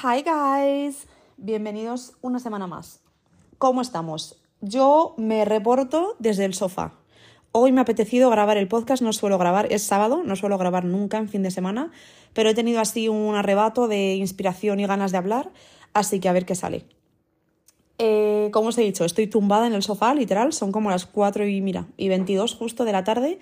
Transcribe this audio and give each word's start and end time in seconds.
Hi 0.00 0.22
guys, 0.22 1.08
bienvenidos 1.38 2.12
una 2.20 2.38
semana 2.38 2.68
más. 2.68 3.00
¿Cómo 3.58 3.80
estamos? 3.80 4.40
Yo 4.60 5.14
me 5.16 5.44
reporto 5.44 6.14
desde 6.20 6.44
el 6.44 6.54
sofá. 6.54 6.92
Hoy 7.50 7.72
me 7.72 7.80
ha 7.80 7.82
apetecido 7.82 8.30
grabar 8.30 8.58
el 8.58 8.68
podcast, 8.68 9.02
no 9.02 9.12
suelo 9.12 9.38
grabar, 9.38 9.72
es 9.72 9.82
sábado, 9.82 10.22
no 10.22 10.36
suelo 10.36 10.56
grabar 10.56 10.84
nunca 10.84 11.18
en 11.18 11.28
fin 11.28 11.42
de 11.42 11.50
semana, 11.50 11.90
pero 12.32 12.48
he 12.48 12.54
tenido 12.54 12.80
así 12.80 13.08
un 13.08 13.34
arrebato 13.34 13.88
de 13.88 14.14
inspiración 14.14 14.78
y 14.78 14.86
ganas 14.86 15.10
de 15.10 15.18
hablar, 15.18 15.50
así 15.94 16.20
que 16.20 16.28
a 16.28 16.32
ver 16.32 16.46
qué 16.46 16.54
sale. 16.54 16.84
Eh, 17.98 18.50
como 18.52 18.68
os 18.68 18.78
he 18.78 18.82
dicho, 18.82 19.04
estoy 19.04 19.26
tumbada 19.26 19.66
en 19.66 19.72
el 19.72 19.82
sofá, 19.82 20.14
literal, 20.14 20.52
son 20.52 20.70
como 20.70 20.90
las 20.90 21.06
4 21.06 21.44
y 21.48 21.60
mira, 21.60 21.88
y 21.96 22.08
22 22.08 22.54
justo 22.54 22.84
de 22.84 22.92
la 22.92 23.02
tarde 23.02 23.40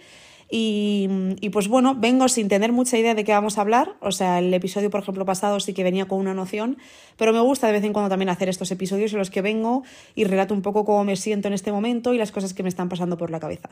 y, 0.49 1.49
pues 1.53 1.67
bueno, 1.69 1.97
vengo 1.97 2.29
sin 2.29 2.49
tener 2.49 2.73
mucha 2.73 2.96
idea 2.96 3.15
de 3.15 3.25
qué 3.25 3.33
vamos 3.33 3.59
a 3.59 3.63
hablar. 3.63 3.96
O 4.01 4.13
sea, 4.13 4.39
el 4.39 4.53
episodio, 4.55 4.91
por 4.91 5.00
ejemplo, 5.00 5.25
pasado 5.25 5.59
sí 5.59 5.75
que 5.75 5.82
venía 5.82 6.07
con 6.07 6.18
una 6.18 6.35
noción, 6.35 6.79
pero 7.17 7.32
me 7.32 7.41
gusta 7.41 7.67
de 7.67 7.73
vez 7.73 7.85
en 7.85 7.93
cuando 7.93 8.09
también 8.09 8.29
hacer 8.29 8.49
estos 8.49 8.71
episodios 8.71 9.13
en 9.13 9.18
los 9.18 9.31
que 9.31 9.43
vengo 9.43 9.82
y 10.14 10.25
relato 10.25 10.54
un 10.54 10.63
poco 10.63 10.85
cómo 10.85 11.04
me 11.04 11.17
siento 11.17 11.49
en 11.49 11.54
este 11.54 11.73
momento 11.73 12.14
y 12.14 12.18
las 12.18 12.31
cosas 12.31 12.54
que 12.54 12.63
me 12.63 12.68
están 12.68 12.89
pasando 12.89 13.17
por 13.18 13.31
la 13.31 13.40
cabeza. 13.40 13.71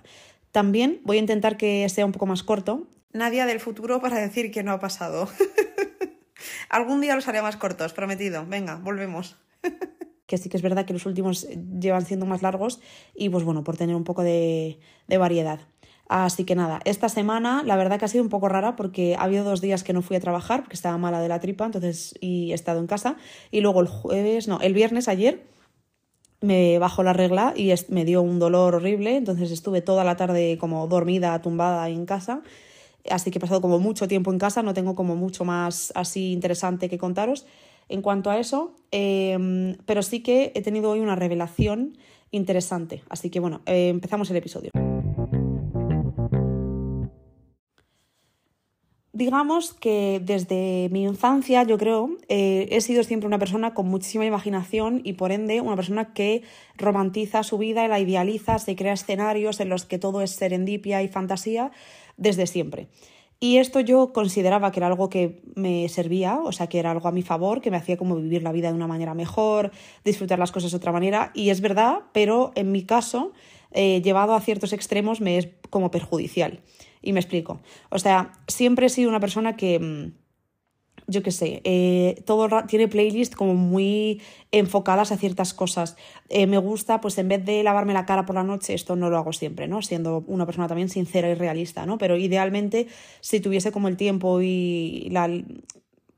También 0.50 1.00
voy 1.04 1.18
a 1.18 1.20
intentar 1.20 1.56
que 1.56 1.88
sea 1.88 2.06
un 2.06 2.12
poco 2.12 2.26
más 2.26 2.42
corto. 2.42 2.88
Nadie 3.12 3.44
del 3.46 3.60
futuro 3.60 4.00
para 4.00 4.18
decir 4.18 4.50
que 4.50 4.64
no 4.64 4.72
ha 4.72 4.80
pasado. 4.80 5.28
Algún 6.68 7.00
día 7.00 7.14
los 7.14 7.28
haré 7.28 7.40
más 7.40 7.56
cortos, 7.56 7.92
prometido. 7.92 8.44
Venga, 8.46 8.76
volvemos. 8.76 9.36
que 10.26 10.38
sí 10.38 10.48
que 10.48 10.56
es 10.56 10.62
verdad 10.62 10.84
que 10.84 10.92
los 10.92 11.06
últimos 11.06 11.46
llevan 11.78 12.04
siendo 12.04 12.26
más 12.26 12.42
largos 12.42 12.80
y 13.14 13.28
pues 13.28 13.44
bueno, 13.44 13.62
por 13.62 13.76
tener 13.76 13.94
un 13.94 14.02
poco 14.02 14.24
de 14.24 14.78
variedad. 15.08 15.60
Así 16.08 16.44
que 16.44 16.54
nada, 16.54 16.80
esta 16.84 17.08
semana 17.08 17.62
la 17.64 17.76
verdad 17.76 17.98
que 17.98 18.04
ha 18.04 18.08
sido 18.08 18.22
un 18.22 18.30
poco 18.30 18.48
rara 18.48 18.76
porque 18.76 19.16
ha 19.16 19.22
habido 19.22 19.44
dos 19.44 19.60
días 19.60 19.84
que 19.84 19.92
no 19.92 20.02
fui 20.02 20.16
a 20.16 20.20
trabajar 20.20 20.60
porque 20.60 20.74
estaba 20.74 20.98
mala 20.98 21.20
de 21.20 21.28
la 21.28 21.40
tripa, 21.40 21.64
entonces 21.64 22.14
y 22.20 22.52
he 22.52 22.54
estado 22.54 22.80
en 22.80 22.86
casa. 22.86 23.16
Y 23.50 23.60
luego 23.60 23.80
el 23.80 23.88
jueves, 23.88 24.46
no, 24.46 24.60
el 24.60 24.74
viernes 24.74 25.08
ayer 25.08 25.46
me 26.40 26.78
bajó 26.78 27.02
la 27.02 27.14
regla 27.14 27.54
y 27.56 27.72
me 27.88 28.04
dio 28.04 28.20
un 28.20 28.38
dolor 28.38 28.74
horrible, 28.74 29.16
entonces 29.16 29.50
estuve 29.50 29.80
toda 29.80 30.04
la 30.04 30.16
tarde 30.16 30.58
como 30.58 30.86
dormida, 30.86 31.40
tumbada 31.40 31.88
en 31.88 32.04
casa. 32.04 32.42
Así 33.10 33.30
que 33.30 33.38
he 33.38 33.40
pasado 33.40 33.60
como 33.60 33.78
mucho 33.78 34.08
tiempo 34.08 34.30
en 34.30 34.38
casa, 34.38 34.62
no 34.62 34.74
tengo 34.74 34.94
como 34.94 35.16
mucho 35.16 35.44
más 35.44 35.92
así 35.94 36.32
interesante 36.32 36.88
que 36.88 36.98
contaros 36.98 37.46
en 37.88 38.02
cuanto 38.02 38.30
a 38.30 38.38
eso, 38.38 38.74
em, 38.90 39.76
pero 39.86 40.02
sí 40.02 40.20
que 40.20 40.52
he 40.54 40.62
tenido 40.62 40.90
hoy 40.90 41.00
una 41.00 41.16
revelación 41.16 41.98
interesante. 42.30 43.02
Así 43.08 43.30
que 43.30 43.40
bueno, 43.40 43.60
eh, 43.66 43.88
empezamos 43.88 44.30
el 44.30 44.36
episodio. 44.36 44.70
Digamos 49.14 49.74
que 49.74 50.20
desde 50.24 50.88
mi 50.90 51.04
infancia, 51.04 51.62
yo 51.62 51.78
creo, 51.78 52.10
eh, 52.28 52.66
he 52.72 52.80
sido 52.80 53.04
siempre 53.04 53.28
una 53.28 53.38
persona 53.38 53.72
con 53.72 53.86
muchísima 53.86 54.26
imaginación 54.26 55.02
y 55.04 55.12
por 55.12 55.30
ende 55.30 55.60
una 55.60 55.76
persona 55.76 56.12
que 56.12 56.42
romantiza 56.76 57.44
su 57.44 57.56
vida, 57.56 57.86
la 57.86 58.00
idealiza, 58.00 58.58
se 58.58 58.74
crea 58.74 58.94
escenarios 58.94 59.60
en 59.60 59.68
los 59.68 59.84
que 59.84 60.00
todo 60.00 60.20
es 60.20 60.32
serendipia 60.32 61.00
y 61.04 61.06
fantasía 61.06 61.70
desde 62.16 62.48
siempre. 62.48 62.88
Y 63.38 63.58
esto 63.58 63.78
yo 63.78 64.12
consideraba 64.12 64.72
que 64.72 64.80
era 64.80 64.88
algo 64.88 65.08
que 65.08 65.42
me 65.54 65.88
servía, 65.88 66.40
o 66.42 66.50
sea, 66.50 66.66
que 66.66 66.80
era 66.80 66.90
algo 66.90 67.06
a 67.06 67.12
mi 67.12 67.22
favor, 67.22 67.60
que 67.60 67.70
me 67.70 67.76
hacía 67.76 67.96
como 67.96 68.16
vivir 68.16 68.42
la 68.42 68.50
vida 68.50 68.70
de 68.70 68.74
una 68.74 68.88
manera 68.88 69.14
mejor, 69.14 69.70
disfrutar 70.04 70.40
las 70.40 70.50
cosas 70.50 70.72
de 70.72 70.76
otra 70.78 70.90
manera. 70.90 71.30
Y 71.34 71.50
es 71.50 71.60
verdad, 71.60 72.00
pero 72.12 72.50
en 72.56 72.72
mi 72.72 72.82
caso, 72.82 73.32
eh, 73.74 74.00
llevado 74.02 74.34
a 74.34 74.40
ciertos 74.40 74.72
extremos, 74.72 75.20
me 75.20 75.38
es 75.38 75.48
como 75.70 75.90
perjudicial. 75.90 76.60
Y 77.02 77.12
me 77.12 77.20
explico. 77.20 77.60
O 77.90 77.98
sea, 77.98 78.32
siempre 78.48 78.86
he 78.86 78.88
sido 78.88 79.10
una 79.10 79.20
persona 79.20 79.56
que 79.56 79.78
mm, 79.78 80.24
yo 81.06 81.22
qué 81.22 81.30
sé, 81.30 81.60
eh, 81.64 82.22
todo 82.24 82.48
tiene 82.66 82.88
playlists 82.88 83.36
como 83.36 83.54
muy 83.54 84.22
enfocadas 84.52 85.12
a 85.12 85.18
ciertas 85.18 85.52
cosas. 85.52 85.96
Eh, 86.30 86.46
me 86.46 86.58
gusta, 86.58 87.00
pues 87.00 87.18
en 87.18 87.28
vez 87.28 87.44
de 87.44 87.62
lavarme 87.62 87.92
la 87.92 88.06
cara 88.06 88.24
por 88.24 88.36
la 88.36 88.42
noche, 88.42 88.74
esto 88.74 88.96
no 88.96 89.10
lo 89.10 89.18
hago 89.18 89.32
siempre, 89.32 89.68
¿no? 89.68 89.82
Siendo 89.82 90.24
una 90.26 90.46
persona 90.46 90.66
también 90.66 90.88
sincera 90.88 91.28
y 91.28 91.34
realista, 91.34 91.84
¿no? 91.84 91.98
Pero 91.98 92.16
idealmente, 92.16 92.86
si 93.20 93.40
tuviese 93.40 93.70
como 93.70 93.88
el 93.88 93.96
tiempo 93.96 94.40
y 94.40 95.08
la 95.10 95.28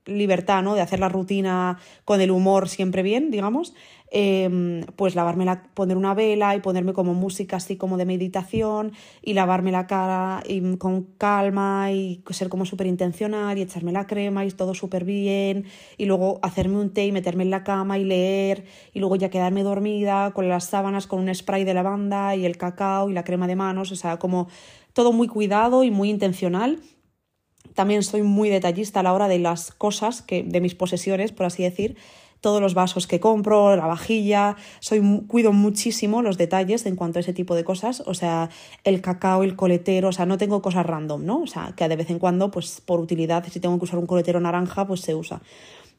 libertad, 0.05 0.62
¿no? 0.62 0.75
De 0.75 0.81
hacer 0.81 1.00
la 1.00 1.09
rutina 1.09 1.78
con 2.05 2.21
el 2.21 2.31
humor 2.31 2.69
siempre 2.69 3.03
bien, 3.03 3.31
digamos, 3.33 3.75
Em, 4.19 4.81
pues 4.97 5.15
lavarme 5.15 5.44
la, 5.44 5.65
poner 5.75 5.99
una 5.99 6.15
vela 6.15 6.56
y 6.56 6.60
ponerme 6.60 6.94
como 6.94 7.12
música 7.12 7.56
así 7.56 7.77
como 7.77 7.99
de 7.99 8.06
meditación 8.06 8.93
y 9.21 9.34
lavarme 9.34 9.72
la 9.72 9.87
cara 9.87 10.43
y, 10.49 10.78
con 10.78 11.03
calma 11.19 11.93
y 11.93 12.22
ser 12.31 12.49
como 12.49 12.65
súper 12.65 12.87
intencional 12.87 13.59
y 13.59 13.60
echarme 13.60 13.93
la 13.93 14.06
crema 14.06 14.47
y 14.47 14.50
todo 14.53 14.72
súper 14.72 15.04
bien 15.04 15.66
y 15.99 16.06
luego 16.06 16.38
hacerme 16.41 16.78
un 16.78 16.94
té 16.94 17.04
y 17.04 17.12
meterme 17.12 17.43
en 17.43 17.50
la 17.50 17.62
cama 17.62 17.99
y 17.99 18.04
leer 18.04 18.65
y 18.94 19.00
luego 19.00 19.16
ya 19.16 19.28
quedarme 19.28 19.62
dormida 19.62 20.31
con 20.31 20.48
las 20.48 20.65
sábanas 20.65 21.06
con 21.06 21.21
un 21.21 21.34
spray 21.34 21.65
de 21.65 21.75
lavanda 21.75 22.34
y 22.37 22.47
el 22.47 22.56
cacao 22.56 23.10
y 23.10 23.12
la 23.12 23.22
crema 23.22 23.47
de 23.47 23.56
manos, 23.56 23.93
o 23.93 23.97
sea, 23.97 24.19
como 24.19 24.48
todo 24.94 25.12
muy 25.12 25.28
cuidado 25.28 25.84
y 25.84 25.91
muy 25.91 26.09
intencional. 26.09 26.81
También 27.75 28.03
soy 28.03 28.22
muy 28.22 28.48
detallista 28.48 29.00
a 29.00 29.03
la 29.03 29.12
hora 29.12 29.28
de 29.28 29.41
las 29.41 29.72
cosas, 29.72 30.22
que, 30.22 30.43
de 30.43 30.62
mis 30.62 30.75
posesiones, 30.75 31.33
por 31.33 31.44
así 31.44 31.62
decir, 31.62 31.98
todos 32.41 32.61
los 32.61 32.75
vasos 32.75 33.07
que 33.07 33.21
compro, 33.21 33.77
la 33.77 33.87
vajilla, 33.87 34.57
soy, 34.81 35.01
cuido 35.27 35.53
muchísimo 35.53 36.23
los 36.23 36.39
detalles 36.39 36.87
en 36.87 36.97
cuanto 36.97 37.19
a 37.19 37.21
ese 37.21 37.33
tipo 37.33 37.55
de 37.55 37.65
cosas, 37.65 38.03
o 38.07 38.15
sea, 38.15 38.51
el 38.85 39.01
cacao, 39.01 39.43
el 39.43 39.57
coletero, 39.57 40.09
o 40.09 40.13
sea, 40.13 40.27
no 40.27 40.39
tengo 40.39 40.63
cosas 40.63 40.87
random, 40.87 41.25
¿no? 41.25 41.43
O 41.43 41.47
sea, 41.47 41.73
que 41.77 41.89
de 41.89 41.97
vez 41.97 42.11
en 42.11 42.19
cuando, 42.19 42.51
pues 42.51 42.81
por 42.81 43.01
utilidad, 43.01 43.45
si 43.51 43.61
tengo 43.61 43.79
que 43.79 43.85
usar 43.85 43.99
un 43.99 44.07
coletero 44.07 44.41
naranja, 44.41 44.87
pues 44.87 45.01
se 45.01 45.15
usa. 45.15 45.41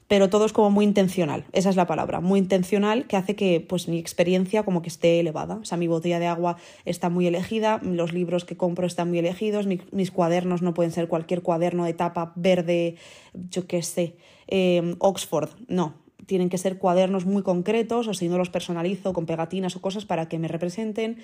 Pero 0.07 0.29
todo 0.29 0.45
es 0.45 0.53
como 0.53 0.71
muy 0.71 0.85
intencional, 0.85 1.45
esa 1.51 1.69
es 1.69 1.75
la 1.75 1.85
palabra, 1.85 2.21
muy 2.21 2.39
intencional, 2.39 3.07
que 3.07 3.17
hace 3.17 3.35
que 3.35 3.59
pues 3.59 3.89
mi 3.89 3.99
experiencia 3.99 4.63
como 4.63 4.81
que 4.81 4.87
esté 4.87 5.19
elevada. 5.19 5.55
O 5.55 5.65
sea, 5.65 5.77
mi 5.77 5.87
botella 5.87 6.19
de 6.19 6.27
agua 6.27 6.55
está 6.85 7.09
muy 7.09 7.27
elegida, 7.27 7.81
los 7.83 8.13
libros 8.13 8.45
que 8.45 8.55
compro 8.55 8.87
están 8.87 9.09
muy 9.09 9.19
elegidos, 9.19 9.65
mis 9.65 10.11
cuadernos 10.11 10.61
no 10.61 10.73
pueden 10.73 10.93
ser 10.93 11.09
cualquier 11.09 11.41
cuaderno 11.41 11.83
de 11.83 11.93
tapa 11.93 12.31
verde, 12.37 12.95
yo 13.33 13.67
qué 13.67 13.83
sé, 13.83 14.15
eh, 14.47 14.95
Oxford, 14.99 15.49
no, 15.67 15.95
tienen 16.27 16.49
que 16.49 16.59
ser 16.59 16.77
cuadernos 16.77 17.25
muy 17.25 17.41
concretos 17.41 18.07
o 18.07 18.13
si 18.13 18.29
no 18.29 18.37
los 18.37 18.51
personalizo 18.51 19.13
con 19.13 19.25
pegatinas 19.25 19.75
o 19.75 19.81
cosas 19.81 20.05
para 20.05 20.29
que 20.29 20.37
me 20.37 20.47
representen. 20.47 21.17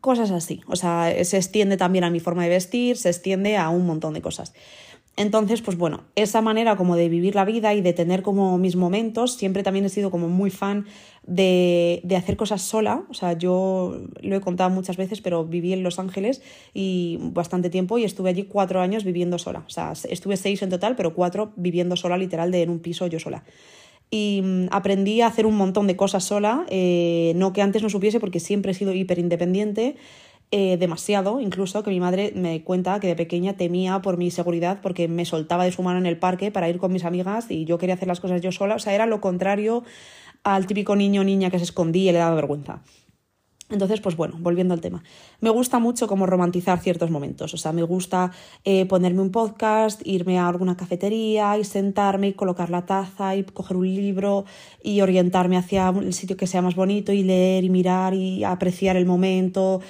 Cosas 0.00 0.30
así. 0.30 0.62
O 0.68 0.76
sea, 0.76 1.12
se 1.24 1.36
extiende 1.36 1.76
también 1.76 2.04
a 2.04 2.10
mi 2.10 2.20
forma 2.20 2.44
de 2.44 2.48
vestir, 2.48 2.96
se 2.96 3.10
extiende 3.10 3.58
a 3.58 3.68
un 3.68 3.84
montón 3.84 4.14
de 4.14 4.22
cosas. 4.22 4.54
Entonces, 5.16 5.60
pues 5.60 5.76
bueno, 5.76 6.04
esa 6.14 6.40
manera 6.40 6.76
como 6.76 6.96
de 6.96 7.10
vivir 7.10 7.34
la 7.34 7.44
vida 7.44 7.74
y 7.74 7.82
de 7.82 7.92
tener 7.92 8.22
como 8.22 8.56
mis 8.56 8.76
momentos, 8.76 9.34
siempre 9.34 9.62
también 9.62 9.84
he 9.84 9.90
sido 9.90 10.10
como 10.10 10.28
muy 10.28 10.48
fan 10.50 10.86
de, 11.26 12.00
de, 12.02 12.16
hacer 12.16 12.38
cosas 12.38 12.62
sola. 12.62 13.04
O 13.10 13.14
sea, 13.14 13.34
yo 13.34 13.98
lo 14.22 14.36
he 14.36 14.40
contado 14.40 14.70
muchas 14.70 14.96
veces, 14.96 15.20
pero 15.20 15.44
viví 15.44 15.74
en 15.74 15.82
Los 15.82 15.98
Ángeles 15.98 16.40
y 16.72 17.18
bastante 17.20 17.68
tiempo 17.68 17.98
y 17.98 18.04
estuve 18.04 18.30
allí 18.30 18.44
cuatro 18.44 18.80
años 18.80 19.04
viviendo 19.04 19.38
sola. 19.38 19.64
O 19.66 19.70
sea, 19.70 19.92
estuve 20.08 20.38
seis 20.38 20.62
en 20.62 20.70
total, 20.70 20.96
pero 20.96 21.12
cuatro 21.12 21.52
viviendo 21.56 21.94
sola, 21.96 22.16
literal, 22.16 22.50
de 22.50 22.62
en 22.62 22.70
un 22.70 22.78
piso 22.78 23.06
yo 23.06 23.20
sola. 23.20 23.44
Y 24.10 24.40
mm, 24.42 24.66
aprendí 24.70 25.20
a 25.20 25.26
hacer 25.26 25.44
un 25.44 25.56
montón 25.56 25.86
de 25.86 25.96
cosas 25.96 26.24
sola, 26.24 26.64
eh, 26.70 27.32
no 27.36 27.52
que 27.52 27.60
antes 27.60 27.82
no 27.82 27.90
supiese 27.90 28.18
porque 28.18 28.40
siempre 28.40 28.72
he 28.72 28.74
sido 28.74 28.94
hiper 28.94 29.18
independiente 29.18 29.96
eh, 30.54 30.76
demasiado, 30.76 31.40
incluso 31.40 31.82
que 31.82 31.88
mi 31.88 31.98
madre 31.98 32.30
me 32.36 32.62
cuenta 32.62 33.00
que 33.00 33.06
de 33.06 33.16
pequeña 33.16 33.54
temía 33.54 34.02
por 34.02 34.18
mi 34.18 34.30
seguridad 34.30 34.80
porque 34.82 35.08
me 35.08 35.24
soltaba 35.24 35.64
de 35.64 35.72
su 35.72 35.82
mano 35.82 35.98
en 35.98 36.04
el 36.04 36.18
parque 36.18 36.50
para 36.50 36.68
ir 36.68 36.76
con 36.76 36.92
mis 36.92 37.06
amigas 37.06 37.50
y 37.50 37.64
yo 37.64 37.78
quería 37.78 37.94
hacer 37.94 38.06
las 38.06 38.20
cosas 38.20 38.42
yo 38.42 38.52
sola, 38.52 38.74
o 38.74 38.78
sea, 38.78 38.94
era 38.94 39.06
lo 39.06 39.22
contrario 39.22 39.82
al 40.44 40.66
típico 40.66 40.94
niño 40.94 41.22
o 41.22 41.24
niña 41.24 41.50
que 41.50 41.56
se 41.56 41.64
escondía 41.64 42.10
y 42.10 42.12
le 42.12 42.18
daba 42.18 42.34
vergüenza. 42.34 42.82
Entonces, 43.72 44.00
pues 44.02 44.16
bueno, 44.16 44.36
volviendo 44.38 44.74
al 44.74 44.80
tema. 44.80 45.02
Me 45.40 45.48
gusta 45.48 45.78
mucho 45.78 46.06
como 46.06 46.26
romantizar 46.26 46.78
ciertos 46.80 47.10
momentos. 47.10 47.54
O 47.54 47.56
sea, 47.56 47.72
me 47.72 47.82
gusta 47.82 48.30
eh, 48.64 48.84
ponerme 48.84 49.22
un 49.22 49.30
podcast, 49.30 50.02
irme 50.04 50.38
a 50.38 50.46
alguna 50.46 50.76
cafetería 50.76 51.56
y 51.56 51.64
sentarme 51.64 52.28
y 52.28 52.32
colocar 52.34 52.68
la 52.68 52.84
taza 52.84 53.34
y 53.34 53.44
coger 53.44 53.78
un 53.78 53.86
libro 53.94 54.44
y 54.82 55.00
orientarme 55.00 55.56
hacia 55.56 55.88
el 55.88 56.12
sitio 56.12 56.36
que 56.36 56.46
sea 56.46 56.60
más 56.60 56.74
bonito 56.74 57.12
y 57.12 57.22
leer 57.22 57.64
y 57.64 57.70
mirar 57.70 58.12
y 58.12 58.44
apreciar 58.44 58.96
el 58.96 59.06
momento, 59.06 59.80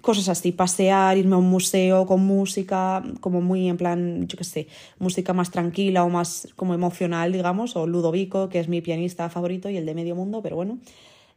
cosas 0.00 0.28
así, 0.28 0.52
pasear, 0.52 1.18
irme 1.18 1.34
a 1.34 1.38
un 1.38 1.50
museo 1.50 2.06
con 2.06 2.24
música, 2.24 3.02
como 3.20 3.40
muy 3.40 3.68
en 3.68 3.76
plan, 3.76 4.26
yo 4.28 4.38
qué 4.38 4.44
sé, 4.44 4.68
música 4.98 5.32
más 5.32 5.50
tranquila 5.50 6.04
o 6.04 6.08
más 6.08 6.48
como 6.56 6.74
emocional, 6.74 7.32
digamos, 7.32 7.76
o 7.76 7.86
Ludovico, 7.86 8.48
que 8.48 8.60
es 8.60 8.68
mi 8.68 8.80
pianista 8.80 9.28
favorito 9.28 9.68
y 9.68 9.76
el 9.76 9.86
de 9.86 9.94
medio 9.94 10.14
mundo, 10.14 10.42
pero 10.42 10.56
bueno, 10.56 10.78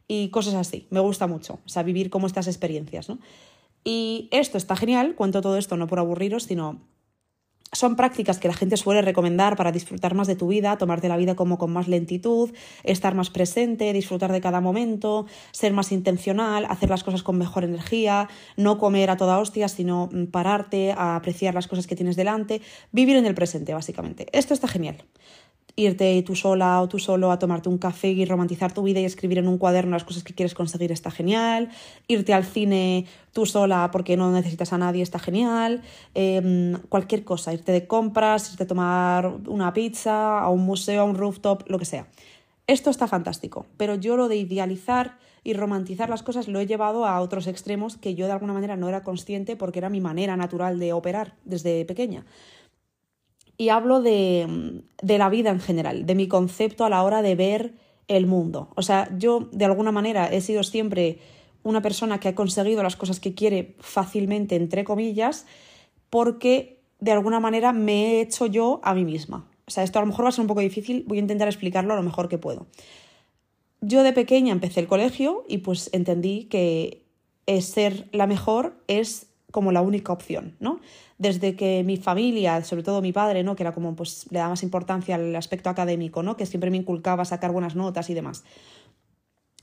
y 0.06 0.28
cosas 0.28 0.54
así, 0.54 0.86
me 0.90 1.00
gusta 1.00 1.26
mucho, 1.26 1.60
o 1.64 1.68
sea, 1.68 1.82
vivir 1.82 2.10
como 2.10 2.26
estas 2.26 2.46
experiencias, 2.46 3.08
¿no? 3.08 3.18
Y 3.84 4.28
esto 4.30 4.56
está 4.56 4.76
genial, 4.76 5.14
cuento 5.14 5.42
todo 5.42 5.58
esto 5.58 5.76
no 5.76 5.86
por 5.86 5.98
aburriros, 5.98 6.44
sino 6.44 6.80
son 7.74 7.96
prácticas 7.96 8.38
que 8.38 8.48
la 8.48 8.54
gente 8.54 8.76
suele 8.76 9.02
recomendar 9.02 9.56
para 9.56 9.72
disfrutar 9.72 10.14
más 10.14 10.26
de 10.26 10.36
tu 10.36 10.48
vida, 10.48 10.78
tomarte 10.78 11.08
la 11.08 11.16
vida 11.16 11.34
como 11.34 11.58
con 11.58 11.72
más 11.72 11.88
lentitud, 11.88 12.50
estar 12.82 13.14
más 13.14 13.30
presente, 13.30 13.92
disfrutar 13.92 14.32
de 14.32 14.40
cada 14.40 14.60
momento, 14.60 15.26
ser 15.52 15.72
más 15.72 15.92
intencional, 15.92 16.66
hacer 16.68 16.90
las 16.90 17.04
cosas 17.04 17.22
con 17.22 17.36
mejor 17.36 17.64
energía, 17.64 18.28
no 18.56 18.78
comer 18.78 19.10
a 19.10 19.16
toda 19.16 19.38
hostia, 19.38 19.68
sino 19.68 20.08
mm, 20.12 20.26
pararte 20.26 20.92
a 20.92 21.16
apreciar 21.16 21.54
las 21.54 21.68
cosas 21.68 21.86
que 21.86 21.96
tienes 21.96 22.16
delante, 22.16 22.62
vivir 22.92 23.16
en 23.16 23.26
el 23.26 23.34
presente, 23.34 23.74
básicamente. 23.74 24.26
Esto 24.32 24.54
está 24.54 24.68
genial. 24.68 24.96
Irte 25.76 26.22
tú 26.22 26.36
sola 26.36 26.80
o 26.80 26.88
tú 26.88 26.98
solo 26.98 27.32
a 27.32 27.38
tomarte 27.38 27.68
un 27.68 27.78
café 27.78 28.08
y 28.08 28.24
romantizar 28.24 28.72
tu 28.72 28.82
vida 28.82 29.00
y 29.00 29.04
escribir 29.04 29.38
en 29.38 29.48
un 29.48 29.58
cuaderno 29.58 29.92
las 29.92 30.04
cosas 30.04 30.22
que 30.22 30.34
quieres 30.34 30.54
conseguir 30.54 30.92
está 30.92 31.10
genial, 31.10 31.70
irte 32.06 32.32
al 32.32 32.44
cine 32.44 33.06
tú 33.32 33.46
sola 33.46 33.90
porque 33.90 34.16
no 34.16 34.30
necesitas 34.30 34.72
a 34.72 34.78
nadie 34.78 35.02
está 35.02 35.18
genial, 35.18 35.82
em, 36.14 36.78
cualquier 36.88 37.24
cosa, 37.24 37.52
irte 37.52 37.72
de 37.72 37.86
compras, 37.86 38.50
irte 38.50 38.64
a 38.64 38.66
tomar 38.66 39.26
una 39.46 39.72
pizza, 39.72 40.40
a 40.40 40.48
un 40.50 40.64
museo, 40.64 41.02
a 41.02 41.04
un 41.04 41.16
rooftop, 41.16 41.68
lo 41.68 41.78
que 41.78 41.84
sea. 41.84 42.06
Esto 42.66 42.90
está 42.90 43.06
fantástico, 43.06 43.66
pero 43.76 43.94
yo 43.94 44.16
lo 44.16 44.28
de 44.28 44.36
idealizar 44.36 45.18
y 45.42 45.52
romantizar 45.52 46.08
las 46.08 46.22
cosas 46.22 46.48
lo 46.48 46.58
he 46.58 46.66
llevado 46.66 47.04
a 47.04 47.20
otros 47.20 47.46
extremos 47.46 47.98
que 47.98 48.14
yo 48.14 48.26
de 48.26 48.32
alguna 48.32 48.54
manera 48.54 48.76
no 48.76 48.88
era 48.88 49.02
consciente 49.02 49.56
porque 49.56 49.80
era 49.80 49.90
mi 49.90 50.00
manera 50.00 50.36
natural 50.36 50.78
de 50.78 50.94
operar 50.94 51.34
desde 51.44 51.84
pequeña 51.84 52.24
y 53.56 53.68
hablo 53.68 54.00
de, 54.00 54.82
la 55.02 55.28
vida 55.28 55.50
en 55.50 55.60
general, 55.60 56.06
de 56.06 56.14
mi 56.14 56.28
concepto 56.28 56.84
a 56.84 56.90
la 56.90 57.02
hora 57.02 57.22
de 57.22 57.34
ver 57.34 57.74
el 58.08 58.26
mundo. 58.26 58.70
O 58.76 58.82
sea, 58.82 59.08
yo 59.16 59.48
de 59.52 59.64
alguna 59.64 59.92
manera 59.92 60.26
he 60.26 60.40
sido 60.40 60.62
siempre 60.62 61.18
una 61.62 61.80
persona 61.80 62.20
que 62.20 62.28
ha 62.28 62.34
conseguido 62.34 62.82
las 62.82 62.96
cosas 62.96 63.20
que 63.20 63.34
quiere 63.34 63.76
fácilmente, 63.80 64.56
entre 64.56 64.84
comillas, 64.84 65.46
porque 66.10 66.82
de 67.00 67.12
alguna 67.12 67.40
manera 67.40 67.72
me 67.72 68.06
he 68.06 68.20
hecho 68.20 68.46
yo 68.46 68.80
a 68.82 68.94
mí 68.94 69.04
misma. 69.04 69.48
O 69.66 69.70
sea, 69.70 69.82
esto 69.82 69.98
a 69.98 70.02
lo 70.02 70.06
mejor 70.06 70.26
va 70.26 70.28
a 70.28 70.32
ser 70.32 70.42
un 70.42 70.48
poco 70.48 70.60
difícil, 70.60 71.04
voy 71.06 71.18
a 71.18 71.22
intentar 71.22 71.48
explicarlo 71.48 71.94
a 71.94 71.96
lo 71.96 72.02
mejor 72.02 72.28
que 72.28 72.38
puedo. 72.38 72.66
Yo 73.80 74.02
de 74.02 74.12
pequeña 74.12 74.52
empecé 74.52 74.80
el 74.80 74.86
colegio 74.86 75.44
y 75.48 75.58
pues 75.58 75.90
entendí 75.92 76.44
que 76.44 77.04
ser 77.60 78.08
la 78.12 78.26
mejor 78.26 78.82
es 78.88 79.33
como 79.54 79.70
la 79.70 79.82
única 79.82 80.12
opción, 80.12 80.56
¿no? 80.58 80.80
Desde 81.16 81.54
que 81.54 81.84
mi 81.84 81.96
familia, 81.96 82.64
sobre 82.64 82.82
todo 82.82 83.00
mi 83.00 83.12
padre, 83.12 83.44
¿no? 83.44 83.54
Que 83.54 83.62
era 83.62 83.70
como, 83.70 83.94
pues, 83.94 84.26
le 84.32 84.40
daba 84.40 84.50
más 84.50 84.64
importancia 84.64 85.14
al 85.14 85.36
aspecto 85.36 85.70
académico, 85.70 86.24
¿no? 86.24 86.36
Que 86.36 86.44
siempre 86.44 86.72
me 86.72 86.76
inculcaba 86.76 87.24
sacar 87.24 87.52
buenas 87.52 87.76
notas 87.76 88.10
y 88.10 88.14
demás. 88.14 88.42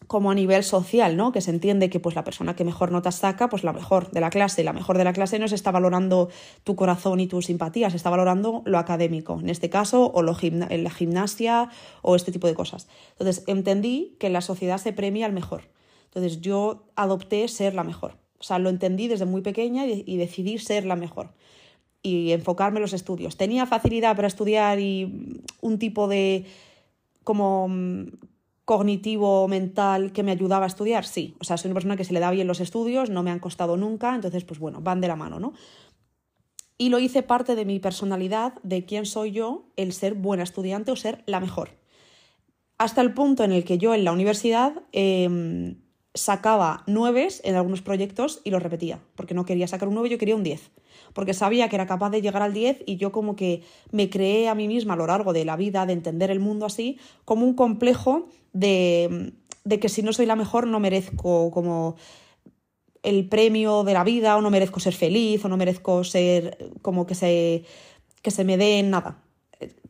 Como 0.07 0.31
a 0.31 0.33
nivel 0.33 0.63
social, 0.63 1.17
¿no? 1.17 1.33
Que 1.33 1.41
se 1.41 1.51
entiende 1.51 1.89
que 1.89 1.99
pues 1.99 2.15
la 2.15 2.23
persona 2.23 2.55
que 2.55 2.63
mejor 2.63 2.93
notas 2.93 3.15
saca, 3.15 3.49
pues 3.49 3.65
la 3.65 3.73
mejor 3.73 4.09
de 4.11 4.21
la 4.21 4.29
clase. 4.29 4.63
La 4.63 4.71
mejor 4.71 4.97
de 4.97 5.03
la 5.03 5.11
clase 5.11 5.39
no 5.39 5.49
se 5.49 5.55
está 5.55 5.71
valorando 5.71 6.29
tu 6.63 6.77
corazón 6.77 7.19
y 7.19 7.27
tu 7.27 7.41
simpatía, 7.41 7.89
se 7.89 7.97
está 7.97 8.09
valorando 8.09 8.61
lo 8.63 8.77
académico, 8.77 9.41
en 9.41 9.49
este 9.49 9.69
caso, 9.69 10.09
o 10.13 10.21
lo 10.21 10.37
en 10.41 10.83
la 10.85 10.89
gimnasia 10.89 11.67
o 12.01 12.15
este 12.15 12.31
tipo 12.31 12.47
de 12.47 12.53
cosas. 12.53 12.87
Entonces, 13.19 13.43
entendí 13.45 14.15
que 14.21 14.29
la 14.29 14.39
sociedad 14.39 14.77
se 14.77 14.93
premia 14.93 15.25
al 15.25 15.33
mejor. 15.33 15.63
Entonces, 16.05 16.39
yo 16.39 16.85
adopté 16.95 17.45
ser 17.49 17.73
la 17.73 17.83
mejor. 17.83 18.20
O 18.41 18.43
sea, 18.43 18.57
lo 18.57 18.69
entendí 18.69 19.07
desde 19.07 19.25
muy 19.25 19.41
pequeña 19.41 19.85
y, 19.85 20.17
decidí 20.17 20.57
ser 20.57 20.83
la 20.83 20.95
mejor 20.95 21.29
y 22.01 22.31
enfocarme 22.31 22.79
en 22.79 22.81
los 22.81 22.93
estudios. 22.93 23.37
Tenía 23.37 23.67
facilidad 23.67 24.15
para 24.15 24.27
estudiar 24.27 24.79
y 24.79 25.39
un 25.61 25.77
tipo 25.77 26.07
de 26.07 26.45
como 27.23 27.67
mm, 27.67 28.05
cognitivo 28.65 29.47
mental 29.47 30.11
que 30.11 30.23
me 30.23 30.31
ayudaba 30.31 30.65
a 30.65 30.67
estudiar, 30.67 31.05
sí. 31.05 31.35
O 31.39 31.43
sea, 31.43 31.57
soy 31.57 31.69
una 31.69 31.75
persona 31.75 31.97
que 31.97 32.03
se 32.03 32.13
le 32.13 32.19
da 32.19 32.31
bien 32.31 32.47
los 32.47 32.61
estudios, 32.61 33.11
no 33.11 33.21
me 33.21 33.29
han 33.29 33.37
costado 33.37 33.77
nunca, 33.77 34.15
entonces 34.15 34.43
pues 34.43 34.59
bueno, 34.59 34.81
van 34.81 35.01
de 35.01 35.07
la 35.07 35.15
mano, 35.15 35.39
¿no? 35.39 35.53
Y 36.79 36.89
lo 36.89 36.97
hice 36.97 37.21
parte 37.21 37.55
de 37.55 37.63
mi 37.63 37.79
personalidad, 37.79 38.55
de 38.63 38.85
quién 38.85 39.05
soy 39.05 39.33
yo, 39.33 39.67
el 39.75 39.93
ser 39.93 40.15
buena 40.15 40.41
estudiante 40.41 40.91
o 40.91 40.95
ser 40.95 41.21
la 41.27 41.39
mejor. 41.39 41.77
Hasta 42.79 43.01
el 43.01 43.13
punto 43.13 43.43
en 43.43 43.51
el 43.51 43.63
que 43.65 43.77
yo 43.77 43.93
en 43.93 44.03
la 44.03 44.11
universidad 44.11 44.73
em, 44.91 45.75
sacaba 46.13 46.83
nueves 46.87 47.41
en 47.43 47.55
algunos 47.55 47.81
proyectos 47.81 48.41
y 48.43 48.51
los 48.51 48.61
repetía, 48.61 48.99
porque 49.15 49.33
no 49.33 49.45
quería 49.45 49.67
sacar 49.67 49.87
un 49.87 49.95
9, 49.95 50.09
yo 50.09 50.17
quería 50.17 50.35
un 50.35 50.43
10, 50.43 50.71
porque 51.13 51.33
sabía 51.33 51.69
que 51.69 51.75
era 51.75 51.87
capaz 51.87 52.09
de 52.09 52.21
llegar 52.21 52.41
al 52.41 52.53
10 52.53 52.83
y 52.85 52.97
yo 52.97 53.11
como 53.11 53.35
que 53.35 53.63
me 53.91 54.09
creé 54.09 54.49
a 54.49 54.55
mí 54.55 54.67
misma 54.67 54.93
a 54.93 54.97
lo 54.97 55.07
largo 55.07 55.33
de 55.33 55.45
la 55.45 55.55
vida, 55.55 55.85
de 55.85 55.93
entender 55.93 56.31
el 56.31 56.39
mundo 56.39 56.65
así, 56.65 56.99
como 57.23 57.45
un 57.45 57.53
complejo 57.53 58.27
de, 58.51 59.33
de 59.63 59.79
que 59.79 59.89
si 59.89 60.01
no 60.01 60.13
soy 60.13 60.25
la 60.25 60.35
mejor 60.35 60.67
no 60.67 60.79
merezco 60.79 61.51
como 61.51 61.95
el 63.03 63.27
premio 63.27 63.83
de 63.83 63.93
la 63.93 64.03
vida 64.03 64.37
o 64.37 64.41
no 64.41 64.49
merezco 64.49 64.79
ser 64.79 64.93
feliz 64.93 65.43
o 65.43 65.49
no 65.49 65.57
merezco 65.57 66.03
ser 66.03 66.71
como 66.81 67.07
que 67.07 67.15
se, 67.15 67.63
que 68.21 68.31
se 68.31 68.43
me 68.43 68.57
dé 68.57 68.83
nada. 68.83 69.23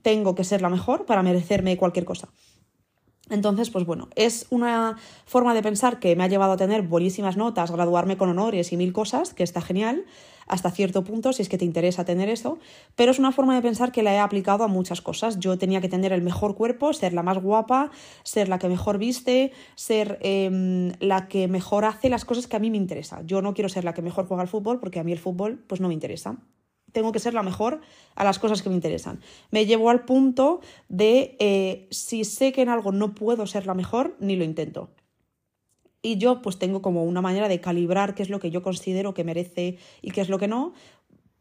Tengo 0.02 0.36
que 0.36 0.44
ser 0.44 0.62
la 0.62 0.70
mejor 0.70 1.06
para 1.06 1.24
merecerme 1.24 1.78
cualquier 1.78 2.06
cosa. 2.06 2.30
Entonces, 3.32 3.70
pues 3.70 3.86
bueno, 3.86 4.10
es 4.16 4.46
una 4.50 4.98
forma 5.26 5.54
de 5.54 5.64
pensar 5.64 6.00
que 6.00 6.16
me 6.18 6.24
ha 6.26 6.28
llevado 6.28 6.52
a 6.52 6.58
tener 6.58 6.82
buenísimas 6.82 7.38
notas, 7.38 7.72
graduarme 7.72 8.18
con 8.18 8.30
honores 8.30 8.74
y 8.74 8.78
mil 8.78 8.92
cosas, 8.92 9.34
que 9.34 9.44
está 9.44 9.62
genial, 9.62 10.06
hasta 10.48 10.70
cierto 10.70 11.06
punto, 11.06 11.32
si 11.32 11.42
es 11.42 11.48
que 11.48 11.58
te 11.58 11.64
interesa 11.64 12.04
tener 12.04 12.28
eso, 12.28 12.60
pero 12.98 13.12
es 13.12 13.20
una 13.20 13.32
forma 13.32 13.56
de 13.56 13.62
pensar 13.62 13.94
que 13.94 14.04
la 14.04 14.14
he 14.14 14.20
aplicado 14.20 14.66
a 14.66 14.68
muchas 14.68 15.02
cosas. 15.02 15.40
Yo 15.40 15.58
tenía 15.58 15.80
que 15.80 15.88
tener 15.88 16.12
el 16.12 16.22
mejor 16.22 16.56
cuerpo, 16.56 16.92
ser 16.92 17.14
la 17.14 17.24
más 17.24 17.42
guapa, 17.42 17.90
ser 18.24 18.50
la 18.50 18.60
que 18.60 18.68
mejor 18.68 18.98
viste, 18.98 19.54
ser 19.76 20.20
em, 20.22 20.92
la 21.00 21.30
que 21.30 21.48
mejor 21.48 21.86
hace 21.86 22.10
las 22.10 22.26
cosas 22.26 22.48
que 22.48 22.58
a 22.58 22.60
mí 22.60 22.70
me 22.70 22.78
interesan. 22.78 23.26
Yo 23.28 23.42
no 23.42 23.54
quiero 23.54 23.70
ser 23.70 23.86
la 23.86 23.94
que 23.94 24.02
mejor 24.02 24.28
juega 24.28 24.42
al 24.44 24.50
fútbol 24.50 24.82
porque 24.82 25.00
a 25.00 25.04
mí 25.06 25.14
el 25.14 25.20
fútbol 25.20 25.64
pues 25.68 25.80
no 25.80 25.88
me 25.88 25.94
interesa 25.94 26.36
tengo 26.92 27.12
que 27.12 27.20
ser 27.20 27.34
la 27.34 27.44
mejor 27.44 27.82
a 28.16 28.24
las 28.24 28.40
cosas 28.40 28.62
que 28.62 28.70
me 28.70 28.76
interesan. 28.76 29.22
Me 29.50 29.66
llevo 29.66 29.90
al 29.90 30.06
punto 30.06 30.62
de 30.90 31.36
eh, 31.40 31.88
si 31.92 32.24
sé 32.24 32.52
que 32.52 32.62
en 32.62 32.70
algo 32.70 32.92
no 32.92 33.14
puedo 33.16 33.48
ser 33.48 33.66
la 33.66 33.74
mejor, 33.74 34.16
ni 34.20 34.36
lo 34.36 34.44
intento. 34.44 34.90
Y 36.02 36.18
yo 36.18 36.42
pues 36.42 36.58
tengo 36.58 36.82
como 36.82 37.04
una 37.04 37.22
manera 37.22 37.48
de 37.48 37.62
calibrar 37.62 38.16
qué 38.16 38.24
es 38.24 38.30
lo 38.30 38.40
que 38.40 38.50
yo 38.50 38.64
considero 38.64 39.14
que 39.14 39.24
merece 39.24 39.78
y 40.02 40.12
qué 40.12 40.22
es 40.22 40.30
lo 40.30 40.40
que 40.40 40.48
no, 40.48 40.74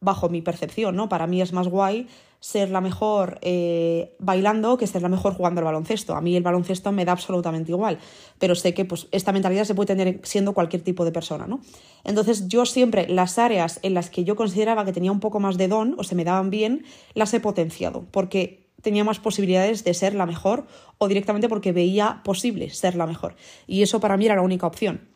bajo 0.01 0.29
mi 0.29 0.43
percepción, 0.43 0.97
¿no? 0.97 1.09
Para 1.09 1.27
mí 1.27 1.41
es 1.41 1.53
más 1.53 1.69
guay 1.69 2.09
ser 2.41 2.71
la 2.71 2.81
mejor 2.81 3.39
eh, 3.43 4.17
bailando 4.19 4.79
que 4.79 4.87
ser 4.87 5.03
la 5.03 5.09
mejor 5.09 5.35
jugando 5.35 5.61
al 5.61 5.67
baloncesto. 5.67 6.17
A 6.17 6.23
mí 6.23 6.35
el 6.35 6.43
baloncesto 6.43 6.91
me 6.91 7.05
da 7.05 7.13
absolutamente 7.13 7.71
igual, 7.71 7.99
pero 8.39 8.55
sé 8.55 8.73
que 8.73 8.87
pues, 8.87 9.09
esta 9.13 9.33
mentalidad 9.33 9.65
se 9.65 9.75
puede 9.75 9.95
tener 9.95 10.21
siendo 10.25 10.55
cualquier 10.55 10.83
tipo 10.83 11.05
de 11.05 11.13
persona, 11.13 11.47
¿no? 11.47 11.61
Entonces 12.03 12.49
yo 12.49 12.65
siempre 12.65 13.07
las 13.09 13.39
áreas 13.39 13.79
en 13.83 13.93
las 13.93 14.09
que 14.09 14.25
yo 14.25 14.37
consideraba 14.37 14.87
que 14.87 14.93
tenía 14.93 15.13
un 15.13 15.21
poco 15.21 15.39
más 15.39 15.59
de 15.59 15.69
don 15.69 15.95
o 15.99 16.03
se 16.05 16.15
me 16.15 16.25
daban 16.25 16.49
bien, 16.49 16.85
las 17.15 17.33
he 17.35 17.41
potenciado, 17.41 18.07
porque 18.11 18.71
tenía 18.81 19.05
más 19.05 19.19
posibilidades 19.19 19.85
de 19.85 19.93
ser 19.93 20.15
la 20.15 20.25
mejor 20.25 20.67
o 20.97 21.09
directamente 21.09 21.49
porque 21.49 21.73
veía 21.73 22.23
posible 22.25 22.71
ser 22.71 22.95
la 22.95 23.07
mejor. 23.07 23.37
Y 23.67 23.83
eso 23.83 24.01
para 24.01 24.17
mí 24.17 24.25
era 24.25 24.37
la 24.37 24.43
única 24.43 24.67
opción. 24.67 25.09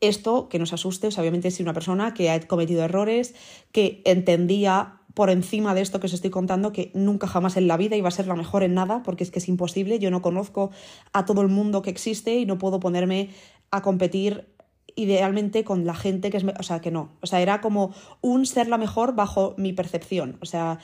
Esto, 0.00 0.48
que 0.48 0.58
nos 0.58 0.72
asuste, 0.72 1.08
obviamente 1.08 1.50
si 1.50 1.62
una 1.62 1.72
persona 1.72 2.12
que 2.12 2.30
ha 2.30 2.40
cometido 2.40 2.82
errores, 2.82 3.34
que 3.72 4.02
entendía 4.04 4.95
por 5.16 5.30
encima 5.30 5.74
de 5.74 5.80
esto 5.80 5.98
que 5.98 6.08
os 6.08 6.12
estoy 6.12 6.28
contando 6.28 6.72
que 6.72 6.90
nunca 6.92 7.26
jamás 7.26 7.56
en 7.56 7.68
la 7.68 7.78
vida 7.78 7.96
iba 7.96 8.08
a 8.08 8.10
ser 8.10 8.26
la 8.26 8.34
mejor 8.36 8.62
en 8.62 8.74
nada, 8.74 9.02
porque 9.02 9.24
es 9.24 9.30
que 9.30 9.38
es 9.38 9.48
imposible, 9.48 9.98
yo 9.98 10.10
no 10.10 10.20
conozco 10.20 10.70
a 11.14 11.24
todo 11.24 11.40
el 11.40 11.48
mundo 11.48 11.80
que 11.80 11.88
existe 11.88 12.36
y 12.36 12.44
no 12.44 12.58
puedo 12.58 12.80
ponerme 12.80 13.30
a 13.70 13.80
competir 13.80 14.54
idealmente 14.94 15.64
con 15.64 15.86
la 15.86 15.94
gente 15.94 16.28
que 16.28 16.36
es, 16.36 16.44
o 16.44 16.62
sea, 16.62 16.82
que 16.82 16.90
no, 16.90 17.12
o 17.22 17.26
sea, 17.26 17.40
era 17.40 17.62
como 17.62 17.94
un 18.20 18.44
ser 18.44 18.68
la 18.68 18.76
mejor 18.76 19.14
bajo 19.14 19.54
mi 19.56 19.72
percepción, 19.72 20.36
o 20.42 20.44
sea, 20.44 20.80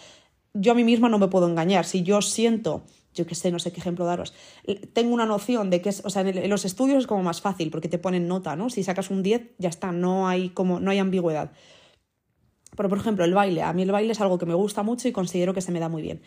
yo 0.54 0.72
a 0.72 0.74
mí 0.74 0.82
misma 0.82 1.10
no 1.10 1.18
me 1.18 1.28
puedo 1.28 1.46
engañar, 1.46 1.84
si 1.84 2.02
yo 2.02 2.22
siento 2.22 2.84
yo 3.14 3.26
qué 3.26 3.34
sé, 3.34 3.50
no 3.50 3.58
sé 3.58 3.70
qué 3.70 3.80
ejemplo 3.80 4.06
daros. 4.06 4.32
Tengo 4.94 5.12
una 5.12 5.26
noción 5.26 5.68
de 5.68 5.82
que 5.82 5.90
es, 5.90 6.00
o 6.02 6.08
sea, 6.08 6.22
en, 6.22 6.48
los 6.48 6.64
estudios 6.64 7.00
es 7.00 7.06
como 7.06 7.22
más 7.22 7.42
fácil 7.42 7.70
porque 7.70 7.90
te 7.90 7.98
ponen 7.98 8.26
nota, 8.26 8.56
¿no? 8.56 8.70
Si 8.70 8.82
sacas 8.82 9.10
un 9.10 9.22
10, 9.22 9.50
ya 9.58 9.68
está, 9.68 9.92
no 9.92 10.28
hay 10.28 10.48
como 10.48 10.80
no 10.80 10.90
hay 10.90 10.98
ambigüedad. 10.98 11.52
Pero 12.76 12.88
por 12.88 12.98
ejemplo, 12.98 13.24
el 13.24 13.34
baile, 13.34 13.62
a 13.62 13.72
mí 13.72 13.82
el 13.82 13.92
baile 13.92 14.12
es 14.12 14.20
algo 14.20 14.38
que 14.38 14.46
me 14.46 14.54
gusta 14.54 14.82
mucho 14.82 15.08
y 15.08 15.12
considero 15.12 15.54
que 15.54 15.60
se 15.60 15.72
me 15.72 15.80
da 15.80 15.88
muy 15.88 16.02
bien. 16.02 16.22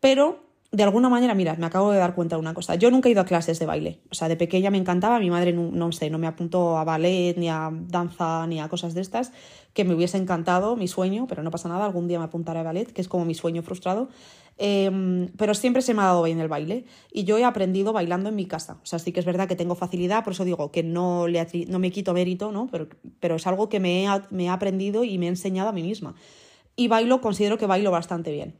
Pero 0.00 0.49
de 0.72 0.84
alguna 0.84 1.08
manera, 1.08 1.34
mira, 1.34 1.56
me 1.56 1.66
acabo 1.66 1.90
de 1.90 1.98
dar 1.98 2.14
cuenta 2.14 2.36
de 2.36 2.40
una 2.40 2.54
cosa. 2.54 2.76
Yo 2.76 2.92
nunca 2.92 3.08
he 3.08 3.12
ido 3.12 3.20
a 3.20 3.24
clases 3.24 3.58
de 3.58 3.66
baile. 3.66 4.00
O 4.10 4.14
sea, 4.14 4.28
de 4.28 4.36
pequeña 4.36 4.70
me 4.70 4.78
encantaba, 4.78 5.18
mi 5.18 5.28
madre 5.28 5.52
no, 5.52 5.70
no 5.72 5.90
sé, 5.90 6.10
no 6.10 6.18
me 6.18 6.28
apuntó 6.28 6.78
a 6.78 6.84
ballet, 6.84 7.34
ni 7.36 7.48
a 7.48 7.70
danza, 7.72 8.46
ni 8.46 8.60
a 8.60 8.68
cosas 8.68 8.94
de 8.94 9.00
estas, 9.00 9.32
que 9.74 9.84
me 9.84 9.94
hubiese 9.94 10.16
encantado, 10.16 10.76
mi 10.76 10.86
sueño, 10.86 11.26
pero 11.28 11.42
no 11.42 11.50
pasa 11.50 11.68
nada, 11.68 11.86
algún 11.86 12.06
día 12.06 12.20
me 12.20 12.26
apuntaré 12.26 12.60
a 12.60 12.62
ballet, 12.62 12.92
que 12.92 13.00
es 13.00 13.08
como 13.08 13.24
mi 13.24 13.34
sueño 13.34 13.62
frustrado. 13.62 14.10
Em, 14.58 15.28
pero 15.38 15.54
siempre 15.54 15.82
se 15.82 15.94
me 15.94 16.02
ha 16.02 16.04
dado 16.04 16.22
bien 16.22 16.38
el 16.38 16.48
baile 16.48 16.84
y 17.10 17.24
yo 17.24 17.38
he 17.38 17.44
aprendido 17.44 17.92
bailando 17.92 18.28
en 18.28 18.36
mi 18.36 18.46
casa. 18.46 18.78
O 18.82 18.86
sea, 18.86 18.98
sí 18.98 19.10
que 19.10 19.18
es 19.18 19.26
verdad 19.26 19.48
que 19.48 19.56
tengo 19.56 19.74
facilidad, 19.74 20.22
por 20.22 20.34
eso 20.34 20.44
digo 20.44 20.70
que 20.70 20.82
no, 20.84 21.26
le, 21.26 21.46
no 21.66 21.78
me 21.80 21.90
quito 21.90 22.12
mérito, 22.12 22.52
¿no? 22.52 22.68
Pero, 22.70 22.88
pero 23.18 23.36
es 23.36 23.46
algo 23.46 23.68
que 23.68 23.80
me 23.80 24.04
he, 24.04 24.08
me 24.30 24.44
he 24.44 24.48
aprendido 24.50 25.02
y 25.02 25.18
me 25.18 25.26
he 25.26 25.28
enseñado 25.30 25.70
a 25.70 25.72
mí 25.72 25.82
misma. 25.82 26.14
Y 26.76 26.88
bailo, 26.88 27.20
considero 27.20 27.58
que 27.58 27.66
bailo 27.66 27.90
bastante 27.90 28.30
bien. 28.30 28.54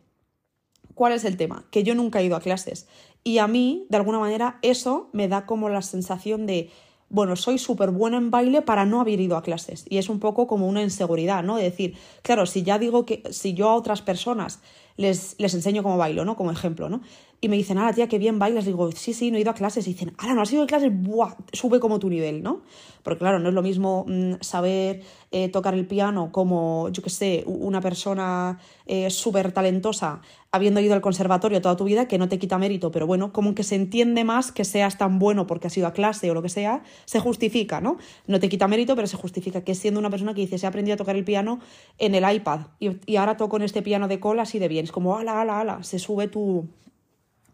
¿Cuál 1.01 1.15
es 1.15 1.25
el 1.25 1.39
tema? 1.39 1.65
Que 1.71 1.83
yo 1.83 1.95
nunca 1.95 2.21
he 2.21 2.27
ido 2.27 2.37
a 2.37 2.41
clases. 2.41 2.87
Y 3.25 3.39
a 3.39 3.49
mí, 3.49 3.87
de 3.89 3.97
alguna 3.97 4.19
manera, 4.19 4.59
eso 4.61 5.09
me 5.15 5.29
da 5.29 5.47
como 5.47 5.71
la 5.71 5.81
sensación 5.81 6.45
de, 6.45 6.69
bueno, 7.09 7.37
soy 7.37 7.57
súper 7.57 7.91
buena 7.91 8.19
en 8.19 8.31
baile 8.31 8.61
para 8.61 8.85
no 8.85 9.01
haber 9.01 9.19
ido 9.19 9.39
a 9.39 9.43
clases. 9.43 9.87
Y 9.89 9.97
es 9.97 10.11
un 10.11 10.21
poco 10.21 10.47
como 10.47 10.69
una 10.69 10.83
inseguridad, 10.83 11.43
¿no? 11.43 11.57
De 11.57 11.63
decir, 11.63 11.97
claro, 12.21 12.45
si 12.45 12.65
ya 12.65 12.79
digo 12.79 13.07
que 13.07 13.23
si 13.31 13.55
yo 13.55 13.71
a 13.71 13.77
otras 13.77 14.03
personas 14.03 14.61
les, 14.99 15.37
les 15.39 15.55
enseño 15.55 15.83
cómo 15.83 15.97
bailo, 15.97 16.27
¿no? 16.27 16.37
Como 16.37 16.51
ejemplo, 16.51 16.91
¿no? 16.91 17.01
y 17.43 17.49
me 17.49 17.57
dicen, 17.57 17.79
ah, 17.79 17.93
tía, 17.93 18.07
qué 18.07 18.19
bien 18.19 18.39
bailas. 18.39 18.67
Digo, 18.67 18.93
sí, 18.93 19.15
sí, 19.15 19.31
no 19.31 19.39
he 19.39 19.41
ido 19.41 19.51
a 19.51 19.55
clases. 19.55 19.87
Y 19.87 19.95
dicen, 19.95 20.13
ah, 20.19 20.35
no 20.35 20.43
has 20.43 20.53
ido 20.53 20.63
a 20.63 20.67
clases, 20.67 20.91
¡buah! 20.93 21.37
Sube 21.53 21.81
como 21.81 21.99
tu 21.99 22.11
nivel, 22.11 22.43
¿no? 22.43 22.61
Porque 23.03 23.21
claro, 23.21 23.39
no 23.39 23.49
es 23.49 23.55
lo 23.55 23.63
mismo 23.63 24.05
mm, 24.07 24.35
saber 24.43 25.03
eh, 25.31 25.49
tocar 25.49 25.73
el 25.73 25.87
piano 25.87 26.33
como, 26.33 26.91
yo 26.91 27.03
qué 27.03 27.09
sé, 27.09 27.45
una 27.47 27.81
persona 27.81 28.59
eh, 28.85 29.09
súper 29.09 29.53
talentosa 29.53 30.21
habiendo 30.53 30.81
ido 30.81 30.95
al 30.95 31.01
conservatorio 31.01 31.61
toda 31.63 31.77
tu 31.77 31.85
vida, 31.85 32.09
que 32.09 32.19
no 32.19 32.29
te 32.29 32.39
quita 32.39 32.59
mérito, 32.59 32.91
pero 32.91 33.07
bueno, 33.07 33.33
como 33.33 33.55
que 33.55 33.63
se 33.63 33.77
entiende 33.77 34.25
más 34.25 34.51
que 34.51 34.65
seas 34.65 34.99
tan 34.99 35.19
bueno 35.21 35.47
porque 35.47 35.69
has 35.69 35.77
ido 35.77 35.87
a 35.87 35.93
clase 35.93 36.31
o 36.31 36.35
lo 36.35 36.43
que 36.43 36.49
sea, 36.49 36.83
se 37.05 37.21
justifica, 37.21 37.81
¿no? 37.81 37.99
No 38.27 38.41
te 38.41 38.49
quita 38.49 38.67
mérito, 38.67 38.97
pero 38.97 39.07
se 39.07 39.17
justifica 39.17 39.63
que 39.63 39.77
siendo 39.77 40.01
una 40.01 40.11
persona 40.11 40.35
que 40.35 40.41
dice, 40.41 40.59
se 40.59 40.67
ha 40.67 40.71
aprendido 40.71 40.95
a 40.95 40.97
tocar 40.97 41.15
el 41.15 41.25
piano 41.25 41.61
en 41.99 42.17
el 42.17 42.35
iPad 42.35 42.63
y, 42.81 42.91
y 43.07 43.17
ahora 43.17 43.37
toco 43.37 43.57
en 43.59 43.63
este 43.63 43.83
piano 43.83 44.09
de 44.09 44.19
cola 44.19 44.43
así 44.43 44.59
de 44.59 44.67
bien. 44.67 44.85
Es 44.85 44.93
como, 44.93 45.17
ala, 45.17 45.41
ala, 45.41 45.61
ala, 45.61 45.83
se 45.85 46.01
sube 46.01 46.27
tu, 46.27 46.69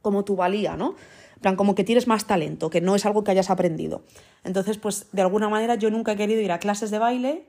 como 0.01 0.25
tu 0.25 0.37
valía, 0.37 0.77
¿no? 0.77 0.95
Plan, 1.43 1.57
como 1.57 1.75
que 1.75 1.85
tienes 1.85 2.07
más 2.07 2.27
talento, 2.27 2.71
que 2.71 2.81
no 2.81 2.97
es 2.97 3.05
algo 3.05 3.25
que 3.25 3.31
hayas 3.31 3.51
aprendido. 3.51 4.05
Entonces, 4.43 4.79
pues 4.79 5.09
de 5.13 5.21
alguna 5.21 5.51
manera 5.51 5.75
yo 5.75 5.91
nunca 5.91 6.13
he 6.13 6.17
querido 6.17 6.41
ir 6.41 6.51
a 6.51 6.59
clases 6.59 6.91
de 6.91 6.99
baile. 6.99 7.47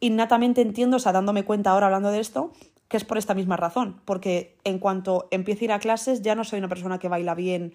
Innatamente 0.00 0.62
entiendo, 0.62 0.96
o 0.96 1.00
sea, 1.00 1.12
dándome 1.12 1.44
cuenta 1.44 1.70
ahora 1.70 1.86
hablando 1.86 2.10
de 2.10 2.20
esto, 2.20 2.52
que 2.88 2.96
es 2.96 3.04
por 3.04 3.18
esta 3.18 3.34
misma 3.34 3.56
razón. 3.56 4.00
Porque 4.04 4.58
en 4.64 4.78
cuanto 4.78 5.28
empiezo 5.30 5.62
a 5.62 5.64
ir 5.64 5.72
a 5.72 5.78
clases, 5.78 6.22
ya 6.22 6.34
no 6.34 6.44
soy 6.44 6.58
una 6.58 6.68
persona 6.68 6.98
que 6.98 7.08
baila 7.08 7.34
bien 7.34 7.74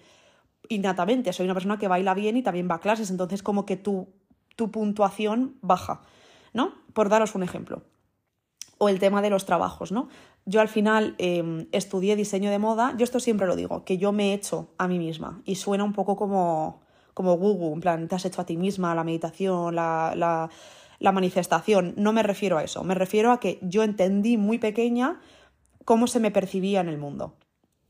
innatamente, 0.68 1.32
soy 1.32 1.46
una 1.46 1.54
persona 1.54 1.78
que 1.78 1.88
baila 1.88 2.14
bien 2.14 2.36
y 2.36 2.42
también 2.42 2.68
va 2.70 2.76
a 2.76 2.80
clases. 2.80 3.10
Entonces, 3.10 3.42
como 3.42 3.66
que 3.66 3.76
tu, 3.76 4.08
tu 4.56 4.70
puntuación 4.70 5.56
baja, 5.60 6.02
¿no? 6.52 6.72
Por 6.92 7.08
daros 7.08 7.34
un 7.34 7.42
ejemplo. 7.42 7.82
O 8.78 8.88
el 8.88 8.98
tema 8.98 9.22
de 9.22 9.30
los 9.30 9.46
trabajos, 9.46 9.92
¿no? 9.92 10.08
Yo 10.44 10.60
al 10.60 10.68
final 10.68 11.14
em, 11.18 11.68
estudié 11.70 12.16
diseño 12.16 12.50
de 12.50 12.58
moda, 12.58 12.94
yo 12.96 13.04
esto 13.04 13.20
siempre 13.20 13.46
lo 13.46 13.54
digo, 13.54 13.84
que 13.84 13.96
yo 13.96 14.10
me 14.10 14.30
he 14.30 14.34
hecho 14.34 14.70
a 14.76 14.88
mí 14.88 14.98
misma 14.98 15.40
y 15.44 15.54
suena 15.54 15.84
un 15.84 15.92
poco 15.92 16.16
como, 16.16 16.80
como 17.14 17.36
Google, 17.36 17.74
en 17.74 17.80
plan, 17.80 18.08
te 18.08 18.16
has 18.16 18.24
hecho 18.24 18.40
a 18.40 18.46
ti 18.46 18.56
misma 18.56 18.94
la 18.94 19.04
meditación, 19.04 19.76
la, 19.76 20.14
la, 20.16 20.50
la 21.02 21.12
manifestación. 21.12 21.94
No 21.96 22.12
me 22.12 22.22
refiero 22.22 22.58
a 22.58 22.64
eso, 22.64 22.84
me 22.84 22.94
refiero 22.94 23.32
a 23.32 23.40
que 23.40 23.58
yo 23.60 23.82
entendí 23.82 24.36
muy 24.36 24.58
pequeña 24.58 25.20
cómo 25.84 26.06
se 26.06 26.20
me 26.20 26.30
percibía 26.30 26.80
en 26.80 26.88
el 26.88 26.96
mundo. 26.96 27.36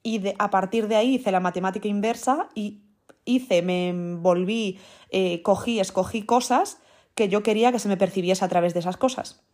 Y 0.03 0.23
a 0.39 0.51
partir 0.51 0.89
de 0.89 0.97
ahí 0.97 1.17
hice 1.17 1.31
la 1.31 1.39
matemática 1.39 1.89
inversa 1.89 2.49
y 2.55 2.83
hice, 3.25 3.61
me 3.61 3.93
volví, 4.17 4.79
eh, 5.11 5.43
cogí, 5.43 5.79
escogí 5.79 6.23
cosas 6.23 6.81
que 7.15 7.29
yo 7.29 7.43
quería 7.43 7.71
que 7.71 7.79
se 7.79 7.89
me 7.89 7.99
percibiese 7.99 8.45
a 8.45 8.49
través 8.49 8.73
de 8.73 8.81
esas 8.81 8.97
cosas. 8.97 9.45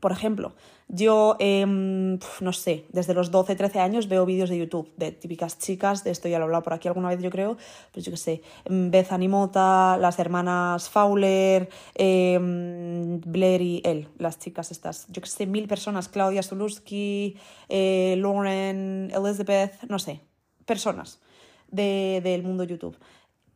Por 0.00 0.12
ejemplo, 0.12 0.54
yo, 0.86 1.36
em, 1.38 2.18
no 2.40 2.52
sé, 2.52 2.86
desde 2.90 3.12
los 3.12 3.30
12, 3.30 3.56
13 3.56 3.80
años 3.80 4.08
veo 4.08 4.24
vídeos 4.24 4.48
de 4.48 4.58
YouTube 4.58 4.90
de 4.96 5.12
típicas 5.12 5.58
chicas, 5.58 6.04
de 6.04 6.10
esto 6.10 6.28
ya 6.28 6.38
lo 6.38 6.44
he 6.44 6.46
hablado 6.46 6.62
por 6.62 6.72
aquí 6.72 6.88
alguna 6.88 7.08
vez 7.08 7.20
yo 7.20 7.30
creo, 7.30 7.56
pues 7.92 8.06
yo 8.06 8.12
qué 8.12 8.16
sé, 8.16 8.42
em, 8.64 8.90
Beth 8.90 9.12
Animota, 9.12 9.96
las 9.98 10.18
hermanas 10.18 10.88
Fowler, 10.88 11.68
eh, 11.94 12.38
Blair 12.40 13.60
y 13.60 13.82
él, 13.84 14.08
las 14.18 14.38
chicas 14.38 14.70
estas, 14.70 15.06
yo 15.08 15.20
qué 15.20 15.28
sé, 15.28 15.46
mil 15.46 15.68
personas, 15.68 16.08
Claudia 16.08 16.42
Soluski, 16.42 17.36
eh, 17.68 18.14
Lauren, 18.18 19.10
Elizabeth, 19.12 19.82
no 19.88 19.98
sé, 19.98 20.20
personas 20.64 21.20
del 21.70 22.22
de, 22.22 22.42
mundo 22.42 22.64
YouTube. 22.64 22.96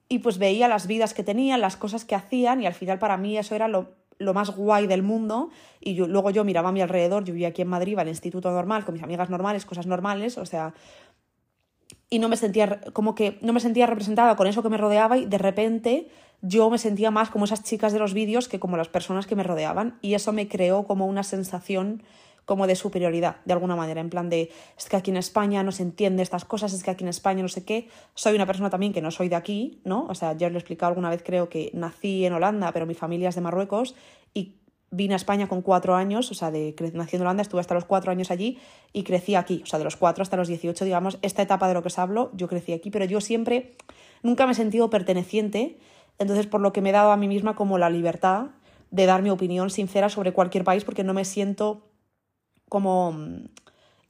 Y 0.09 0.19
pues 0.19 0.37
veía 0.37 0.69
las 0.69 0.87
vidas 0.87 1.15
que 1.15 1.23
tenían, 1.23 1.63
las 1.63 1.77
cosas 1.77 2.05
que 2.05 2.15
hacían 2.15 2.61
y 2.61 2.67
al 2.67 2.75
final 2.75 2.99
para 2.99 3.17
mí 3.17 3.39
eso 3.39 3.55
era 3.55 3.69
lo 3.69 4.02
lo 4.23 4.35
más 4.35 4.51
guay 4.51 4.87
del 4.87 5.03
mundo. 5.03 5.51
Y 5.81 5.95
luego 5.95 6.31
yo 6.31 6.45
miraba 6.45 6.71
a 6.71 6.73
mi 6.73 6.81
alrededor, 6.81 7.25
yo 7.25 7.33
vivía 7.33 7.49
aquí 7.49 7.63
en 7.63 7.69
Madrid, 7.69 7.93
iba 7.93 8.03
al 8.03 8.09
instituto 8.09 8.51
normal, 8.51 8.85
con 8.85 8.95
mis 8.95 9.03
amigas 9.03 9.31
normales, 9.31 9.67
cosas 9.67 9.87
normales, 9.87 10.39
o 10.39 10.47
sea, 10.47 10.75
y 12.09 12.19
no 12.19 12.29
me 12.29 12.37
sentía 12.37 12.81
como 12.93 13.15
que 13.15 13.39
no 13.41 13.53
me 13.53 13.61
sentía 13.61 13.87
representada 13.87 14.37
con 14.37 14.47
eso 14.47 14.63
que 14.63 14.69
me 14.69 14.77
rodeaba 14.77 15.17
y 15.17 15.25
de 15.25 15.39
repente 15.39 16.09
yo 16.43 16.69
me 16.69 16.77
sentía 16.77 17.11
más 17.11 17.31
como 17.31 17.47
esas 17.47 17.63
chicas 17.63 17.93
de 17.93 17.99
los 17.99 18.13
vídeos 18.13 18.49
que 18.49 18.61
como 18.61 18.77
las 18.77 18.89
personas 18.89 19.27
que 19.27 19.37
me 19.37 19.45
rodeaban. 19.45 19.99
Y 20.03 20.15
eso 20.15 20.33
me 20.33 20.49
creó 20.49 20.85
como 20.85 21.07
una 21.07 21.23
sensación 21.23 22.03
como 22.45 22.67
de 22.67 22.75
superioridad, 22.75 23.37
de 23.45 23.53
alguna 23.53 23.77
manera, 23.77 24.01
en 24.01 24.11
plan 24.11 24.29
de, 24.29 24.51
es 24.77 24.89
que 24.89 24.97
aquí 24.97 25.11
en 25.11 25.17
España 25.17 25.63
no 25.63 25.73
se 25.73 25.83
entiende 25.83 26.23
estas 26.23 26.45
cosas, 26.45 26.73
es 26.73 26.83
que 26.83 26.91
aquí 26.91 27.05
en 27.05 27.09
España 27.09 27.43
no 27.43 27.49
sé 27.49 27.65
qué, 27.65 27.89
soy 28.15 28.35
una 28.35 28.47
persona 28.47 28.71
también 28.71 28.93
que 28.93 29.01
no 29.01 29.11
soy 29.11 29.29
de 29.29 29.37
aquí, 29.37 29.81
¿no? 29.85 30.07
O 30.09 30.15
sea, 30.15 30.37
ya 30.37 30.49
os 30.49 30.53
lo 30.53 30.59
he 30.59 30.61
explicado 30.61 30.89
alguna 30.89 31.11
vez, 31.11 31.23
creo 31.23 31.49
que 31.49 31.71
nací 31.75 32.25
en 32.25 32.33
Holanda, 32.33 32.73
pero 32.73 32.87
mi 32.87 32.95
familia 32.95 33.29
es 33.29 33.35
de 33.35 33.41
Marruecos 33.41 33.95
y 34.35 34.57
vine 34.91 35.15
a 35.15 35.17
España 35.17 35.49
con 35.49 35.63
cuatro 35.63 35.95
años, 35.95 36.31
o 36.31 36.35
sea, 36.35 36.51
de, 36.51 36.75
nací 36.93 37.17
en 37.17 37.23
Holanda, 37.23 37.43
estuve 37.43 37.61
hasta 37.61 37.75
los 37.75 37.85
cuatro 37.85 38.11
años 38.11 38.31
allí 38.31 38.59
y 38.93 39.05
crecí 39.05 39.35
aquí, 39.35 39.63
o 39.63 39.67
sea, 39.67 39.79
de 39.79 39.85
los 39.85 39.97
cuatro 39.97 40.23
hasta 40.23 40.37
los 40.37 40.49
dieciocho, 40.49 40.85
digamos, 40.85 41.19
esta 41.23 41.43
etapa 41.43 41.69
de 41.69 41.75
lo 41.75 41.83
que 41.83 41.89
os 41.89 41.99
hablo, 41.99 42.31
yo 42.35 42.49
crecí 42.49 42.73
aquí, 42.73 42.91
pero 42.91 43.05
yo 43.05 43.21
siempre, 43.21 43.73
nunca 44.23 44.47
me 44.47 44.53
he 44.53 44.55
sentido 44.55 44.91
perteneciente, 44.91 45.79
entonces 46.19 46.47
por 46.47 46.61
lo 46.61 46.73
que 46.73 46.83
me 46.83 46.91
he 46.91 46.93
dado 46.93 47.13
a 47.13 47.17
mí 47.17 47.29
misma 47.29 47.57
como 47.57 47.79
la 47.79 47.89
libertad 47.89 48.49
de 48.91 49.07
dar 49.07 49.23
mi 49.23 49.31
opinión 49.31 49.71
sincera 49.71 50.11
sobre 50.11 50.33
cualquier 50.33 50.65
país, 50.65 50.85
porque 50.85 51.05
no 51.05 51.15
me 51.15 51.25
siento 51.25 51.92
como 52.73 53.13
mm, 53.13 53.49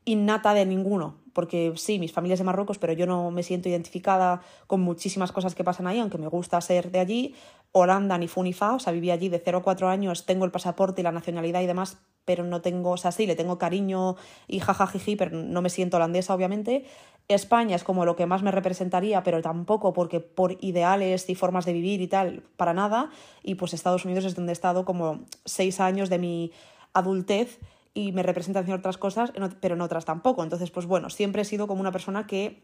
innata 0.05 0.55
de 0.55 0.65
ninguno, 0.65 1.17
porque 1.33 1.73
sí, 1.75 1.99
mis 1.99 2.13
familias 2.13 2.39
de 2.39 2.45
Marruecos, 2.45 2.79
pero 2.79 2.93
yo 2.93 3.07
no 3.07 3.33
me 3.33 3.43
siento 3.43 3.69
identificada 3.69 4.41
con 4.69 4.81
muchísimas 4.81 5.33
cosas 5.33 5.57
que 5.57 5.65
pasan 5.65 5.89
ahí, 5.89 5.99
aunque 5.99 6.17
me 6.17 6.29
gusta 6.29 6.61
ser 6.61 6.93
de 6.93 7.01
allí. 7.01 7.35
Holanda 7.73 8.17
ni 8.19 8.29
fu 8.29 8.41
ni 8.45 8.53
fa, 8.53 8.75
o 8.75 8.79
sea, 8.79 8.93
viví 8.93 9.11
allí 9.11 9.29
de 9.29 9.43
0 9.45 9.59
a 9.59 9.63
4 9.63 9.89
años, 9.89 10.27
tengo 10.27 10.45
el 10.45 10.53
pasaporte 10.53 11.01
y 11.01 11.05
la 11.05 11.11
nacionalidad 11.11 11.61
y 11.61 11.67
demás, 11.67 11.99
pero 12.25 12.45
no 12.45 12.61
tengo, 12.61 12.91
o 12.91 12.97
sea, 12.97 13.11
sí, 13.11 13.27
le 13.27 13.35
tengo 13.35 13.59
cariño 13.59 14.15
y 14.47 14.61
jajajiji, 14.61 15.17
pero 15.17 15.37
no 15.37 15.61
me 15.61 15.69
siento 15.69 15.97
holandesa, 15.97 16.33
obviamente. 16.33 16.85
España 17.27 17.75
es 17.75 17.83
como 17.83 18.05
lo 18.05 18.15
que 18.15 18.27
más 18.27 18.45
me 18.45 18.53
representaría, 18.53 19.25
pero 19.25 19.43
tampoco 19.43 19.93
porque 19.93 20.21
por 20.21 20.57
ideales 20.61 21.29
y 21.29 21.35
formas 21.35 21.65
de 21.65 21.73
vivir 21.73 22.01
y 22.01 22.07
tal, 22.07 22.45
para 22.57 22.75
nada. 22.75 23.11
Y 23.43 23.57
pues 23.57 23.75
Estados 23.75 24.05
Unidos 24.05 24.25
es 24.25 24.37
donde 24.37 24.53
he 24.53 24.59
estado 24.61 24.85
como 24.85 25.25
seis 25.45 25.81
años 25.81 26.11
de 26.11 26.19
mi 26.19 26.53
adultez 26.93 27.59
y 27.95 28.13
me 28.13 28.23
representan 28.23 28.67
en 28.67 28.73
otras 28.73 28.99
cosas, 28.99 29.33
pero 29.61 29.75
en 29.75 29.81
otras 29.81 30.05
tampoco. 30.05 30.43
Entonces, 30.43 30.71
pues 30.71 30.87
bueno, 30.87 31.11
siempre 31.11 31.43
he 31.43 31.45
sido 31.45 31.67
como 31.67 31.81
una 31.81 31.93
persona 31.93 32.27
que 32.27 32.63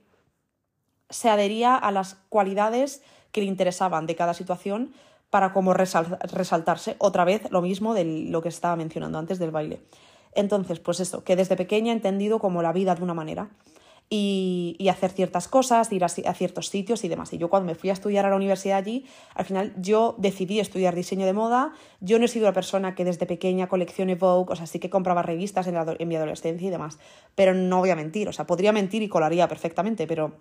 se 1.11 1.29
adhería 1.29 1.75
a 1.77 1.93
las 1.93 2.17
cualidades 2.29 3.03
que 3.33 3.41
le 3.41 3.47
interesaban 3.47 4.07
de 4.07 4.17
cada 4.17 4.35
situación 4.35 4.93
para 5.31 5.53
como 5.53 5.75
resaltarse 5.75 6.97
otra 6.99 7.25
vez 7.25 7.51
lo 7.51 7.61
mismo 7.61 7.93
de 7.93 8.05
lo 8.05 8.41
que 8.41 8.49
estaba 8.49 8.77
mencionando 8.77 9.19
antes 9.19 9.39
del 9.39 9.51
baile. 9.51 9.81
Entonces, 10.33 10.81
pues 10.81 11.01
eso, 11.01 11.25
que 11.25 11.37
desde 11.37 11.57
pequeña 11.57 11.93
he 11.93 11.97
entendido 11.97 12.39
como 12.39 12.63
la 12.63 12.73
vida 12.73 12.95
de 12.95 13.03
una 13.03 13.15
manera 13.15 13.51
y, 14.11 14.89
hacer 14.91 15.11
ciertas 15.11 15.49
cosas, 15.49 15.93
ir 15.93 16.05
a, 16.05 16.09
ciertos 16.09 16.69
sitios 16.69 17.05
y 17.05 17.09
demás. 17.09 17.33
Y 17.33 17.39
yo 17.39 17.51
cuando 17.51 17.67
me 17.67 17.75
fui 17.75 17.91
a 17.91 17.93
estudiar 17.93 18.25
a 18.25 18.31
la 18.31 18.37
universidad 18.37 18.79
allí, 18.79 19.05
al 19.35 19.45
final 19.45 19.75
yo 19.77 20.15
decidí 20.19 20.61
estudiar 20.61 20.95
diseño 20.95 21.27
de 21.27 21.33
moda. 21.33 21.73
Yo 22.01 22.19
no 22.19 22.25
he 22.25 22.29
sido 22.29 22.47
la 22.47 22.53
persona 22.53 22.95
que 22.95 23.05
desde 23.05 23.27
pequeña 23.27 23.69
coleccione 23.69 24.15
Vogue, 24.15 24.53
o 24.53 24.57
sea, 24.57 24.67
sí 24.67 24.79
que 24.79 24.91
compraba 24.91 25.23
revistas 25.23 25.67
en, 25.67 25.77
en 25.77 26.09
mi 26.09 26.17
adolescencia 26.17 26.69
y 26.69 26.71
demás. 26.71 26.99
Pero 27.35 27.55
no 27.55 27.79
voy 27.81 27.91
a 27.91 27.97
mentir, 27.97 28.29
o 28.29 28.33
sea, 28.33 28.47
podría 28.47 28.73
mentir 28.73 29.03
y 29.03 29.09
colaría 29.09 29.47
perfectamente, 29.47 30.07
pero 30.07 30.37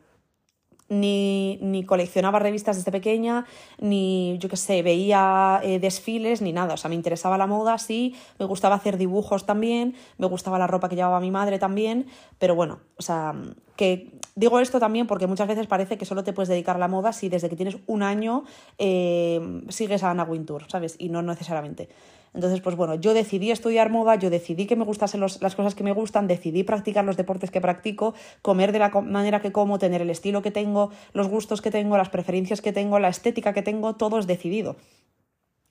ni, 0.90 1.58
ni, 1.62 1.84
coleccionaba 1.84 2.40
revistas 2.40 2.78
desde 2.78 2.92
pequeña, 2.92 3.46
ni 3.80 4.38
yo 4.40 4.50
qué 4.50 4.58
sé, 4.58 4.82
veía 4.82 5.60
eh, 5.64 5.80
desfiles, 5.80 6.42
ni 6.42 6.54
nada. 6.54 6.76
O 6.76 6.78
sea, 6.78 6.90
me 6.90 6.96
interesaba 6.96 7.38
la 7.38 7.48
moda, 7.48 7.78
sí, 7.78 8.16
me 8.40 8.46
gustaba 8.46 8.76
hacer 8.76 8.98
dibujos 8.98 9.46
también, 9.46 9.96
me 10.18 10.28
gustaba 10.28 10.60
la 10.60 10.68
ropa 10.68 10.90
que 10.90 10.96
llevaba 10.96 11.20
mi 11.20 11.32
madre 11.32 11.60
también, 11.60 12.08
pero 12.40 12.56
bueno, 12.56 12.80
o 12.98 13.02
sea, 13.02 13.36
que 13.76 14.12
digo 14.36 14.60
esto 14.60 14.80
también 14.80 15.08
porque 15.08 15.28
muchas 15.28 15.48
veces 15.48 15.68
parece 15.68 15.98
que 15.98 16.06
solo 16.06 16.24
te 16.24 16.34
puedes 16.34 16.50
dedicar 16.50 16.76
a 16.76 16.80
la 16.80 16.88
moda 16.88 17.14
si 17.14 17.30
desde 17.30 17.50
que 17.50 17.56
tienes 17.56 17.78
un 17.88 18.04
año 18.04 18.44
eh, 18.78 19.62
sigues 19.70 20.04
a 20.04 20.12
Anna 20.12 20.24
Wintour, 20.24 20.66
¿sabes? 20.70 20.96
Y 21.00 21.10
no 21.10 21.22
necesariamente. 21.22 21.90
Entonces, 22.38 22.62
pues 22.62 22.76
bueno, 22.76 22.94
yo 22.94 23.16
decidí 23.16 23.50
estudiar 23.50 23.90
moda, 23.90 24.14
yo 24.14 24.30
decidí 24.30 24.68
que 24.68 24.76
me 24.76 24.86
gustasen 24.86 25.22
las 25.22 25.56
cosas 25.56 25.74
que 25.74 25.84
me 25.84 25.92
gustan, 25.92 26.28
decidí 26.28 26.62
practicar 26.62 27.04
los 27.04 27.18
deportes 27.18 27.50
que 27.50 27.62
practico, 27.62 28.14
comer 28.44 28.72
de 28.72 28.78
la 28.78 28.90
manera 28.90 29.42
que 29.42 29.52
como, 29.52 29.80
tener 29.80 30.04
el 30.04 30.12
estilo 30.12 30.44
que 30.44 30.52
tengo, 30.52 30.92
los 31.14 31.30
gustos 31.30 31.64
que 31.64 31.72
tengo, 31.72 31.98
las 31.98 32.10
preferencias 32.10 32.62
que 32.62 32.72
tengo, 32.72 33.00
la 33.00 33.08
estética 33.08 33.54
que 33.54 33.64
tengo, 33.64 33.96
todo 33.96 34.20
es 34.20 34.28
decidido. 34.28 34.76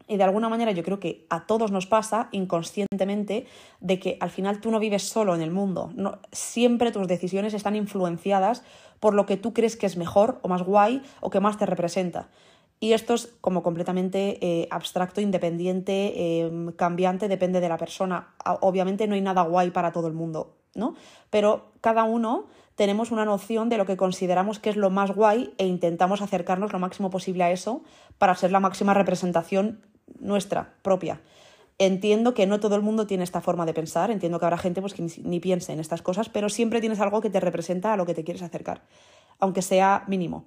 Y 0.08 0.16
de 0.16 0.25
alguna 0.25 0.49
manera 0.49 0.73
yo 0.73 0.82
creo 0.82 0.99
que 0.99 1.25
a 1.30 1.46
todos 1.46 1.70
nos 1.70 1.87
pasa 1.87 2.30
inconscientemente 2.32 3.46
de 3.78 4.00
que 4.00 4.16
al 4.18 4.30
final 4.30 4.61
tú 4.61 4.73
no 4.73 4.80
vives 4.80 5.04
solo 5.04 5.37
en 5.37 5.42
el 5.42 5.52
mundo. 5.52 5.92
No, 5.94 6.18
siempre 6.32 6.90
tus 6.90 7.06
decisiones 7.06 7.54
están 7.54 7.76
influenciadas 7.76 8.64
por 8.99 9.14
lo 9.14 9.25
que 9.25 9.37
tú 9.37 9.52
crees 9.52 9.76
que 9.76 9.87
es 9.87 9.96
mejor 9.96 10.40
o 10.42 10.49
más 10.49 10.64
guay 10.64 11.00
o 11.20 11.30
que 11.30 11.38
más 11.38 11.58
te 11.58 11.66
representa. 11.66 12.28
Y 12.78 12.92
esto 12.92 13.14
es 13.14 13.35
como 13.40 13.62
completamente 13.62 14.38
eh, 14.40 14.68
abstracto, 14.71 15.21
independiente, 15.21 16.40
em, 16.40 16.73
cambiante, 16.73 17.28
depende 17.28 17.61
de 17.61 17.68
la 17.68 17.78
persona. 17.78 18.35
Obviamente 18.61 19.06
no 19.06 19.14
hay 19.14 19.23
nada 19.23 19.42
guay 19.42 19.71
para 19.71 19.92
todo 19.92 20.09
el 20.09 20.12
mundo, 20.12 20.56
¿no? 20.75 20.95
Pero 21.30 21.73
cada 21.80 22.04
uno 22.04 22.47
tenemos 22.75 23.11
una 23.11 23.25
noción 23.25 23.71
de 23.71 23.78
lo 23.78 23.87
que 23.87 23.97
consideramos 23.97 24.59
que 24.59 24.71
es 24.71 24.76
lo 24.76 24.90
más 24.90 25.11
guay 25.12 25.54
e 25.56 25.66
intentamos 25.66 26.21
acercarnos 26.21 26.73
lo 26.73 26.78
máximo 26.78 27.09
posible 27.09 27.45
a 27.45 27.50
eso 27.50 27.83
para 28.18 28.35
ser 28.35 28.52
la 28.52 28.61
máxima 28.61 28.92
representación 28.92 29.80
nuestra 30.21 30.75
propia. 30.83 31.21
Entiendo 31.78 32.35
que 32.35 32.47
no 32.47 32.61
todo 32.61 32.76
el 32.76 32.83
mundo 32.83 33.06
tiene 33.06 33.25
esta 33.25 33.40
forma 33.40 33.66
de 33.66 33.75
pensar, 33.75 34.11
entiendo 34.11 34.38
que 34.38 34.45
habrá 34.47 34.59
gente 34.59 34.80
pues, 34.80 34.95
que 34.95 35.06
ni 35.25 35.40
piense 35.40 35.73
en 35.73 35.80
estas 35.80 36.02
cosas, 36.02 36.28
pero 36.28 36.49
siempre 36.49 36.80
tienes 36.80 37.00
algo 37.00 37.21
que 37.21 37.30
te 37.30 37.40
representa 37.40 37.92
a 37.92 37.97
lo 37.97 38.06
que 38.06 38.14
te 38.14 38.25
quieres 38.25 38.42
acercar, 38.42 38.83
aunque 39.38 39.62
sea 39.62 40.04
mínimo. 40.06 40.45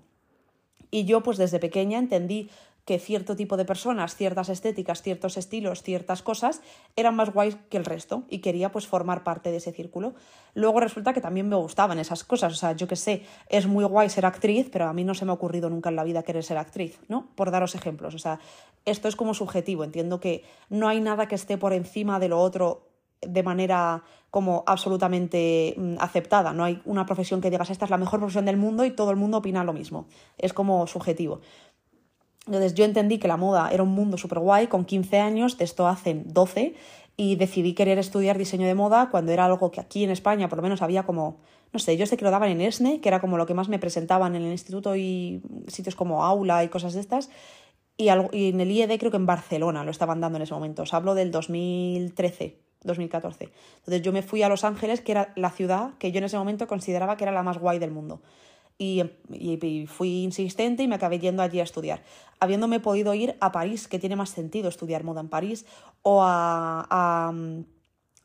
Y 0.91 1.05
yo 1.05 1.21
pues 1.21 1.37
desde 1.37 1.59
pequeña 1.59 1.99
entendí 1.99 2.49
que 2.89 2.97
cierto 2.97 3.35
tipo 3.35 3.55
de 3.55 3.65
personas, 3.65 4.15
ciertas 4.15 4.49
estéticas, 4.49 5.03
ciertos 5.03 5.37
estilos, 5.37 5.83
ciertas 5.83 6.23
cosas 6.23 6.61
eran 6.95 7.15
más 7.15 7.31
guays 7.31 7.55
que 7.69 7.77
el 7.77 7.85
resto 7.85 8.23
y 8.29 8.39
quería 8.39 8.71
pues 8.71 8.87
formar 8.87 9.23
parte 9.23 9.51
de 9.51 9.57
ese 9.57 9.71
círculo. 9.71 10.15
Luego 10.55 10.79
resulta 10.79 11.13
que 11.13 11.21
también 11.21 11.47
me 11.47 11.55
gustaban 11.55 11.99
esas 11.99 12.23
cosas, 12.23 12.51
o 12.53 12.55
sea, 12.55 12.71
yo 12.71 12.87
que 12.87 12.95
sé, 12.95 13.21
es 13.47 13.67
muy 13.67 13.83
guay 13.83 14.09
ser 14.09 14.25
actriz, 14.25 14.69
pero 14.71 14.87
a 14.87 14.93
mí 14.93 15.03
no 15.03 15.13
se 15.13 15.23
me 15.23 15.29
ha 15.29 15.35
ocurrido 15.35 15.69
nunca 15.69 15.89
en 15.89 15.97
la 15.97 16.03
vida 16.03 16.23
querer 16.23 16.43
ser 16.43 16.57
actriz, 16.57 16.99
¿no? 17.07 17.27
Por 17.35 17.51
daros 17.51 17.75
ejemplos, 17.75 18.15
o 18.15 18.19
sea, 18.19 18.39
esto 18.85 19.07
es 19.07 19.15
como 19.15 19.35
subjetivo, 19.35 19.83
entiendo 19.83 20.19
que 20.19 20.43
no 20.69 20.87
hay 20.87 20.99
nada 20.99 21.27
que 21.27 21.35
esté 21.35 21.59
por 21.59 21.73
encima 21.73 22.19
de 22.19 22.29
lo 22.29 22.41
otro 22.41 22.87
de 23.21 23.43
manera 23.43 24.03
como 24.31 24.63
absolutamente 24.67 25.73
mm, 25.77 25.95
aceptada. 25.99 26.53
No 26.53 26.63
hay 26.63 26.81
una 26.85 27.05
profesión 27.05 27.41
que 27.41 27.49
digas 27.49 27.69
esta 27.69 27.85
es 27.85 27.91
la 27.91 27.97
mejor 27.97 28.19
profesión 28.19 28.45
del 28.45 28.57
mundo 28.57 28.85
y 28.85 28.91
todo 28.91 29.11
el 29.11 29.17
mundo 29.17 29.37
opina 29.37 29.63
lo 29.63 29.73
mismo. 29.73 30.07
Es 30.37 30.53
como 30.53 30.87
subjetivo. 30.87 31.41
Entonces 32.45 32.73
yo 32.73 32.85
entendí 32.85 33.19
que 33.19 33.27
la 33.27 33.37
moda 33.37 33.69
era 33.71 33.83
un 33.83 33.91
mundo 33.91 34.17
súper 34.17 34.39
guay 34.39 34.67
con 34.67 34.85
15 34.85 35.19
años, 35.19 35.57
de 35.57 35.65
esto 35.65 35.87
hacen 35.87 36.23
12, 36.27 36.73
y 37.15 37.35
decidí 37.35 37.73
querer 37.73 37.99
estudiar 37.99 38.37
diseño 38.37 38.65
de 38.65 38.75
moda 38.75 39.09
cuando 39.11 39.31
era 39.31 39.45
algo 39.45 39.71
que 39.71 39.81
aquí 39.81 40.03
en 40.03 40.09
España 40.09 40.47
por 40.47 40.57
lo 40.57 40.63
menos 40.63 40.81
había 40.81 41.03
como, 41.03 41.41
no 41.73 41.79
sé, 41.79 41.97
yo 41.97 42.05
sé 42.05 42.17
que 42.17 42.23
lo 42.23 42.31
daban 42.31 42.49
en 42.49 42.61
ESNE, 42.61 43.01
que 43.01 43.09
era 43.09 43.19
como 43.19 43.37
lo 43.37 43.45
que 43.45 43.53
más 43.53 43.67
me 43.67 43.77
presentaban 43.77 44.35
en 44.35 44.43
el 44.43 44.51
instituto 44.51 44.95
y 44.95 45.43
sitios 45.67 45.95
como 45.95 46.23
Aula 46.23 46.63
y 46.63 46.69
cosas 46.69 46.93
de 46.93 47.01
estas, 47.01 47.29
y, 47.97 48.07
en 48.07 48.61
el 48.61 48.71
IED 48.71 48.97
creo 48.97 49.11
que 49.11 49.17
en 49.17 49.25
Barcelona 49.25 49.83
lo 49.83 49.91
estaban 49.91 50.21
dando 50.21 50.37
en 50.37 50.43
ese 50.43 50.53
momento, 50.53 50.83
os 50.83 50.93
hablo 50.93 51.13
del 51.13 51.31
2013. 51.31 52.68
2014. 52.83 53.49
Entonces 53.77 54.01
yo 54.01 54.11
me 54.11 54.21
fui 54.21 54.43
a 54.43 54.49
Los 54.49 54.63
Ángeles, 54.63 55.01
que 55.01 55.11
era 55.11 55.33
la 55.35 55.49
ciudad 55.49 55.91
que 55.99 56.11
yo 56.11 56.19
en 56.19 56.25
ese 56.25 56.37
momento 56.37 56.67
consideraba 56.67 57.17
que 57.17 57.23
era 57.23 57.31
la 57.31 57.43
más 57.43 57.57
guay 57.57 57.79
del 57.79 57.91
mundo 57.91 58.21
y, 58.79 59.85
fui 59.87 60.23
insistente 60.23 60.83
y 60.83 60.87
me 60.87 60.95
acabé 60.95 61.19
yendo 61.19 61.43
allí 61.43 61.59
a 61.59 61.63
estudiar. 61.63 62.01
Habiéndome 62.39 62.79
podido 62.79 63.13
ir 63.13 63.35
a 63.41 63.51
París, 63.51 63.87
que 63.87 63.99
tiene 63.99 64.15
más 64.15 64.29
sentido 64.29 64.69
estudiar 64.69 65.03
moda 65.03 65.21
en 65.21 65.27
París, 65.27 65.65
o 66.01 66.23
a, 66.23 66.87
a, 66.89 67.33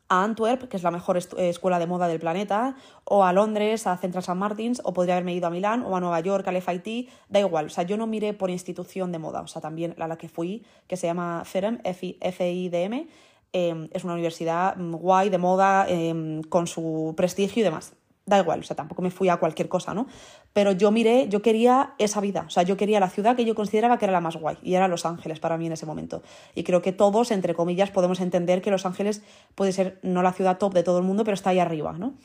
Antwerp, 0.07 0.69
que 0.69 0.77
es 0.77 0.83
la 0.83 0.91
mejor 0.91 1.17
escuela 1.17 1.79
de 1.79 1.87
moda 1.87 2.07
del 2.07 2.19
planeta, 2.19 2.75
o 3.03 3.25
a 3.25 3.33
Londres, 3.33 3.87
a 3.87 3.97
Central 3.97 4.21
St. 4.21 4.35
Martins, 4.35 4.81
o 4.85 4.93
podría 4.93 5.15
haberme 5.15 5.33
ido 5.33 5.47
a 5.47 5.49
Milán, 5.49 5.83
o 5.83 5.97
a 5.97 5.99
Nueva 5.99 6.19
York, 6.19 6.47
al 6.47 6.61
FIT, 6.61 7.09
da 7.27 7.39
igual. 7.39 7.65
O 7.65 7.69
sea, 7.69 7.83
yo 7.83 7.97
no 7.97 8.07
miré 8.07 8.33
por 8.33 8.49
institución 8.49 9.11
de 9.11 9.19
moda, 9.19 9.41
o 9.41 9.47
sea, 9.47 9.61
también 9.61 9.95
la, 9.97 10.07
la 10.07 10.17
que 10.17 10.29
fui, 10.29 10.63
que 10.87 10.95
se 10.95 11.07
llama 11.07 11.43
FERM, 11.43 11.81
F-I-D-M, 11.83 13.07
em, 13.55 13.87
es 13.91 14.03
una 14.03 14.13
universidad 14.13 14.75
guay 14.77 15.29
de 15.29 15.37
moda 15.37 15.85
em, 15.87 16.41
con 16.43 16.67
su 16.67 17.13
prestigio 17.15 17.61
y 17.61 17.63
demás 17.63 17.93
da 18.25 18.39
igual, 18.39 18.59
o 18.59 18.63
sea, 18.63 18.75
tampoco 18.75 19.01
me 19.01 19.11
fui 19.11 19.29
a 19.29 19.37
cualquier 19.37 19.69
cosa, 19.69 19.93
¿no? 19.93 20.07
Pero 20.51 20.71
yo 20.71 20.91
miré, 20.91 21.27
yo 21.29 21.41
quería 21.41 21.93
esa 21.99 22.21
vida, 22.21 22.45
o 22.47 22.49
sea, 22.49 22.63
yo 22.63 22.75
quería 22.75 22.99
la 22.99 23.09
ciudad 23.09 23.35
que 23.35 23.45
yo 23.45 23.53
consideraba 23.53 23.99
que 23.99 24.05
era 24.05 24.11
la 24.11 24.21
más 24.21 24.35
guay, 24.35 24.57
y 24.63 24.73
era 24.73 24.87
Los 24.87 25.05
Ángeles 25.05 25.39
para 25.39 25.57
mí 25.57 25.67
en 25.67 25.73
ese 25.73 25.85
momento. 25.85 26.23
Y 26.55 26.63
creo 26.63 26.81
que 26.81 26.91
todos, 26.91 27.29
entre 27.31 27.53
comillas, 27.53 27.91
podemos 27.91 28.19
entender 28.19 28.61
que 28.61 28.71
Los 28.71 28.85
Ángeles 28.85 29.21
puede 29.53 29.71
ser 29.73 29.99
no 30.01 30.23
la 30.23 30.33
ciudad 30.33 30.57
top 30.57 30.73
de 30.73 30.83
todo 30.83 30.97
el 30.97 31.03
mundo, 31.03 31.23
pero 31.23 31.35
está 31.35 31.51
ahí 31.51 31.59
arriba, 31.59 31.93
¿no? 31.93 32.15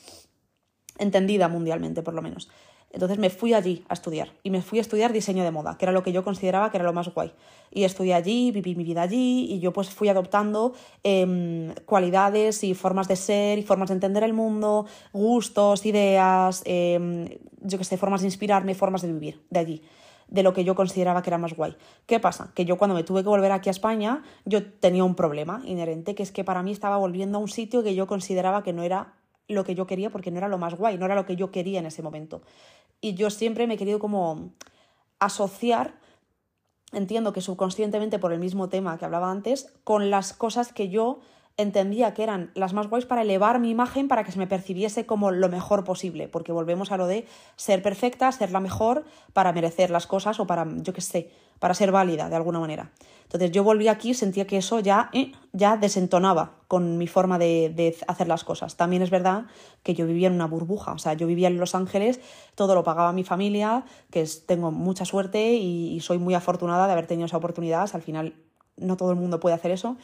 Entendida 0.98 1.48
mundialmente, 1.48 2.02
por 2.02 2.14
lo 2.14 2.22
menos. 2.22 2.48
Entonces 2.92 3.18
me 3.18 3.30
fui 3.30 3.54
allí 3.54 3.84
a 3.88 3.94
estudiar 3.94 4.32
y 4.42 4.50
me 4.50 4.62
fui 4.62 4.78
a 4.78 4.82
estudiar 4.82 5.12
diseño 5.12 5.44
de 5.44 5.50
moda, 5.50 5.76
que 5.78 5.84
era 5.84 5.92
lo 5.92 6.02
que 6.02 6.12
yo 6.12 6.24
consideraba 6.24 6.70
que 6.70 6.76
era 6.76 6.84
lo 6.84 6.92
más 6.92 7.08
guay. 7.14 7.32
Y 7.70 7.84
estudié 7.84 8.14
allí, 8.14 8.50
viví 8.50 8.74
mi 8.74 8.82
vida 8.82 9.02
allí 9.02 9.46
y 9.48 9.60
yo 9.60 9.72
pues 9.72 9.90
fui 9.90 10.08
adoptando 10.08 10.74
em, 11.04 11.72
cualidades 11.86 12.64
y 12.64 12.74
formas 12.74 13.06
de 13.06 13.16
ser 13.16 13.58
y 13.58 13.62
formas 13.62 13.88
de 13.90 13.94
entender 13.94 14.24
el 14.24 14.32
mundo, 14.32 14.86
gustos, 15.12 15.86
ideas, 15.86 16.62
em, 16.64 17.28
yo 17.62 17.78
qué 17.78 17.84
sé, 17.84 17.96
formas 17.96 18.22
de 18.22 18.26
inspirarme, 18.26 18.74
formas 18.74 19.02
de 19.02 19.12
vivir 19.12 19.40
de 19.50 19.60
allí 19.60 19.82
de 20.30 20.42
lo 20.42 20.52
que 20.52 20.64
yo 20.64 20.74
consideraba 20.74 21.22
que 21.22 21.30
era 21.30 21.38
más 21.38 21.54
guay. 21.54 21.76
¿Qué 22.06 22.20
pasa? 22.20 22.52
Que 22.54 22.64
yo 22.64 22.78
cuando 22.78 22.94
me 22.94 23.02
tuve 23.02 23.22
que 23.22 23.28
volver 23.28 23.52
aquí 23.52 23.68
a 23.68 23.72
España, 23.72 24.22
yo 24.44 24.64
tenía 24.64 25.04
un 25.04 25.16
problema 25.16 25.60
inherente, 25.64 26.14
que 26.14 26.22
es 26.22 26.32
que 26.32 26.44
para 26.44 26.62
mí 26.62 26.70
estaba 26.70 26.96
volviendo 26.96 27.38
a 27.38 27.40
un 27.40 27.48
sitio 27.48 27.82
que 27.82 27.94
yo 27.94 28.06
consideraba 28.06 28.62
que 28.62 28.72
no 28.72 28.82
era 28.82 29.14
lo 29.54 29.64
que 29.64 29.74
yo 29.74 29.86
quería 29.86 30.10
porque 30.10 30.30
no 30.30 30.38
era 30.38 30.48
lo 30.48 30.58
más 30.58 30.74
guay, 30.74 30.98
no 30.98 31.06
era 31.06 31.14
lo 31.14 31.26
que 31.26 31.36
yo 31.36 31.50
quería 31.50 31.78
en 31.78 31.86
ese 31.86 32.02
momento. 32.02 32.42
Y 33.00 33.14
yo 33.14 33.30
siempre 33.30 33.66
me 33.66 33.74
he 33.74 33.78
querido 33.78 33.98
como 33.98 34.50
asociar, 35.18 35.94
entiendo 36.92 37.32
que 37.32 37.40
subconscientemente 37.40 38.18
por 38.18 38.32
el 38.32 38.40
mismo 38.40 38.68
tema 38.68 38.98
que 38.98 39.04
hablaba 39.04 39.30
antes, 39.30 39.72
con 39.84 40.10
las 40.10 40.32
cosas 40.32 40.72
que 40.72 40.88
yo 40.88 41.20
entendía 41.62 42.14
que 42.14 42.22
eran 42.22 42.50
las 42.54 42.72
más 42.72 42.88
guays 42.88 43.06
para 43.06 43.22
elevar 43.22 43.58
mi 43.60 43.70
imagen 43.70 44.08
para 44.08 44.24
que 44.24 44.32
se 44.32 44.38
me 44.38 44.46
percibiese 44.46 45.06
como 45.06 45.30
lo 45.30 45.48
mejor 45.48 45.84
posible, 45.84 46.28
porque 46.28 46.52
volvemos 46.52 46.92
a 46.92 46.96
lo 46.96 47.06
de 47.06 47.26
ser 47.56 47.82
perfecta, 47.82 48.30
ser 48.32 48.50
la 48.50 48.60
mejor 48.60 49.04
para 49.32 49.52
merecer 49.52 49.90
las 49.90 50.06
cosas 50.06 50.40
o 50.40 50.46
para, 50.46 50.66
yo 50.82 50.92
qué 50.92 51.00
sé, 51.00 51.30
para 51.58 51.74
ser 51.74 51.92
válida 51.92 52.28
de 52.28 52.36
alguna 52.36 52.58
manera. 52.58 52.90
Entonces 53.24 53.52
yo 53.52 53.62
volví 53.62 53.86
aquí 53.86 54.10
y 54.10 54.14
sentía 54.14 54.46
que 54.46 54.56
eso 54.56 54.80
ya, 54.80 55.08
eh, 55.12 55.32
ya 55.52 55.76
desentonaba 55.76 56.54
con 56.66 56.98
mi 56.98 57.06
forma 57.06 57.38
de, 57.38 57.96
hacer 58.08 58.26
las 58.26 58.42
cosas. 58.42 58.76
También 58.76 59.02
es 59.02 59.10
verdad 59.10 59.46
que 59.82 59.94
yo 59.94 60.06
vivía 60.06 60.28
en 60.28 60.34
una 60.34 60.46
burbuja, 60.46 60.92
o 60.92 60.98
sea, 60.98 61.14
yo 61.14 61.26
vivía 61.26 61.48
en 61.48 61.58
Los 61.58 61.74
Ángeles, 61.74 62.20
todo 62.56 62.74
lo 62.74 62.82
pagaba 62.82 63.12
mi 63.12 63.22
familia, 63.22 63.84
que 64.10 64.26
tengo 64.46 64.72
mucha 64.72 65.04
suerte 65.04 65.52
y 65.52 66.00
soy 66.00 66.18
muy 66.18 66.34
afortunada 66.34 66.86
de 66.86 66.92
haber 66.92 67.06
tenido 67.06 67.26
esa 67.26 67.36
oportunidad, 67.36 67.88
al 67.92 68.02
final 68.02 68.34
no 68.80 68.96
todo 68.96 69.10
el 69.10 69.16
mundo 69.16 69.40
puede 69.40 69.54
hacer 69.54 69.70
eso, 69.70 69.96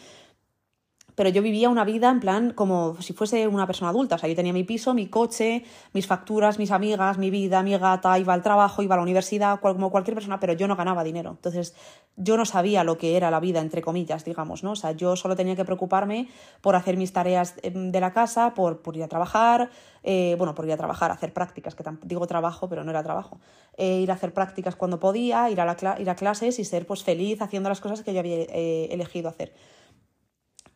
pero 1.17 1.31
yo 1.31 1.43
vivía 1.43 1.71
una 1.71 1.85
vida 1.85 2.11
en 2.11 2.21
plan 2.21 2.53
como 2.53 3.01
si 3.01 3.15
fuese 3.15 3.49
una 3.49 3.67
persona 3.67 3.91
adulta. 3.91 4.15
O 4.15 4.19
sea, 4.19 4.29
yo 4.29 4.37
tenía 4.37 4.53
mi 4.53 4.65
piso, 4.65 4.95
mi 4.95 5.09
coche, 5.09 5.65
mis 5.95 6.07
facturas, 6.07 6.59
mis 6.59 6.71
amigas, 6.71 7.19
mi 7.19 7.31
vida, 7.31 7.63
mi 7.63 7.77
gata, 7.77 8.17
iba 8.19 8.35
al 8.35 8.43
trabajo, 8.43 8.83
iba 8.83 8.95
a 8.95 8.99
la 8.99 9.03
universidad, 9.03 9.59
como 9.61 9.91
cualquier 9.91 10.15
persona, 10.15 10.39
pero 10.39 10.53
yo 10.53 10.69
no 10.69 10.77
ganaba 10.77 11.03
dinero. 11.03 11.31
Entonces, 11.31 11.75
yo 12.17 12.37
no 12.37 12.45
sabía 12.45 12.85
lo 12.85 12.99
que 12.99 13.17
era 13.17 13.31
la 13.31 13.41
vida, 13.41 13.61
entre 13.61 13.81
comillas, 13.81 14.25
digamos, 14.25 14.63
¿no? 14.63 14.73
O 14.73 14.77
sea, 14.77 14.93
yo 14.93 15.17
solo 15.17 15.37
tenía 15.37 15.57
que 15.57 15.65
preocuparme 15.65 16.29
por 16.61 16.77
hacer 16.77 16.99
mis 16.99 17.13
tareas 17.15 17.55
em, 17.63 17.91
de 17.91 18.01
la 18.01 18.13
casa, 18.13 18.53
por, 18.55 18.81
ir 18.95 19.03
a 19.03 19.09
trabajar, 19.09 19.71
eh, 20.03 20.35
bueno, 20.37 20.55
por 20.55 20.67
ir 20.67 20.73
a 20.73 20.77
trabajar, 20.77 21.11
hacer 21.11 21.33
prácticas, 21.33 21.75
que 21.75 21.85
digo 22.03 22.27
trabajo, 22.27 22.69
pero 22.69 22.85
no 22.85 22.91
era 22.91 23.03
trabajo. 23.03 23.41
Eh, 23.79 24.01
ir 24.01 24.11
a 24.11 24.15
hacer 24.15 24.35
prácticas 24.35 24.77
cuando 24.77 25.01
podía, 25.01 25.49
ir 25.51 25.63
a, 25.63 25.65
la, 25.65 25.97
ir 25.99 26.11
a 26.11 26.15
clases 26.15 26.59
y 26.59 26.65
ser 26.65 26.87
pues 26.87 27.03
feliz 27.03 27.41
haciendo 27.41 27.71
las 27.71 27.81
cosas 27.81 28.03
que 28.03 28.13
yo 28.13 28.21
había 28.21 28.37
eh, 28.37 28.89
elegido 28.91 29.31
hacer. 29.31 29.55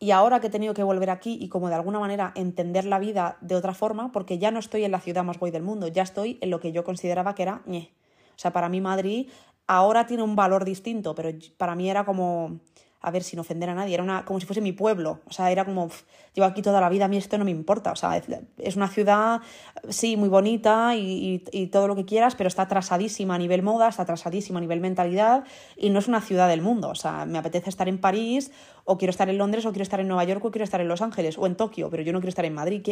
Y 0.03 0.13
ahora 0.13 0.41
que 0.41 0.47
he 0.47 0.51
tenido 0.51 0.73
que 0.73 0.83
volver 0.83 1.11
aquí 1.11 1.37
y 1.39 1.51
como 1.51 1.69
de 1.69 1.75
alguna 1.75 2.01
manera 2.01 2.33
entender 2.35 2.87
la 2.87 2.99
vida 2.99 3.37
de 3.43 3.55
otra 3.55 3.75
forma, 3.75 4.13
porque 4.13 4.39
ya 4.39 4.51
no 4.51 4.59
estoy 4.59 4.85
en 4.85 4.93
la 4.93 5.01
ciudad 5.01 5.25
más 5.25 5.39
guay 5.39 5.53
del 5.53 5.63
mundo, 5.63 5.89
ya 5.89 6.03
estoy 6.03 6.39
en 6.41 6.49
lo 6.49 6.59
que 6.59 6.73
yo 6.73 6.85
consideraba 6.85 7.35
que 7.35 7.43
era 7.43 7.61
ñe. 7.67 7.93
O 8.31 8.39
sea, 8.39 8.51
para 8.51 8.71
mí 8.71 8.81
Madrid 8.81 9.29
ahora 9.67 10.07
tiene 10.07 10.23
un 10.23 10.37
valor 10.37 10.65
distinto, 10.65 11.15
pero 11.15 11.31
para 11.59 11.75
mí 11.75 11.91
era 11.91 12.07
como 12.07 12.61
a 13.03 13.11
ver, 13.11 13.23
sin 13.23 13.39
ofender 13.39 13.71
a 13.71 13.75
nadie, 13.75 13.95
era 13.95 14.03
una, 14.03 14.25
como 14.25 14.41
si 14.41 14.47
fuese 14.47 14.61
mi 14.61 14.73
pueblo, 14.73 15.21
o 15.27 15.33
sea, 15.33 15.51
era 15.51 15.65
como, 15.65 15.89
llevo 16.35 16.47
aquí 16.47 16.61
toda 16.61 16.81
la 16.81 16.89
vida, 16.91 17.07
a 17.07 17.09
mí 17.09 17.17
esto 17.17 17.39
no 17.39 17.47
me 17.47 17.51
importa, 17.51 17.93
o 17.93 17.97
sea, 17.97 18.21
es, 18.59 18.77
una 18.77 18.89
ciudad, 18.89 19.41
sí, 19.89 20.19
muy 20.19 20.29
bonita 20.29 20.95
y, 20.95 21.43
y, 21.51 21.67
todo 21.69 21.89
lo 21.89 21.97
que 21.97 22.05
quieras, 22.05 22.35
pero 22.35 22.49
está 22.49 22.63
atrasadísima 22.63 23.37
a 23.37 23.39
nivel 23.39 23.63
moda, 23.63 23.89
está 23.89 24.03
atrasadísima 24.03 24.59
a 24.59 24.61
nivel 24.61 24.81
mentalidad 24.81 25.45
y 25.79 25.89
no 25.89 25.99
es 25.99 26.09
una 26.09 26.21
ciudad 26.21 26.49
del 26.49 26.61
mundo, 26.61 26.91
o 26.91 26.95
sea, 26.95 27.25
me 27.25 27.39
apetece 27.39 27.71
estar 27.71 27.89
en 27.89 27.99
París 27.99 28.51
o 28.85 28.99
quiero 28.99 29.11
estar 29.11 29.31
en 29.31 29.39
Londres 29.39 29.65
o 29.65 29.71
quiero 29.71 29.83
estar 29.83 30.01
en 30.01 30.09
Nueva 30.09 30.25
York 30.25 30.45
o 30.45 30.51
quiero 30.51 30.65
estar 30.65 30.81
en 30.81 30.89
Los 30.89 31.01
Ángeles 31.01 31.39
o 31.39 31.47
en 31.47 31.55
Tokio, 31.55 31.89
pero 31.89 32.03
yo 32.03 32.13
no 32.13 32.21
quiero 32.21 32.31
estar 32.31 32.45
en 32.45 32.55
Madrid, 32.55 32.83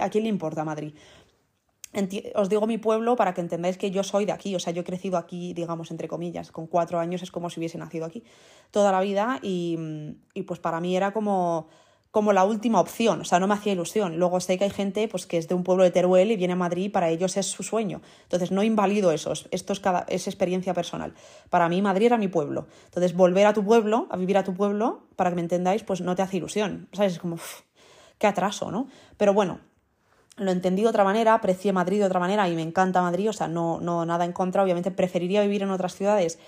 a 0.00 0.08
quién 0.08 0.24
le 0.24 0.30
importa 0.30 0.64
Madrid? 0.64 0.94
Os 2.34 2.48
digo 2.48 2.66
mi 2.66 2.78
pueblo 2.78 3.16
para 3.16 3.34
que 3.34 3.40
entendáis 3.40 3.76
que 3.76 3.90
yo 3.90 4.02
soy 4.02 4.24
de 4.24 4.32
aquí, 4.32 4.54
o 4.54 4.60
sea, 4.60 4.72
yo 4.72 4.80
he 4.80 4.84
crecido 4.84 5.18
aquí, 5.18 5.52
digamos, 5.52 5.90
entre 5.90 6.08
comillas, 6.08 6.50
con 6.50 6.66
cuatro 6.66 6.98
años 6.98 7.22
es 7.22 7.30
como 7.30 7.50
si 7.50 7.60
hubiese 7.60 7.78
nacido 7.78 8.06
aquí 8.06 8.24
toda 8.70 8.92
la 8.92 9.00
vida 9.00 9.38
y, 9.42 9.78
y, 10.34 10.42
pues 10.42 10.58
para 10.58 10.80
mí 10.80 10.96
era 10.96 11.12
como, 11.12 11.68
como 12.12 12.34
la 12.34 12.44
última 12.44 12.78
opción, 12.78 13.22
o 13.22 13.24
sea, 13.24 13.40
no 13.40 13.46
me 13.46 13.54
hacía 13.54 13.72
ilusión. 13.72 14.18
Luego 14.18 14.38
sé 14.40 14.58
que 14.58 14.64
hay 14.64 14.70
gente 14.70 15.08
pues, 15.08 15.26
que 15.26 15.38
es 15.38 15.48
de 15.48 15.54
un 15.54 15.64
pueblo 15.64 15.82
de 15.82 15.90
Teruel 15.90 16.30
y 16.30 16.36
viene 16.36 16.52
a 16.52 16.56
Madrid 16.56 16.84
y 16.84 16.88
para 16.90 17.08
ellos 17.08 17.38
es 17.38 17.46
su 17.46 17.62
sueño. 17.62 18.02
Entonces 18.24 18.50
no 18.50 18.62
invalido 18.62 19.12
eso, 19.12 19.32
esto 19.50 19.72
es, 19.72 19.80
cada, 19.80 20.04
es 20.08 20.26
experiencia 20.26 20.74
personal. 20.74 21.14
Para 21.48 21.70
mí 21.70 21.80
Madrid 21.80 22.06
era 22.06 22.18
mi 22.18 22.28
pueblo. 22.28 22.66
Entonces 22.84 23.14
volver 23.14 23.46
a 23.46 23.54
tu 23.54 23.64
pueblo, 23.64 24.08
a 24.10 24.18
vivir 24.18 24.36
a 24.36 24.44
tu 24.44 24.52
pueblo, 24.54 25.04
para 25.16 25.30
que 25.30 25.36
me 25.36 25.42
entendáis, 25.42 25.84
pues 25.84 26.02
no 26.02 26.14
te 26.14 26.20
hace 26.20 26.36
ilusión. 26.36 26.88
¿Sabes? 26.92 27.14
Es 27.14 27.18
como, 27.18 27.38
qué 28.18 28.26
atraso, 28.26 28.70
¿no? 28.70 28.88
Pero 29.16 29.32
bueno, 29.32 29.60
lo 30.36 30.50
entendí 30.50 30.82
de 30.82 30.88
otra 30.88 31.04
manera, 31.04 31.34
aprecié 31.34 31.72
Madrid 31.72 31.98
de 31.98 32.06
otra 32.06 32.20
manera 32.20 32.48
y 32.48 32.54
me 32.54 32.62
encanta 32.62 33.02
Madrid, 33.02 33.28
o 33.28 33.32
sea, 33.32 33.48
no, 33.48 33.80
no 33.80 34.06
nada 34.06 34.24
en 34.24 34.32
contra, 34.32 34.62
obviamente 34.62 34.90
preferiría 34.90 35.42
vivir 35.42 35.62
en 35.62 35.70
otras 35.70 35.94
ciudades. 35.94 36.38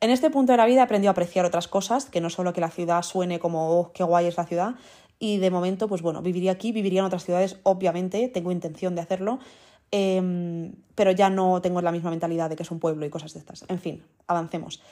En 0.00 0.10
este 0.10 0.30
punto 0.30 0.52
de 0.52 0.56
la 0.56 0.66
vida 0.66 0.80
he 0.80 0.84
aprendido 0.84 1.10
a 1.10 1.12
apreciar 1.12 1.44
otras 1.44 1.68
cosas, 1.68 2.06
que 2.06 2.20
no 2.20 2.30
solo 2.30 2.52
que 2.52 2.60
la 2.60 2.70
ciudad 2.70 3.02
suene 3.02 3.38
como, 3.38 3.78
oh, 3.78 3.92
qué 3.92 4.02
guay 4.02 4.26
es 4.26 4.36
la 4.36 4.46
ciudad, 4.46 4.74
y 5.18 5.36
de 5.38 5.50
momento, 5.50 5.86
pues 5.88 6.00
bueno, 6.02 6.22
viviría 6.22 6.52
aquí, 6.52 6.72
viviría 6.72 7.00
en 7.00 7.06
otras 7.06 7.24
ciudades, 7.24 7.60
obviamente, 7.62 8.28
tengo 8.28 8.50
intención 8.50 8.94
de 8.94 9.02
hacerlo, 9.02 9.38
em, 9.90 10.72
pero 10.94 11.10
ya 11.12 11.28
no 11.30 11.60
tengo 11.60 11.82
la 11.82 11.92
misma 11.92 12.10
mentalidad 12.10 12.48
de 12.48 12.56
que 12.56 12.62
es 12.62 12.70
un 12.70 12.80
pueblo 12.80 13.04
y 13.04 13.10
cosas 13.10 13.34
de 13.34 13.40
estas. 13.40 13.64
En 13.68 13.78
fin, 13.78 14.02
avancemos. 14.26 14.82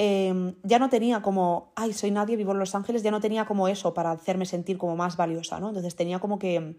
em, 0.00 0.54
ya 0.62 0.78
no 0.78 0.88
tenía 0.90 1.22
como, 1.22 1.72
ay, 1.74 1.92
soy 1.92 2.12
nadie, 2.12 2.36
vivo 2.36 2.52
en 2.52 2.60
Los 2.60 2.74
Ángeles, 2.76 3.02
ya 3.02 3.10
no 3.10 3.20
tenía 3.20 3.46
como 3.46 3.66
eso 3.66 3.94
para 3.94 4.12
hacerme 4.12 4.46
sentir 4.46 4.78
como 4.78 4.94
más 4.94 5.16
valiosa, 5.16 5.58
¿no? 5.58 5.68
Entonces 5.68 5.96
tenía 5.96 6.20
como 6.20 6.38
que 6.38 6.76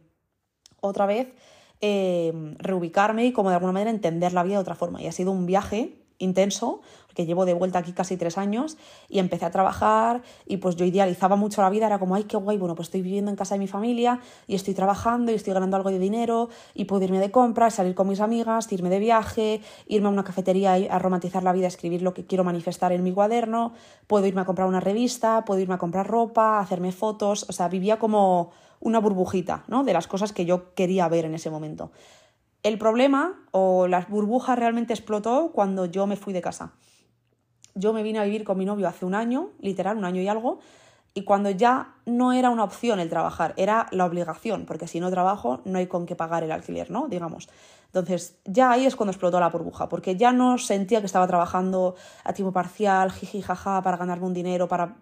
otra 0.81 1.05
vez 1.05 1.33
em, 1.81 2.55
reubicarme 2.57 3.25
y 3.25 3.31
como 3.31 3.49
de 3.49 3.55
alguna 3.55 3.73
manera 3.73 3.91
entender 3.91 4.33
la 4.33 4.43
vida 4.43 4.55
de 4.55 4.61
otra 4.61 4.75
forma. 4.75 5.01
Y 5.01 5.07
ha 5.07 5.11
sido 5.11 5.31
un 5.31 5.45
viaje 5.45 5.99
intenso, 6.19 6.81
porque 7.07 7.25
llevo 7.25 7.45
de 7.45 7.53
vuelta 7.53 7.79
aquí 7.79 7.93
casi 7.93 8.17
tres 8.17 8.37
años 8.37 8.77
y 9.07 9.19
empecé 9.19 9.45
a 9.45 9.51
trabajar 9.51 10.21
y 10.45 10.57
pues 10.57 10.75
yo 10.75 10.85
idealizaba 10.85 11.35
mucho 11.35 11.61
la 11.61 11.69
vida, 11.69 11.87
era 11.87 11.97
como, 11.97 12.15
ay, 12.15 12.25
qué 12.25 12.37
guay, 12.37 12.57
bueno, 12.57 12.75
pues 12.75 12.89
estoy 12.89 13.01
viviendo 13.01 13.31
en 13.31 13.37
casa 13.37 13.55
de 13.55 13.59
mi 13.59 13.67
familia 13.67 14.19
y 14.45 14.55
estoy 14.55 14.73
trabajando 14.73 15.31
y 15.31 15.35
estoy 15.35 15.53
ganando 15.53 15.77
algo 15.77 15.89
de 15.89 15.97
dinero 15.97 16.49
y 16.75 16.85
puedo 16.85 17.03
irme 17.03 17.19
de 17.19 17.31
compras, 17.31 17.75
salir 17.75 17.95
con 17.95 18.07
mis 18.07 18.19
amigas, 18.19 18.71
irme 18.71 18.89
de 18.89 18.99
viaje, 18.99 19.61
irme 19.87 20.07
a 20.09 20.11
una 20.11 20.23
cafetería 20.23 20.73
a 20.73 20.99
romantizar 20.99 21.41
la 21.41 21.53
vida, 21.53 21.67
escribir 21.67 22.01
lo 22.01 22.13
que 22.13 22.25
quiero 22.25 22.43
manifestar 22.43 22.91
en 22.91 23.01
mi 23.01 23.11
cuaderno, 23.11 23.73
puedo 24.05 24.25
irme 24.27 24.41
a 24.41 24.45
comprar 24.45 24.67
una 24.67 24.81
revista, 24.81 25.45
puedo 25.45 25.61
irme 25.61 25.75
a 25.75 25.77
comprar 25.77 26.05
ropa, 26.05 26.59
hacerme 26.59 26.91
fotos, 26.91 27.45
o 27.49 27.53
sea, 27.53 27.69
vivía 27.69 27.97
como 27.97 28.51
una 28.79 28.99
burbujita, 28.99 29.63
¿no? 29.67 29.83
De 29.83 29.93
las 29.93 30.07
cosas 30.07 30.33
que 30.33 30.45
yo 30.45 30.73
quería 30.73 31.07
ver 31.07 31.25
en 31.25 31.35
ese 31.35 31.49
momento. 31.49 31.91
El 32.63 32.77
problema 32.77 33.41
o 33.51 33.87
las 33.87 34.09
burbujas 34.09 34.59
realmente 34.59 34.93
explotó 34.93 35.51
cuando 35.53 35.85
yo 35.85 36.07
me 36.07 36.15
fui 36.15 36.33
de 36.33 36.41
casa. 36.41 36.73
Yo 37.75 37.93
me 37.93 38.03
vine 38.03 38.19
a 38.19 38.23
vivir 38.23 38.43
con 38.43 38.57
mi 38.57 38.65
novio 38.65 38.87
hace 38.87 39.05
un 39.05 39.15
año, 39.15 39.51
literal, 39.59 39.97
un 39.97 40.05
año 40.05 40.21
y 40.21 40.27
algo, 40.27 40.59
y 41.13 41.23
cuando 41.23 41.49
ya 41.49 41.95
no 42.05 42.33
era 42.33 42.49
una 42.49 42.63
opción 42.63 42.99
el 42.99 43.09
trabajar, 43.09 43.53
era 43.57 43.87
la 43.91 44.05
obligación, 44.05 44.65
porque 44.65 44.87
si 44.87 44.99
no 44.99 45.09
trabajo 45.09 45.61
no 45.65 45.79
hay 45.79 45.87
con 45.87 46.05
qué 46.05 46.15
pagar 46.15 46.43
el 46.43 46.51
alquiler, 46.51 46.91
¿no? 46.91 47.07
Digamos. 47.07 47.49
Entonces, 47.87 48.37
ya 48.45 48.71
ahí 48.71 48.85
es 48.85 48.95
cuando 48.95 49.11
explotó 49.11 49.39
la 49.39 49.49
burbuja, 49.49 49.89
porque 49.89 50.15
ya 50.15 50.31
no 50.31 50.57
sentía 50.57 50.99
que 50.99 51.07
estaba 51.07 51.25
trabajando 51.27 51.95
a 52.23 52.33
tiempo 52.33 52.51
parcial, 52.51 53.11
jiji, 53.11 53.41
jaja, 53.41 53.81
para 53.81 53.97
ganarme 53.97 54.27
un 54.27 54.33
dinero, 54.33 54.67
para, 54.67 54.97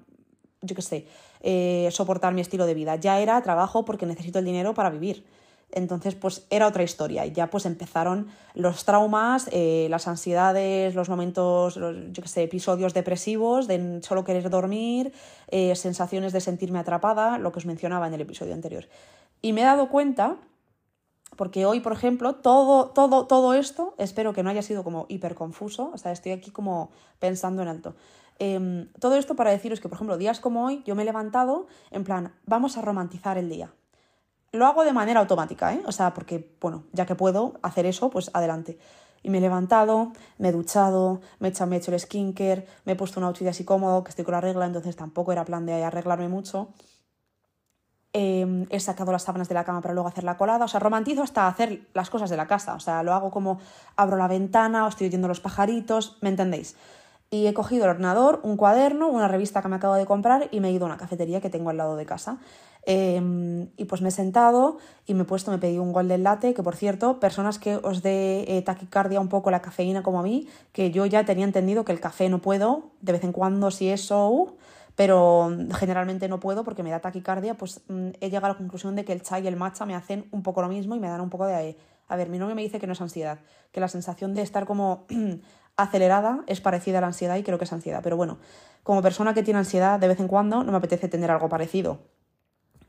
yo 0.61 0.75
qué 0.75 0.81
sé, 0.81 1.07
eh, 1.41 1.89
soportar 1.91 2.33
mi 2.33 2.41
estilo 2.41 2.65
de 2.65 2.73
vida. 2.73 2.95
Ya 2.95 3.19
era 3.19 3.41
trabajo 3.41 3.85
porque 3.85 4.05
necesito 4.05 4.39
el 4.39 4.45
dinero 4.45 4.73
para 4.73 4.89
vivir. 4.89 5.25
Entonces, 5.71 6.15
pues 6.15 6.47
era 6.49 6.65
otra 6.67 6.83
historia 6.83 7.25
y 7.25 7.33
ya 7.33 7.49
pues 7.49 7.65
empezaron 7.65 8.27
los 8.53 8.85
traumas, 8.85 9.49
eh, 9.51 9.87
las 9.89 10.07
ansiedades, 10.07 10.95
los 10.95 11.09
momentos, 11.09 11.75
yo 11.75 12.23
qué 12.23 12.27
sé, 12.27 12.43
episodios 12.43 12.93
depresivos 12.93 13.67
de 13.67 13.99
solo 14.01 14.23
querer 14.23 14.49
dormir, 14.49 15.11
eh, 15.49 15.75
sensaciones 15.75 16.31
de 16.31 16.39
sentirme 16.39 16.79
atrapada, 16.79 17.37
lo 17.37 17.51
que 17.51 17.59
os 17.59 17.65
mencionaba 17.65 18.07
en 18.07 18.13
el 18.13 18.21
episodio 18.21 18.53
anterior. 18.53 18.87
Y 19.41 19.51
me 19.51 19.61
he 19.61 19.65
dado 19.65 19.89
cuenta, 19.89 20.37
porque 21.35 21.65
hoy, 21.65 21.81
por 21.81 21.91
ejemplo, 21.91 22.35
todo, 22.35 22.89
todo, 22.91 23.27
todo 23.27 23.53
esto, 23.53 23.93
espero 23.97 24.31
que 24.31 24.43
no 24.43 24.49
haya 24.49 24.61
sido 24.61 24.85
como 24.85 25.05
hiper 25.09 25.35
confuso, 25.35 25.91
o 25.93 25.97
sea, 25.97 26.13
estoy 26.13 26.31
aquí 26.31 26.49
como 26.49 26.91
pensando 27.19 27.61
en 27.61 27.67
alto. 27.67 27.93
Em, 28.39 28.91
todo 28.99 29.15
esto 29.15 29.35
para 29.35 29.51
deciros 29.51 29.79
que, 29.79 29.89
por 29.89 29.95
ejemplo, 29.95 30.17
días 30.17 30.39
como 30.39 30.65
hoy, 30.65 30.83
yo 30.85 30.95
me 30.95 31.01
he 31.03 31.05
levantado 31.05 31.67
en 31.91 32.03
plan, 32.03 32.33
vamos 32.45 32.77
a 32.77 32.81
romantizar 32.81 33.37
el 33.37 33.49
día 33.49 33.71
lo 34.51 34.65
hago 34.65 34.83
de 34.83 34.93
manera 34.93 35.19
automática, 35.19 35.73
¿eh? 35.73 35.81
O 35.85 35.91
sea, 35.91 36.13
porque, 36.13 36.55
bueno, 36.61 36.83
ya 36.93 37.05
que 37.05 37.15
puedo 37.15 37.59
hacer 37.61 37.85
eso, 37.85 38.09
pues 38.09 38.31
adelante. 38.33 38.77
Y 39.23 39.29
me 39.29 39.39
he 39.39 39.41
levantado, 39.41 40.11
me 40.37 40.49
he 40.49 40.51
duchado, 40.51 41.21
me 41.39 41.49
he 41.49 41.51
hecho, 41.51 41.91
el 41.91 41.99
skincare, 41.99 42.65
me 42.85 42.93
he 42.93 42.95
puesto 42.95 43.19
un 43.19 43.25
outfit 43.25 43.47
así 43.47 43.63
cómodo, 43.65 44.03
que 44.03 44.09
estoy 44.09 44.25
con 44.25 44.33
la 44.33 44.41
regla, 44.41 44.65
entonces 44.65 44.95
tampoco 44.95 45.31
era 45.31 45.43
plan 45.43 45.65
de 45.65 45.83
arreglarme 45.83 46.29
mucho. 46.29 46.69
Em, 48.13 48.65
he 48.69 48.79
sacado 48.79 49.11
las 49.11 49.23
sábanas 49.23 49.49
de 49.49 49.53
la 49.53 49.63
cama 49.63 49.81
para 49.81 49.93
luego 49.93 50.07
hacer 50.07 50.23
la 50.23 50.37
colada. 50.37 50.65
O 50.65 50.67
sea, 50.67 50.79
romantizo 50.79 51.23
hasta 51.23 51.47
hacer 51.47 51.87
las 51.93 52.09
cosas 52.09 52.29
de 52.29 52.37
la 52.37 52.47
casa. 52.47 52.73
O 52.75 52.79
sea, 52.79 53.03
lo 53.03 53.13
hago 53.13 53.31
como 53.31 53.59
abro 53.95 54.17
la 54.17 54.27
ventana, 54.27 54.85
o 54.85 54.87
estoy 54.89 55.07
oyendo 55.07 55.27
los 55.27 55.39
pajaritos, 55.39 56.17
¿me 56.21 56.29
entendéis? 56.29 56.75
Y 57.29 57.47
he 57.47 57.53
cogido 57.53 57.83
el 57.83 57.91
ordenador, 57.91 58.39
un 58.43 58.55
cuaderno, 58.55 59.09
una 59.09 59.27
revista 59.27 59.61
que 59.61 59.67
me 59.67 59.75
acabo 59.75 59.95
de 59.95 60.05
comprar 60.05 60.47
y 60.51 60.59
me 60.61 60.69
he 60.69 60.71
ido 60.71 60.85
a 60.85 60.87
una 60.87 60.97
cafetería 60.97 61.41
que 61.41 61.49
tengo 61.49 61.69
al 61.69 61.77
lado 61.77 61.97
de 61.97 62.05
casa. 62.05 62.39
Em, 62.89 63.67
y 63.75 63.83
pues 63.83 64.01
me 64.01 64.07
he 64.07 64.11
sentado 64.11 64.77
y 65.05 65.13
me 65.13 65.23
he 65.23 65.25
puesto, 65.25 65.51
me 65.51 65.57
pedí 65.57 65.77
un 65.77 65.91
golden 65.91 66.23
latte, 66.23 66.53
que 66.53 66.63
por 66.63 66.77
cierto, 66.77 67.19
personas 67.19 67.59
que 67.59 67.75
os 67.75 68.01
dé 68.01 68.45
eh, 68.47 68.61
taquicardia 68.61 69.19
un 69.19 69.27
poco 69.27 69.51
la 69.51 69.61
cafeína 69.61 70.03
como 70.03 70.21
a 70.21 70.23
mí, 70.23 70.47
que 70.71 70.89
yo 70.89 71.05
ya 71.05 71.25
tenía 71.25 71.43
entendido 71.43 71.83
que 71.83 71.91
el 71.91 71.99
café 71.99 72.29
no 72.29 72.39
puedo, 72.39 72.91
de 73.01 73.11
vez 73.11 73.25
en 73.25 73.33
cuando 73.33 73.71
si 73.71 73.89
eso, 73.89 74.55
pero 74.95 75.51
generalmente 75.75 76.29
no 76.29 76.39
puedo 76.39 76.63
porque 76.63 76.81
me 76.81 76.89
da 76.89 77.01
taquicardia, 77.01 77.57
pues 77.57 77.81
mm, 77.89 78.11
he 78.21 78.29
llegado 78.29 78.45
a 78.45 78.49
la 78.49 78.57
conclusión 78.57 78.95
de 78.95 79.03
que 79.03 79.11
el 79.11 79.21
chai 79.21 79.43
y 79.43 79.47
el 79.47 79.57
matcha 79.57 79.85
me 79.85 79.93
hacen 79.93 80.25
un 80.31 80.41
poco 80.41 80.61
lo 80.61 80.69
mismo 80.69 80.95
y 80.95 80.99
me 80.99 81.09
dan 81.09 81.19
un 81.19 81.29
poco 81.29 81.45
de... 81.45 81.77
A 82.07 82.15
ver, 82.15 82.29
mi 82.29 82.39
novio 82.39 82.55
me 82.55 82.61
dice 82.61 82.79
que 82.79 82.87
no 82.87 82.93
es 82.93 83.01
ansiedad, 83.01 83.39
que 83.73 83.81
la 83.81 83.89
sensación 83.89 84.33
de 84.33 84.41
estar 84.41 84.65
como 84.65 85.05
acelerada 85.77 86.43
es 86.47 86.59
parecida 86.59 86.97
a 86.97 87.01
la 87.01 87.07
ansiedad 87.07 87.37
y 87.37 87.43
creo 87.43 87.57
que 87.57 87.65
es 87.65 87.73
ansiedad, 87.73 88.01
pero 88.03 88.17
bueno, 88.17 88.37
como 88.83 89.01
persona 89.01 89.33
que 89.33 89.43
tiene 89.43 89.59
ansiedad 89.59 89.99
de 89.99 90.07
vez 90.07 90.19
en 90.19 90.27
cuando 90.27 90.63
no 90.63 90.71
me 90.71 90.77
apetece 90.77 91.07
tener 91.07 91.31
algo 91.31 91.49
parecido 91.49 91.99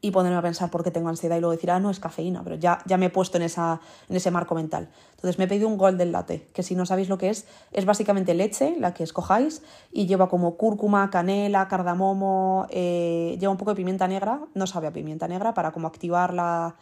y 0.01 0.11
ponerme 0.13 0.39
a 0.39 0.43
pensar 0.43 0.71
por 0.71 0.85
qué 0.85 0.91
tengo 0.91 1.09
ansiedad 1.09 1.37
y 1.37 1.41
luego 1.41 1.53
decir, 1.53 1.71
ah, 1.71 1.81
no, 1.81 1.91
es 1.91 1.99
cafeína, 1.99 2.43
pero 2.45 2.57
ya, 2.57 2.79
ya 2.87 2.97
me 2.97 3.07
he 3.07 3.11
puesto 3.11 3.37
en, 3.37 3.43
esa, 3.43 3.81
en 4.09 4.17
ese 4.17 4.31
marco 4.31 4.55
mental. 4.55 4.89
Entonces 5.17 5.39
me 5.39 5.45
he 5.45 5.49
pedido 5.49 5.67
un 5.67 5.77
golden 5.77 6.13
latte, 6.13 6.47
que 6.53 6.63
si 6.63 6.77
no 6.77 6.87
sabéis 6.87 7.09
lo 7.09 7.19
que 7.19 7.31
es, 7.31 7.47
es 7.73 7.85
básicamente 7.85 8.33
leche, 8.35 8.77
la 8.79 8.95
que 8.95 9.03
escojáis, 9.03 9.63
y 9.91 10.07
lleva 10.07 10.29
como 10.29 10.57
cúrcuma, 10.57 11.11
canela, 11.11 11.67
cardamomo, 11.67 12.67
eh, 12.71 13.37
lleva 13.41 13.51
un 13.51 13.59
poco 13.59 13.73
de 13.73 13.77
pimienta 13.77 14.07
negra, 14.07 14.41
no 14.55 14.67
sabe 14.69 14.87
a 14.87 14.93
pimienta 14.93 15.27
negra, 15.27 15.53
para 15.53 15.73
como 15.73 15.89
activar 15.89 16.33
la, 16.33 16.77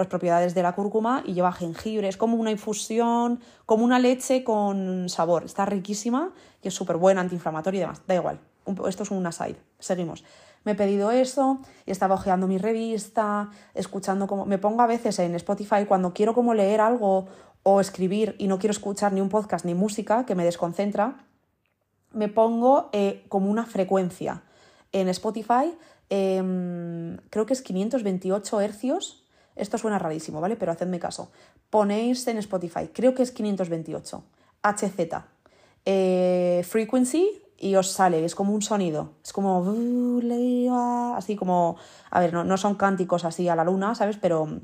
las 0.00 0.08
propiedades 0.08 0.54
de 0.54 0.62
la 0.62 0.74
cúrcuma 0.74 1.22
y 1.26 1.34
lleva 1.34 1.52
jengibre, 1.52 2.08
es 2.08 2.16
como 2.16 2.36
una 2.36 2.50
infusión, 2.50 3.40
como 3.66 3.84
una 3.84 3.98
leche 3.98 4.44
con 4.44 5.08
sabor, 5.08 5.44
está 5.44 5.64
riquísima 5.66 6.32
y 6.62 6.68
es 6.68 6.74
súper 6.74 6.96
buena, 6.96 7.20
antiinflamatoria 7.20 7.78
y 7.78 7.80
demás, 7.82 8.02
da 8.06 8.14
igual, 8.14 8.40
esto 8.86 9.02
es 9.02 9.10
un 9.10 9.26
aside, 9.26 9.56
seguimos. 9.78 10.24
Me 10.64 10.72
he 10.72 10.74
pedido 10.74 11.10
eso 11.10 11.60
y 11.86 11.90
estaba 11.90 12.16
hojeando 12.16 12.46
mi 12.46 12.58
revista, 12.58 13.50
escuchando 13.74 14.26
como... 14.26 14.44
Me 14.44 14.58
pongo 14.58 14.82
a 14.82 14.86
veces 14.86 15.18
en 15.18 15.34
Spotify 15.36 15.86
cuando 15.88 16.12
quiero 16.12 16.34
como 16.34 16.52
leer 16.52 16.82
algo 16.82 17.28
o 17.62 17.80
escribir 17.80 18.36
y 18.38 18.46
no 18.46 18.58
quiero 18.58 18.72
escuchar 18.72 19.12
ni 19.12 19.20
un 19.20 19.30
podcast 19.30 19.64
ni 19.64 19.74
música 19.74 20.26
que 20.26 20.34
me 20.34 20.44
desconcentra, 20.44 21.24
me 22.12 22.28
pongo 22.28 22.90
eh, 22.92 23.24
como 23.28 23.50
una 23.50 23.64
frecuencia. 23.64 24.42
En 24.92 25.08
Spotify 25.08 25.74
em, 26.08 27.16
creo 27.30 27.46
que 27.46 27.52
es 27.52 27.62
528 27.62 28.60
hercios. 28.60 29.19
Esto 29.56 29.78
suena 29.78 29.98
rarísimo, 29.98 30.40
¿vale? 30.40 30.56
Pero 30.56 30.72
hacedme 30.72 30.98
caso. 30.98 31.30
Ponéis 31.68 32.26
en 32.28 32.38
Spotify, 32.38 32.88
creo 32.92 33.14
que 33.14 33.22
es 33.22 33.32
528. 33.32 34.22
HZ. 34.62 34.98
Eh, 35.86 36.64
frequency 36.68 37.30
y 37.58 37.74
os 37.74 37.90
sale, 37.90 38.24
es 38.24 38.34
como 38.34 38.54
un 38.54 38.62
sonido, 38.62 39.12
es 39.24 39.32
como 39.32 40.20
así 41.14 41.36
como, 41.36 41.76
a 42.10 42.20
ver, 42.20 42.32
no, 42.32 42.44
no 42.44 42.56
son 42.56 42.74
cánticos 42.74 43.24
así 43.24 43.48
a 43.48 43.56
la 43.56 43.64
luna, 43.64 43.94
¿sabes? 43.94 44.16
Pero 44.16 44.60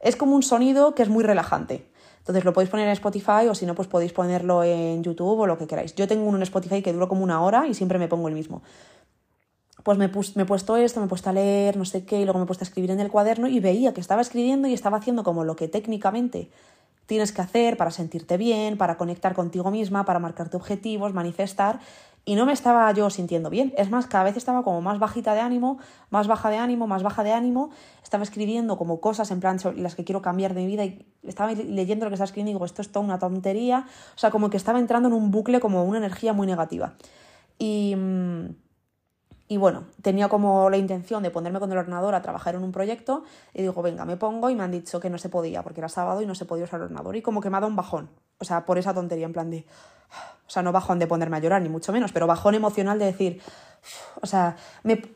es 0.00 0.16
como 0.16 0.34
un 0.34 0.42
sonido 0.42 0.94
que 0.94 1.02
es 1.02 1.08
muy 1.08 1.24
relajante. 1.24 1.88
Entonces 2.18 2.44
lo 2.44 2.52
podéis 2.52 2.70
poner 2.70 2.86
en 2.86 2.92
Spotify 2.92 3.48
o 3.48 3.54
si 3.54 3.66
no, 3.66 3.74
pues 3.74 3.88
podéis 3.88 4.12
ponerlo 4.12 4.62
en 4.62 5.02
YouTube 5.02 5.40
o 5.40 5.46
lo 5.46 5.58
que 5.58 5.66
queráis. 5.66 5.94
Yo 5.96 6.06
tengo 6.06 6.24
uno 6.24 6.36
en 6.36 6.42
Spotify 6.44 6.80
que 6.80 6.92
dura 6.92 7.08
como 7.08 7.24
una 7.24 7.42
hora 7.42 7.66
y 7.66 7.74
siempre 7.74 7.98
me 7.98 8.06
pongo 8.06 8.28
el 8.28 8.34
mismo. 8.34 8.62
Pues 9.82 9.98
me, 9.98 10.08
me 10.08 10.42
he 10.42 10.46
puesto 10.46 10.76
esto, 10.76 11.00
me 11.00 11.06
he 11.06 11.08
puesto 11.08 11.30
a 11.30 11.32
leer, 11.32 11.76
no 11.76 11.84
sé 11.84 12.04
qué, 12.04 12.20
y 12.20 12.24
luego 12.24 12.38
me 12.38 12.44
he 12.44 12.46
puesto 12.46 12.64
a 12.64 12.68
escribir 12.68 12.90
en 12.90 13.00
el 13.00 13.10
cuaderno 13.10 13.48
y 13.48 13.60
veía 13.60 13.92
que 13.92 14.00
estaba 14.00 14.20
escribiendo 14.20 14.68
y 14.68 14.74
estaba 14.74 14.98
haciendo 14.98 15.24
como 15.24 15.44
lo 15.44 15.56
que 15.56 15.68
técnicamente 15.68 16.50
tienes 17.06 17.32
que 17.32 17.42
hacer 17.42 17.76
para 17.76 17.90
sentirte 17.90 18.36
bien, 18.36 18.78
para 18.78 18.96
conectar 18.96 19.34
contigo 19.34 19.70
misma, 19.70 20.04
para 20.04 20.18
marcarte 20.18 20.56
objetivos, 20.56 21.12
manifestar, 21.12 21.80
y 22.24 22.36
no 22.36 22.46
me 22.46 22.52
estaba 22.52 22.90
yo 22.92 23.10
sintiendo 23.10 23.50
bien. 23.50 23.74
Es 23.76 23.90
más, 23.90 24.06
cada 24.06 24.24
vez 24.24 24.36
estaba 24.36 24.62
como 24.62 24.80
más 24.80 25.00
bajita 25.00 25.34
de 25.34 25.40
ánimo, 25.40 25.78
más 26.10 26.28
baja 26.28 26.50
de 26.50 26.56
ánimo, 26.56 26.86
más 26.86 27.02
baja 27.02 27.24
de 27.24 27.32
ánimo. 27.32 27.70
Estaba 28.02 28.22
escribiendo 28.22 28.78
como 28.78 29.00
cosas 29.00 29.32
en 29.32 29.40
plan 29.40 29.58
las 29.76 29.96
que 29.96 30.04
quiero 30.04 30.22
cambiar 30.22 30.54
de 30.54 30.60
mi 30.60 30.68
vida 30.68 30.84
y 30.84 31.04
estaba 31.24 31.52
leyendo 31.52 32.06
lo 32.06 32.10
que 32.10 32.14
estaba 32.14 32.26
escribiendo 32.26 32.50
y 32.50 32.54
digo, 32.54 32.64
esto 32.64 32.80
es 32.80 32.92
toda 32.92 33.04
una 33.04 33.18
tontería. 33.18 33.86
O 34.14 34.18
sea, 34.18 34.30
como 34.30 34.50
que 34.50 34.56
estaba 34.56 34.78
entrando 34.78 35.08
en 35.08 35.14
un 35.14 35.32
bucle 35.32 35.58
como 35.58 35.84
una 35.84 35.98
energía 35.98 36.32
muy 36.32 36.46
negativa. 36.46 36.94
Y, 37.58 37.96
y 39.52 39.58
bueno, 39.58 39.84
tenía 40.00 40.30
como 40.30 40.70
la 40.70 40.78
intención 40.78 41.22
de 41.22 41.30
ponerme 41.30 41.60
con 41.60 41.70
el 41.70 41.76
ordenador 41.76 42.14
a 42.14 42.22
trabajar 42.22 42.54
en 42.54 42.64
un 42.64 42.72
proyecto 42.72 43.24
y 43.52 43.60
digo, 43.60 43.82
venga, 43.82 44.06
me 44.06 44.16
pongo 44.16 44.48
y 44.48 44.54
me 44.54 44.62
han 44.62 44.70
dicho 44.70 44.98
que 44.98 45.10
no 45.10 45.18
se 45.18 45.28
podía 45.28 45.62
porque 45.62 45.80
era 45.80 45.90
sábado 45.90 46.22
y 46.22 46.26
no 46.26 46.34
se 46.34 46.46
podía 46.46 46.64
usar 46.64 46.80
el 46.80 46.84
ordenador 46.84 47.16
y 47.16 47.20
como 47.20 47.42
que 47.42 47.50
me 47.50 47.58
ha 47.58 47.60
dado 47.60 47.68
un 47.68 47.76
bajón. 47.76 48.08
O 48.38 48.46
sea, 48.46 48.64
por 48.64 48.78
esa 48.78 48.94
tontería, 48.94 49.26
en 49.26 49.34
plan 49.34 49.50
de 49.50 49.66
o 50.46 50.50
sea, 50.50 50.62
no 50.62 50.72
bajón 50.72 50.98
de 50.98 51.06
ponerme 51.06 51.36
a 51.36 51.40
llorar, 51.40 51.60
ni 51.60 51.68
mucho 51.68 51.92
menos, 51.92 52.12
pero 52.12 52.26
bajón 52.26 52.54
emocional 52.54 52.98
de 52.98 53.04
decir, 53.04 53.42
o 54.22 54.26
sea, 54.26 54.56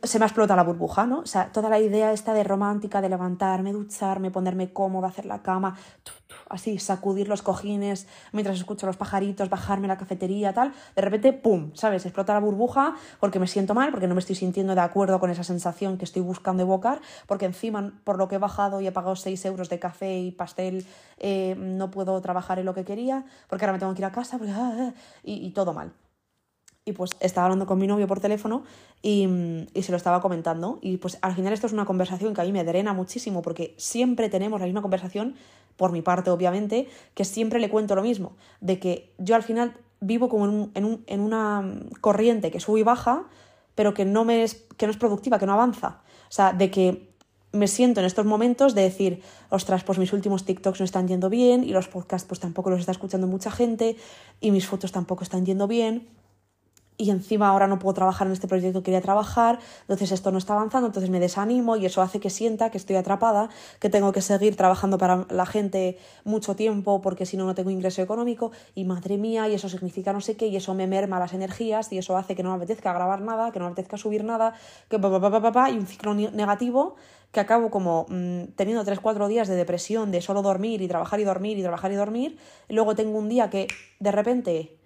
se 0.03 0.19
me 0.19 0.25
ha 0.25 0.29
explotado 0.29 0.57
la 0.57 0.65
burbuja, 0.65 1.07
¿no? 1.07 1.21
O 1.21 1.27
sea, 1.27 1.51
toda 1.51 1.71
la 1.71 1.79
idea 1.79 2.13
esta 2.13 2.35
de 2.35 2.45
romántica, 2.45 3.01
de 3.01 3.09
levantarme, 3.09 3.73
ducharme, 3.73 4.31
ponerme 4.31 4.71
cómoda, 4.75 5.09
hacer 5.09 5.25
la 5.25 5.41
cama, 5.43 5.79
así, 6.49 6.79
sacudir 6.79 7.29
los 7.29 7.43
cojines 7.43 8.07
mientras 8.33 8.59
escucho 8.59 8.87
los 8.87 8.97
pajaritos, 8.97 9.51
bajarme 9.51 9.87
a 9.87 9.89
la 9.89 9.99
cafetería, 9.99 10.53
tal, 10.53 10.73
de 10.95 11.03
repente, 11.03 11.33
¡pum!, 11.33 11.71
¿sabes? 11.75 12.05
Explota 12.07 12.35
la 12.35 12.41
burbuja 12.41 12.97
porque 13.21 13.39
me 13.39 13.47
siento 13.47 13.75
mal, 13.75 13.91
porque 13.91 14.07
no 14.07 14.15
me 14.15 14.21
estoy 14.21 14.37
sintiendo 14.37 14.75
de 14.75 14.81
acuerdo 14.81 15.21
con 15.21 15.31
esa 15.31 15.45
sensación 15.45 15.99
que 15.99 16.05
estoy 16.05 16.23
buscando 16.23 16.63
evocar, 16.63 17.01
porque 17.27 17.47
encima, 17.47 17.93
por 18.05 18.19
lo 18.19 18.29
que 18.29 18.37
he 18.37 18.39
bajado 18.39 18.81
y 18.81 18.87
he 18.87 18.93
pagado 18.93 19.17
6 19.17 19.45
euros 19.45 19.69
de 19.69 19.79
café 19.79 20.19
y 20.19 20.31
pastel, 20.31 20.87
eh, 21.19 21.55
no 21.59 21.91
puedo 21.91 22.21
trabajar 22.21 22.59
en 22.59 22.67
lo 22.67 22.75
que 22.75 22.85
quería, 22.85 23.25
porque 23.49 23.65
ahora 23.65 23.73
me 23.75 23.79
tengo 23.79 23.95
que 23.95 24.01
ir 24.01 24.07
a 24.07 24.13
casa, 24.13 24.39
ah, 24.43 24.75
ah, 24.79 24.93
y 25.23 25.51
todo 25.51 25.73
mal. 25.73 25.93
Y 26.87 26.93
pues 26.93 27.11
estaba 27.19 27.47
hablando 27.47 27.67
con 27.67 27.79
mi 27.79 27.89
novio 27.89 28.07
por 28.07 28.21
teléfono 28.21 28.63
y, 29.03 29.29
y, 29.75 29.83
se 29.83 29.91
lo 29.91 29.97
estaba 29.97 30.23
comentando. 30.23 30.79
Y 30.81 30.99
pues 30.99 31.19
al 31.21 31.35
final 31.35 31.53
esto 31.53 31.67
es 31.67 31.73
una 31.73 31.85
conversación 31.85 32.33
que 32.33 32.41
a 32.41 32.45
mí 32.45 32.53
me 32.53 32.63
drena 32.63 32.93
muchísimo 32.93 33.43
porque 33.43 33.75
siempre 33.77 34.29
tenemos 34.29 34.61
la 34.61 34.67
misma 34.67 34.83
conversación, 34.83 35.35
por 35.77 35.91
mi 35.91 36.01
parte 36.01 36.31
obviamente, 36.31 36.89
que 37.15 37.25
siempre 37.25 37.59
le 37.59 37.69
cuento 37.69 37.97
lo 37.97 38.03
mismo, 38.03 38.37
de 38.61 38.79
que 38.79 39.11
yo 39.19 39.35
al 39.35 39.43
final 39.43 39.75
vivo 40.01 40.29
como 40.29 40.45
en, 40.45 40.51
un, 40.53 40.71
en, 40.75 40.85
un, 40.85 41.05
en 41.09 41.21
una 41.21 41.81
corriente 42.01 42.53
que 42.53 42.61
sube 42.61 42.81
y 42.81 42.83
baja, 42.85 43.25
pero 43.75 43.93
que 43.93 44.05
no, 44.05 44.25
me 44.25 44.45
es, 44.45 44.65
que 44.77 44.87
no 44.87 44.93
es 44.93 44.97
productiva, 44.97 45.41
que 45.41 45.47
no 45.47 45.55
avanza. 45.55 46.03
O 46.29 46.33
sea, 46.33 46.53
de 46.53 46.71
que 46.71 47.11
me 47.51 47.67
siento 47.67 47.99
en 47.99 48.07
estos 48.07 48.27
momentos 48.27 48.77
de 48.77 48.83
decir, 48.83 49.23
ostras, 49.51 49.83
pues 49.83 49.99
mis 49.99 50.13
últimos 50.13 50.45
TikToks 50.45 50.79
no 50.79 50.85
están 50.85 51.09
yendo 51.09 51.31
bien 51.31 51.65
y 51.65 51.71
los 51.71 51.89
podcasts 51.89 52.29
pues 52.29 52.39
tampoco 52.39 52.71
los 52.71 52.79
está 52.79 52.93
escuchando 52.93 53.27
mucha 53.27 53.51
gente 53.51 53.97
y 54.41 54.53
mis 54.53 54.69
fotos 54.69 54.93
tampoco 54.93 55.25
están 55.25 55.45
yendo 55.45 55.67
bien 55.67 56.07
y 56.99 57.11
encima 57.11 57.49
ahora 57.49 57.67
no 57.67 57.79
puedo 57.79 57.95
trabajar 57.95 58.27
en 58.27 58.33
este 58.33 58.49
proyecto 58.49 58.81
que 58.81 58.87
quería 58.87 59.01
trabajar, 59.01 59.59
entonces 59.83 60.13
esto 60.13 60.31
no 60.31 60.39
está 60.39 60.55
avanzando, 60.55 60.87
entonces 60.87 61.11
me 61.11 61.21
desanimo 61.21 61.77
y 61.77 61.87
eso 61.87 62.03
hace 62.03 62.21
que 62.21 62.31
sienta 62.31 62.71
que 62.71 62.79
estoy 62.79 62.97
atrapada, 62.97 63.49
que 63.81 63.91
tengo 63.91 64.13
que 64.13 64.23
seguir 64.23 64.57
trabajando 64.57 64.99
para 64.99 65.27
la 65.31 65.47
gente 65.47 65.99
mucho 66.25 66.57
tiempo 66.57 67.03
porque 67.03 67.27
si 67.27 67.37
no 67.37 67.45
no 67.45 67.55
tengo 67.55 67.71
ingreso 67.71 68.03
económico 68.03 68.53
y 68.75 68.85
madre 68.85 69.19
mía 69.19 69.49
y 69.49 69.55
eso 69.55 69.69
significa 69.69 70.13
no 70.13 70.21
sé 70.21 70.37
qué 70.37 70.47
y 70.47 70.57
eso 70.57 70.75
me 70.75 70.87
merma 70.87 71.19
las 71.19 71.35
energías 71.35 71.93
y 71.93 71.99
eso 71.99 72.17
hace 72.17 72.35
que 72.35 72.43
no 72.43 72.51
me 72.51 72.57
apetezca 72.57 72.93
grabar 72.93 73.21
nada, 73.21 73.53
que 73.53 73.59
no 73.59 73.67
me 73.67 73.73
apetezca 73.73 73.97
subir 73.97 74.25
nada, 74.25 74.55
que 74.89 74.99
pa, 74.99 75.21
pa, 75.21 75.53
pa, 75.53 75.71
y 75.71 75.79
un 75.79 75.87
ciclo 75.87 76.15
negativo 76.15 76.97
que 77.33 77.41
acabo 77.41 77.71
como 77.71 78.07
mmm, 78.09 78.45
teniendo 78.57 78.85
3-4 78.85 79.29
días 79.29 79.49
de 79.49 79.57
depresión, 79.57 80.11
de 80.11 80.23
solo 80.23 80.43
dormir 80.43 80.81
y 80.81 80.89
trabajar 80.89 81.21
y 81.21 81.25
dormir 81.25 81.59
y 81.59 81.63
trabajar 81.63 81.93
y 81.93 81.97
dormir, 81.97 82.39
y 82.69 82.75
luego 82.75 82.95
tengo 82.95 83.19
un 83.19 83.29
día 83.29 83.51
que 83.51 83.69
de 84.01 84.13
repente 84.13 84.79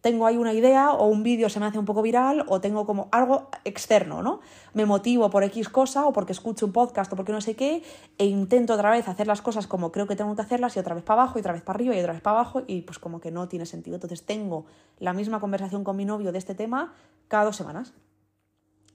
tengo 0.00 0.26
ahí 0.26 0.36
una 0.36 0.52
idea 0.52 0.92
o 0.92 1.06
un 1.06 1.22
vídeo 1.22 1.48
se 1.48 1.58
me 1.58 1.66
hace 1.66 1.78
un 1.78 1.84
poco 1.84 2.02
viral 2.02 2.44
o 2.48 2.60
tengo 2.60 2.86
como 2.86 3.08
algo 3.10 3.48
externo, 3.64 4.22
¿no? 4.22 4.40
Me 4.72 4.86
motivo 4.86 5.28
por 5.30 5.42
X 5.44 5.68
cosa 5.68 6.06
o 6.06 6.12
porque 6.12 6.32
escucho 6.32 6.66
un 6.66 6.72
podcast 6.72 7.12
o 7.12 7.16
porque 7.16 7.32
no 7.32 7.40
sé 7.40 7.56
qué 7.56 7.82
e 8.16 8.26
intento 8.26 8.74
otra 8.74 8.90
vez 8.90 9.08
hacer 9.08 9.26
las 9.26 9.42
cosas 9.42 9.66
como 9.66 9.90
creo 9.90 10.06
que 10.06 10.16
tengo 10.16 10.34
que 10.36 10.42
hacerlas 10.42 10.76
y 10.76 10.78
otra 10.78 10.94
vez 10.94 11.02
para 11.02 11.22
abajo 11.22 11.38
y 11.38 11.40
otra 11.40 11.52
vez 11.52 11.62
para 11.62 11.76
arriba 11.76 11.96
y 11.96 12.00
otra 12.00 12.12
vez 12.12 12.22
para 12.22 12.40
abajo 12.40 12.62
y 12.66 12.82
pues 12.82 12.98
como 12.98 13.20
que 13.20 13.30
no 13.30 13.48
tiene 13.48 13.66
sentido. 13.66 13.96
Entonces 13.96 14.24
tengo 14.24 14.66
la 14.98 15.12
misma 15.12 15.40
conversación 15.40 15.84
con 15.84 15.96
mi 15.96 16.04
novio 16.04 16.32
de 16.32 16.38
este 16.38 16.54
tema 16.54 16.94
cada 17.26 17.44
dos 17.44 17.56
semanas. 17.56 17.92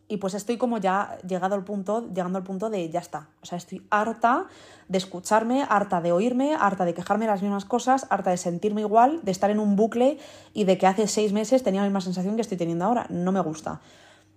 Y 0.08 0.18
pues 0.18 0.34
estoy 0.34 0.58
como 0.58 0.78
ya 0.78 1.18
llegado 1.28 1.56
al 1.56 1.64
punto, 1.64 2.08
llegando 2.10 2.38
al 2.38 2.44
punto 2.44 2.70
de 2.70 2.90
ya 2.90 3.00
está. 3.00 3.30
O 3.42 3.46
sea, 3.46 3.58
estoy 3.58 3.86
harta 3.90 4.48
de 4.88 4.98
escucharme, 4.98 5.66
harta 5.68 6.02
de 6.02 6.12
oírme, 6.12 6.56
harta 6.56 6.86
de 6.86 6.94
quejarme 6.94 7.26
las 7.26 7.42
mismas 7.42 7.66
cosas, 7.66 8.06
harta 8.10 8.30
de 8.30 8.38
sentirme 8.38 8.82
igual, 8.82 9.22
de 9.24 9.32
estar 9.32 9.50
en 9.50 9.60
un 9.60 9.76
bucle 9.76 10.20
y 10.54 10.66
de 10.66 10.78
que 10.78 10.88
hace 10.88 11.08
seis 11.08 11.32
meses 11.32 11.64
tenía 11.64 11.82
la 11.82 11.88
misma 11.88 12.02
sensación 12.02 12.36
que 12.36 12.42
estoy 12.42 12.58
teniendo 12.58 12.86
ahora. 12.86 13.08
No 13.10 13.32
me 13.32 13.40
gusta. 13.40 13.82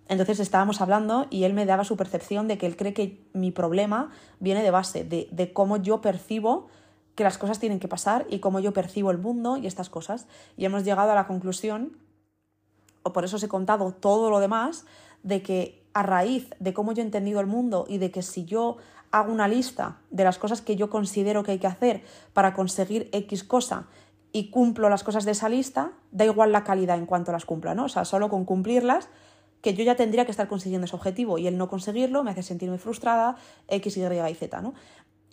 Entonces 0.07 0.39
estábamos 0.39 0.79
hablando 0.79 1.27
y 1.29 1.43
él 1.43 1.53
me 1.53 1.65
daba 1.65 1.83
su 1.83 1.97
percepción 1.97 2.47
de 2.47 2.57
que 2.57 2.65
él 2.65 2.77
cree 2.77 2.93
que 2.93 3.27
mi 3.33 3.51
problema 3.51 4.09
viene 4.39 4.63
de 4.63 4.71
base, 4.71 5.03
de, 5.03 5.27
de 5.31 5.51
cómo 5.51 5.77
yo 5.77 5.99
percibo 5.99 6.67
que 7.15 7.23
las 7.23 7.37
cosas 7.37 7.59
tienen 7.59 7.79
que 7.79 7.87
pasar 7.87 8.25
y 8.29 8.39
cómo 8.39 8.59
yo 8.59 8.73
percibo 8.73 9.11
el 9.11 9.17
mundo 9.17 9.57
y 9.57 9.67
estas 9.67 9.89
cosas. 9.89 10.27
Y 10.55 10.65
hemos 10.65 10.85
llegado 10.85 11.11
a 11.11 11.15
la 11.15 11.27
conclusión, 11.27 11.97
o 13.03 13.11
por 13.11 13.25
eso 13.25 13.35
os 13.35 13.43
he 13.43 13.47
contado 13.47 13.91
todo 13.91 14.29
lo 14.29 14.39
demás, 14.39 14.85
de 15.27 15.41
que 15.41 15.83
a 15.93 16.03
raíz 16.03 16.49
de 16.59 16.73
cómo 16.73 16.93
yo 16.93 17.01
he 17.01 17.05
entendido 17.05 17.39
el 17.39 17.47
mundo 17.47 17.85
y 17.87 17.97
de 17.97 18.11
que 18.11 18.21
si 18.21 18.45
yo 18.45 18.77
hago 19.11 19.31
una 19.31 19.47
lista 19.47 19.97
de 20.09 20.23
las 20.23 20.37
cosas 20.37 20.61
que 20.61 20.75
yo 20.75 20.89
considero 20.89 21.43
que 21.43 21.51
hay 21.51 21.59
que 21.59 21.67
hacer 21.67 22.03
para 22.33 22.53
conseguir 22.53 23.09
X 23.11 23.43
cosa 23.43 23.87
y 24.31 24.49
cumplo 24.49 24.89
las 24.89 25.03
cosas 25.03 25.25
de 25.25 25.31
esa 25.31 25.49
lista, 25.49 25.91
da 26.11 26.25
igual 26.25 26.51
la 26.51 26.63
calidad 26.63 26.97
en 26.97 27.05
cuanto 27.05 27.31
las 27.31 27.45
cumpla, 27.45 27.75
¿no? 27.75 27.85
O 27.85 27.89
sea, 27.89 28.05
solo 28.05 28.29
con 28.29 28.45
cumplirlas, 28.45 29.09
que 29.61 29.73
yo 29.73 29.83
ya 29.83 29.95
tendría 29.95 30.25
que 30.25 30.31
estar 30.31 30.47
consiguiendo 30.47 30.85
ese 30.85 30.95
objetivo 30.95 31.37
y 31.37 31.47
el 31.47 31.57
no 31.57 31.67
conseguirlo 31.67 32.23
me 32.23 32.31
hace 32.31 32.43
sentirme 32.43 32.77
frustrada, 32.77 33.35
X, 33.67 33.97
Y 33.97 34.03
y 34.03 34.33
Z, 34.35 34.61
¿no? 34.61 34.73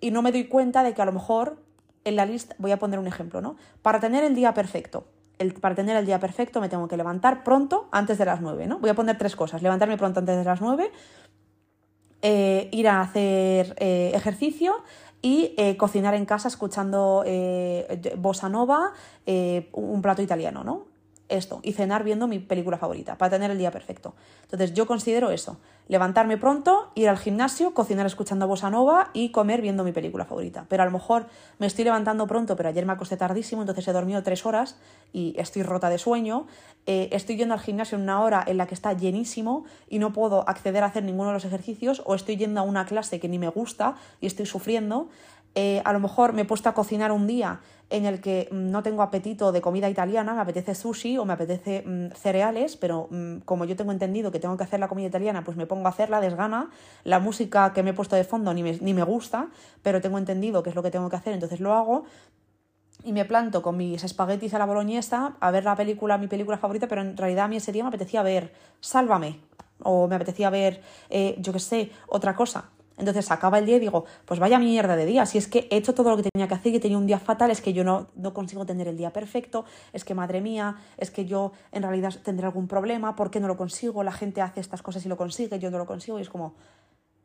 Y 0.01 0.11
no 0.11 0.23
me 0.23 0.33
doy 0.33 0.45
cuenta 0.45 0.83
de 0.83 0.95
que 0.95 1.03
a 1.03 1.05
lo 1.05 1.13
mejor 1.13 1.63
en 2.05 2.17
la 2.17 2.27
lista, 2.27 2.55
voy 2.59 2.73
a 2.73 2.79
poner 2.79 2.99
un 2.99 3.07
ejemplo, 3.07 3.41
¿no? 3.41 3.57
Para 3.83 4.01
tener 4.01 4.25
el 4.25 4.35
día 4.35 4.55
perfecto, 4.55 5.07
el, 5.39 5.55
para 5.55 5.75
tener 5.75 5.97
el 5.97 6.07
día 6.07 6.21
perfecto 6.21 6.61
me 6.61 6.69
tengo 6.69 6.89
que 6.89 6.97
levantar 6.97 7.45
pronto 7.45 7.89
antes 7.91 8.19
de 8.19 8.25
las 8.25 8.41
9, 8.41 8.67
¿no? 8.67 8.79
Voy 8.79 8.91
a 8.91 8.95
poner 8.95 9.19
tres 9.19 9.37
cosas. 9.37 9.63
Levantarme 9.63 9.97
pronto 9.97 10.21
antes 10.21 10.37
de 10.37 10.45
las 10.45 10.61
9, 10.61 10.91
eh, 12.23 12.69
ir 12.73 12.89
a 12.89 13.01
hacer 13.01 13.75
eh, 13.79 14.13
ejercicio 14.15 14.77
y 15.21 15.55
eh, 15.57 15.77
cocinar 15.77 16.15
en 16.15 16.25
casa 16.25 16.49
escuchando 16.49 17.25
bossa 18.17 18.49
nova, 18.49 18.93
un 19.73 20.03
plato 20.03 20.23
italiano, 20.23 20.65
¿no? 20.65 20.94
Esto 21.29 21.61
y 21.63 21.73
cenar 21.73 22.05
viendo 22.05 22.27
mi 22.27 22.39
película 22.39 22.79
favorita 22.79 23.17
para 23.17 23.31
tener 23.31 23.51
el 23.51 23.59
día 23.59 23.71
perfecto. 23.71 24.15
Entonces 24.43 24.75
yo 24.75 24.87
considero 24.87 25.31
eso, 25.31 25.59
levantarme 25.89 26.37
pronto, 26.37 26.91
ir 26.95 27.09
al 27.09 27.19
gimnasio, 27.19 27.75
cocinar 27.75 28.07
escuchando 28.07 28.47
bossa 28.47 28.71
nova 28.71 29.11
y 29.13 29.31
comer 29.31 29.61
viendo 29.61 29.85
mi 29.85 29.93
película 29.93 30.25
favorita. 30.25 30.67
Pero 30.69 30.83
a 30.83 30.87
lo 30.87 30.93
mejor 30.93 31.27
me 31.59 31.67
estoy 31.67 31.85
levantando 31.85 32.27
pronto, 32.27 32.57
pero 32.57 32.69
ayer 32.69 32.87
me 32.87 32.93
acosté 32.93 33.17
tardísimo, 33.17 33.63
entonces 33.63 33.87
he 33.89 33.93
dormido 33.93 34.23
tres 34.23 34.47
horas 34.47 34.77
y 35.13 35.35
estoy 35.39 35.63
rota 35.63 35.89
de 35.89 35.99
sueño. 35.99 36.47
Eh, 36.87 37.09
estoy 37.13 37.37
yendo 37.37 37.55
al 37.55 37.61
gimnasio 37.61 37.97
en 37.97 38.03
una 38.03 38.23
hora 38.23 38.45
en 38.47 38.59
la 38.59 38.67
que 38.67 38.75
está 38.75 38.93
llenísimo 38.93 39.65
y 39.89 39.99
no 39.99 40.13
puedo 40.13 40.49
acceder 40.49 40.83
a 40.83 40.87
hacer 40.87 41.03
ninguno 41.05 41.29
de 41.29 41.35
los 41.35 41.45
ejercicios 41.45 42.03
o 42.05 42.15
estoy 42.15 42.37
yendo 42.37 42.61
a 42.61 42.63
una 42.63 42.85
clase 42.85 43.21
que 43.21 43.29
ni 43.29 43.39
me 43.39 43.49
gusta 43.49 43.97
y 44.21 44.27
estoy 44.27 44.47
sufriendo. 44.47 45.09
Eh, 45.55 45.81
a 45.85 45.93
lo 45.93 46.01
mejor 46.01 46.33
me 46.33 46.43
he 46.43 46.45
puesto 46.45 46.69
a 46.69 46.75
cocinar 46.75 47.13
un 47.13 47.27
día 47.29 47.61
en 47.91 48.07
el 48.07 48.21
que 48.21 48.49
mm, 48.51 48.71
no 48.71 48.83
tengo 48.83 49.03
apetito 49.03 49.53
de 49.53 49.61
comida 49.61 49.89
italiana, 49.89 50.35
me 50.35 50.41
apetece 50.41 50.75
sushi 50.75 51.17
o 51.19 51.25
me 51.25 51.35
apetece 51.35 51.85
mm, 51.87 52.11
cereales, 52.15 52.77
pero 52.77 53.07
mm, 53.11 53.39
como 53.45 53.65
yo 53.65 53.77
tengo 53.77 53.93
entendido 53.93 54.33
que 54.33 54.41
tengo 54.41 54.57
que 54.57 54.65
hacer 54.65 54.81
la 54.81 54.89
comida 54.89 55.07
italiana, 55.07 55.45
pues 55.45 55.57
me 55.57 55.67
pongo 55.67 55.87
a 55.87 55.91
hacerla, 55.91 56.21
desgana. 56.21 56.71
La 57.05 57.21
música 57.21 57.73
que 57.73 57.83
me 57.83 57.91
he 57.91 57.95
puesto 57.95 58.17
de 58.17 58.25
fondo 58.25 58.53
ni 58.53 58.63
me, 58.63 58.79
ni 58.81 58.95
me 58.95 59.05
gusta, 59.05 59.49
pero 59.83 60.01
tengo 60.01 60.19
entendido 60.19 60.63
que 60.63 60.71
es 60.71 60.77
lo 60.77 60.83
que 60.83 60.91
tengo 60.91 61.09
que 61.09 61.17
hacer, 61.17 61.35
entonces 61.35 61.61
lo 61.61 61.73
hago. 61.75 62.05
Y 63.05 63.13
me 63.13 63.25
planto 63.25 63.63
con 63.63 63.77
mis 63.77 64.03
espaguetis 64.03 64.55
a 64.55 64.59
la 64.59 64.65
boloñesa 64.65 65.37
a 65.39 65.51
ver 65.51 65.65
la 65.65 65.77
película, 65.77 66.17
mi 66.17 66.27
película 66.27 66.59
favorita, 66.59 66.89
pero 66.89 67.03
en 67.03 67.17
realidad 67.17 67.45
a 67.45 67.49
mí 67.49 67.57
ese 67.57 67.71
día 67.71 67.85
me 67.85 67.89
apetecía 67.89 68.23
ver 68.23 68.55
Sálvame, 68.81 69.41
o 69.83 70.09
me 70.09 70.17
apetecía 70.17 70.51
ver, 70.51 70.83
eh, 71.11 71.37
yo 71.39 71.53
qué 71.53 71.61
sé, 71.61 71.91
otra 72.09 72.35
cosa. 72.35 72.71
Entonces 72.97 73.31
acaba 73.31 73.59
el 73.59 73.67
día 73.67 73.77
y 73.77 73.81
digo, 73.81 74.05
pues 74.25 74.39
vaya 74.39 74.59
mierda 74.59 74.95
de 74.95 75.05
día, 75.05 75.27
si 75.27 75.39
es 75.39 75.49
que 75.49 75.67
he 75.71 75.77
hecho 75.77 75.95
todo 75.95 76.11
lo 76.11 76.17
que 76.17 76.29
tenía 76.31 76.47
que 76.47 76.55
hacer 76.55 76.75
y 76.75 76.79
tenía 76.79 76.97
un 76.97 77.07
día 77.07 77.19
fatal, 77.19 77.51
es 77.51 77.61
que 77.61 77.73
yo 77.73 77.83
no, 77.83 78.09
no 78.15 78.33
consigo 78.33 78.65
tener 78.67 78.87
el 78.87 78.97
día 78.97 79.13
perfecto, 79.13 79.65
es 79.93 80.05
que 80.05 80.15
madre 80.15 80.41
mía, 80.41 80.77
es 80.97 81.11
que 81.11 81.27
yo 81.27 81.53
en 81.73 81.83
realidad 81.83 82.15
tendré 82.23 82.47
algún 82.47 82.69
problema, 82.69 83.17
¿por 83.17 83.31
qué 83.31 83.41
no 83.41 83.49
lo 83.49 83.57
consigo? 83.57 84.05
La 84.05 84.13
gente 84.13 84.43
hace 84.43 84.61
estas 84.61 84.83
cosas 84.83 85.05
y 85.05 85.09
lo 85.09 85.17
consigue, 85.17 85.59
yo 85.59 85.71
no 85.71 85.79
lo 85.79 85.87
consigo 85.87 86.19
y 86.19 86.23
es 86.23 86.29
como, 86.29 86.55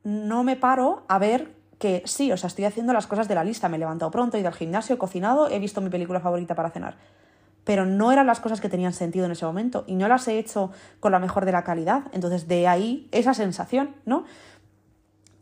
no 0.03 0.43
me 0.43 0.55
paro 0.55 1.03
a 1.08 1.19
ver 1.19 1.60
que 1.77 2.03
sí, 2.05 2.32
o 2.32 2.38
sea, 2.38 2.47
estoy 2.47 2.65
haciendo 2.65 2.91
las 2.93 3.08
cosas 3.08 3.27
de 3.27 3.36
la 3.36 3.43
lista, 3.43 3.69
me 3.69 3.77
he 3.77 3.79
levantado 3.79 4.12
pronto, 4.12 4.38
he 4.38 4.41
ido 4.41 4.49
al 4.49 4.55
gimnasio, 4.55 4.95
he 4.95 4.97
cocinado, 4.97 5.49
he 5.49 5.60
visto 5.60 5.82
mi 5.82 5.89
película 5.89 6.19
favorita 6.19 6.53
para 6.53 6.69
cenar. 6.71 6.97
Pero 7.63 7.86
no 7.86 8.12
eran 8.12 8.27
las 8.27 8.39
cosas 8.39 8.60
que 8.60 8.69
tenían 8.69 8.93
sentido 8.93 9.25
en 9.25 9.32
ese 9.32 9.45
momento 9.45 9.84
y 9.88 9.95
no 9.95 10.08
las 10.08 10.27
he 10.27 10.39
hecho 10.39 10.71
con 10.99 11.12
la 11.12 11.19
mejor 11.19 11.45
de 11.45 11.51
la 11.51 11.63
calidad. 11.63 12.03
Entonces, 12.12 12.47
de 12.47 12.67
ahí 12.67 13.08
esa 13.12 13.34
sensación, 13.34 13.95
¿no? 14.05 14.25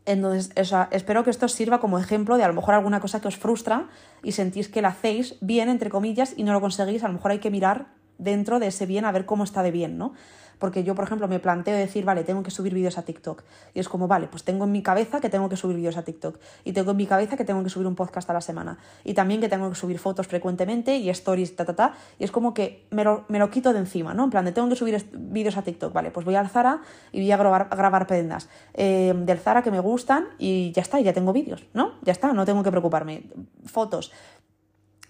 Entonces, 0.07 0.51
o 0.57 0.63
sea, 0.63 0.87
espero 0.91 1.25
que 1.25 1.29
esto 1.29 1.49
sirva 1.49 1.81
como 1.81 1.99
ejemplo 1.99 2.37
de 2.37 2.43
a 2.45 2.47
lo 2.47 2.53
mejor 2.53 2.73
alguna 2.73 3.01
cosa 3.01 3.19
que 3.19 3.27
os 3.27 3.35
frustra 3.35 3.89
y 4.23 4.31
sentís 4.31 4.69
que 4.69 4.81
la 4.81 4.87
hacéis 4.87 5.35
bien, 5.41 5.67
entre 5.67 5.89
comillas, 5.89 6.33
y 6.37 6.43
no 6.43 6.53
lo 6.53 6.61
conseguís. 6.61 7.03
A 7.03 7.09
lo 7.09 7.15
mejor 7.15 7.31
hay 7.31 7.39
que 7.39 7.51
mirar 7.51 7.87
dentro 8.17 8.59
de 8.59 8.67
ese 8.67 8.85
bien 8.85 9.03
a 9.03 9.11
ver 9.11 9.25
cómo 9.25 9.43
está 9.43 9.63
de 9.63 9.71
bien, 9.71 9.97
¿no? 9.97 10.13
Porque 10.59 10.83
yo, 10.83 10.95
por 10.95 11.05
ejemplo, 11.05 11.27
me 11.27 11.39
planteo 11.39 11.75
decir, 11.75 12.05
vale, 12.05 12.23
tengo 12.23 12.43
que 12.43 12.51
subir 12.51 12.73
vídeos 12.73 12.97
a 12.97 13.03
TikTok. 13.03 13.43
Y 13.73 13.79
es 13.79 13.89
como, 13.89 14.07
vale, 14.07 14.27
pues 14.27 14.43
tengo 14.43 14.65
en 14.65 14.71
mi 14.71 14.81
cabeza 14.81 15.19
que 15.19 15.29
tengo 15.29 15.49
que 15.49 15.57
subir 15.57 15.77
vídeos 15.77 15.97
a 15.97 16.03
TikTok. 16.03 16.39
Y 16.63 16.73
tengo 16.73 16.91
en 16.91 16.97
mi 16.97 17.05
cabeza 17.05 17.37
que 17.37 17.45
tengo 17.45 17.63
que 17.63 17.69
subir 17.69 17.87
un 17.87 17.95
podcast 17.95 18.29
a 18.29 18.33
la 18.33 18.41
semana. 18.41 18.77
Y 19.03 19.13
también 19.13 19.41
que 19.41 19.49
tengo 19.49 19.69
que 19.69 19.75
subir 19.75 19.99
fotos 19.99 20.27
frecuentemente 20.27 20.97
y 20.97 21.09
stories, 21.09 21.55
ta, 21.55 21.65
ta, 21.65 21.75
ta. 21.75 21.93
Y 22.19 22.23
es 22.23 22.31
como 22.31 22.53
que 22.53 22.85
me 22.91 23.03
lo, 23.03 23.25
me 23.27 23.39
lo 23.39 23.49
quito 23.49 23.73
de 23.73 23.79
encima, 23.79 24.13
¿no? 24.13 24.23
En 24.23 24.29
plan, 24.29 24.45
de 24.45 24.51
tengo 24.51 24.69
que 24.69 24.75
subir 24.75 25.09
vídeos 25.13 25.57
a 25.57 25.61
TikTok. 25.61 25.93
Vale, 25.93 26.11
pues 26.11 26.25
voy 26.25 26.35
al 26.35 26.49
Zara 26.49 26.81
y 27.11 27.21
voy 27.21 27.31
a 27.31 27.37
grabar, 27.37 27.69
grabar 27.69 28.07
prendas 28.07 28.49
eh, 28.73 29.13
del 29.15 29.39
Zara 29.39 29.61
que 29.61 29.71
me 29.71 29.79
gustan 29.79 30.27
y 30.37 30.71
ya 30.71 30.81
está, 30.81 30.99
ya 30.99 31.13
tengo 31.13 31.33
vídeos, 31.33 31.65
¿no? 31.73 31.93
Ya 32.01 32.11
está, 32.11 32.33
no 32.33 32.45
tengo 32.45 32.63
que 32.63 32.71
preocuparme. 32.71 33.23
Fotos 33.65 34.11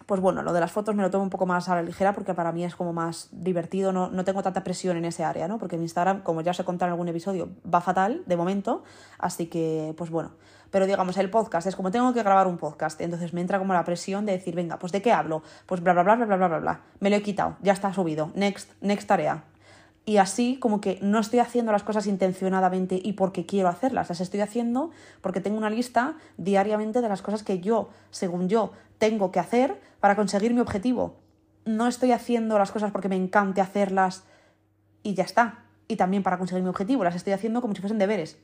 pues 0.08 0.22
bueno, 0.22 0.42
lo 0.42 0.54
de 0.54 0.62
las 0.62 0.72
fotos 0.72 0.96
me 0.96 1.04
lo 1.04 1.12
tomo 1.12 1.26
un 1.26 1.30
poco 1.30 1.46
más 1.46 1.68
a 1.68 1.76
la 1.76 1.82
ligera 1.84 2.14
porque 2.14 2.34
para 2.34 2.54
mí 2.54 2.64
es 2.64 2.76
como 2.76 2.94
más 2.94 3.28
divertido, 3.32 3.92
no, 3.92 4.10
no 4.10 4.24
tengo 4.24 4.42
tanta 4.42 4.64
presión 4.64 4.96
en 4.96 5.04
ese 5.04 5.26
área, 5.26 5.50
¿no? 5.50 5.60
Porque 5.60 5.76
mi 5.76 5.84
Instagram, 5.84 6.22
como 6.24 6.40
ya 6.40 6.52
os 6.52 6.60
he 6.60 6.64
contado 6.64 6.88
en 6.88 6.94
algún 6.94 7.10
episodio, 7.10 7.50
va 7.72 7.82
fatal 7.82 8.24
de 8.26 8.38
momento, 8.38 8.84
así 9.20 9.48
que, 9.48 9.94
pues 9.98 10.10
bueno. 10.10 10.32
Pero 10.72 10.86
digamos, 10.86 11.18
el 11.18 11.30
podcast 11.30 11.68
es 11.68 11.76
como 11.76 11.92
tengo 11.92 12.14
que 12.14 12.24
grabar 12.24 12.48
un 12.48 12.58
podcast, 12.58 13.02
entonces 13.02 13.34
me 13.34 13.42
entra 13.42 13.60
como 13.60 13.74
la 13.74 13.84
presión 13.84 14.26
de 14.26 14.32
decir, 14.32 14.56
venga, 14.56 14.80
pues 14.80 14.94
¿de 14.94 15.02
qué 15.02 15.12
hablo? 15.12 15.44
Pues 15.66 15.84
bla, 15.84 15.92
bla, 15.92 16.04
bla, 16.04 16.16
bla, 16.16 16.26
bla, 16.26 16.48
bla, 16.48 16.60
bla. 16.60 16.82
Me 17.02 17.10
lo 17.10 17.18
he 17.18 17.22
quitado, 17.22 17.58
ya 17.62 17.74
está 17.74 17.94
subido, 17.94 18.32
next, 18.34 18.72
next 18.80 19.10
tarea, 19.10 19.44
y 20.08 20.20
así 20.20 20.56
como 20.62 20.80
que 20.80 21.00
no 21.02 21.20
estoy 21.20 21.40
haciendo 21.40 21.74
las 21.74 21.84
cosas 21.84 22.08
intencionadamente 22.08 22.98
y 23.04 23.12
porque 23.12 23.46
quiero 23.46 23.68
hacerlas, 23.68 24.08
las 24.08 24.22
estoy 24.22 24.40
haciendo 24.40 24.90
porque 25.20 25.42
tengo 25.42 25.58
una 25.58 25.70
lista 25.70 26.16
diariamente 26.38 27.02
de 27.02 27.10
las 27.10 27.22
cosas 27.22 27.44
que 27.44 27.60
yo, 27.60 27.90
según 28.10 28.48
yo, 28.48 28.72
tengo 29.00 29.34
que 29.34 29.42
hacer 29.42 29.82
para 30.00 30.16
conseguir 30.16 30.54
mi 30.54 30.62
objetivo. 30.62 31.18
No 31.66 31.88
estoy 31.88 32.14
haciendo 32.14 32.58
las 32.58 32.72
cosas 32.72 32.94
porque 32.94 33.10
me 33.10 33.18
encante 33.18 33.60
hacerlas 33.60 34.24
y 35.04 35.14
ya 35.14 35.26
está. 35.26 35.66
Y 35.90 35.98
también 35.98 36.24
para 36.24 36.38
conseguir 36.38 36.64
mi 36.64 36.70
objetivo, 36.70 37.04
las 37.04 37.16
estoy 37.16 37.34
haciendo 37.34 37.60
como 37.60 37.76
si 37.76 37.82
fuesen 37.82 38.00
deberes. 38.00 38.38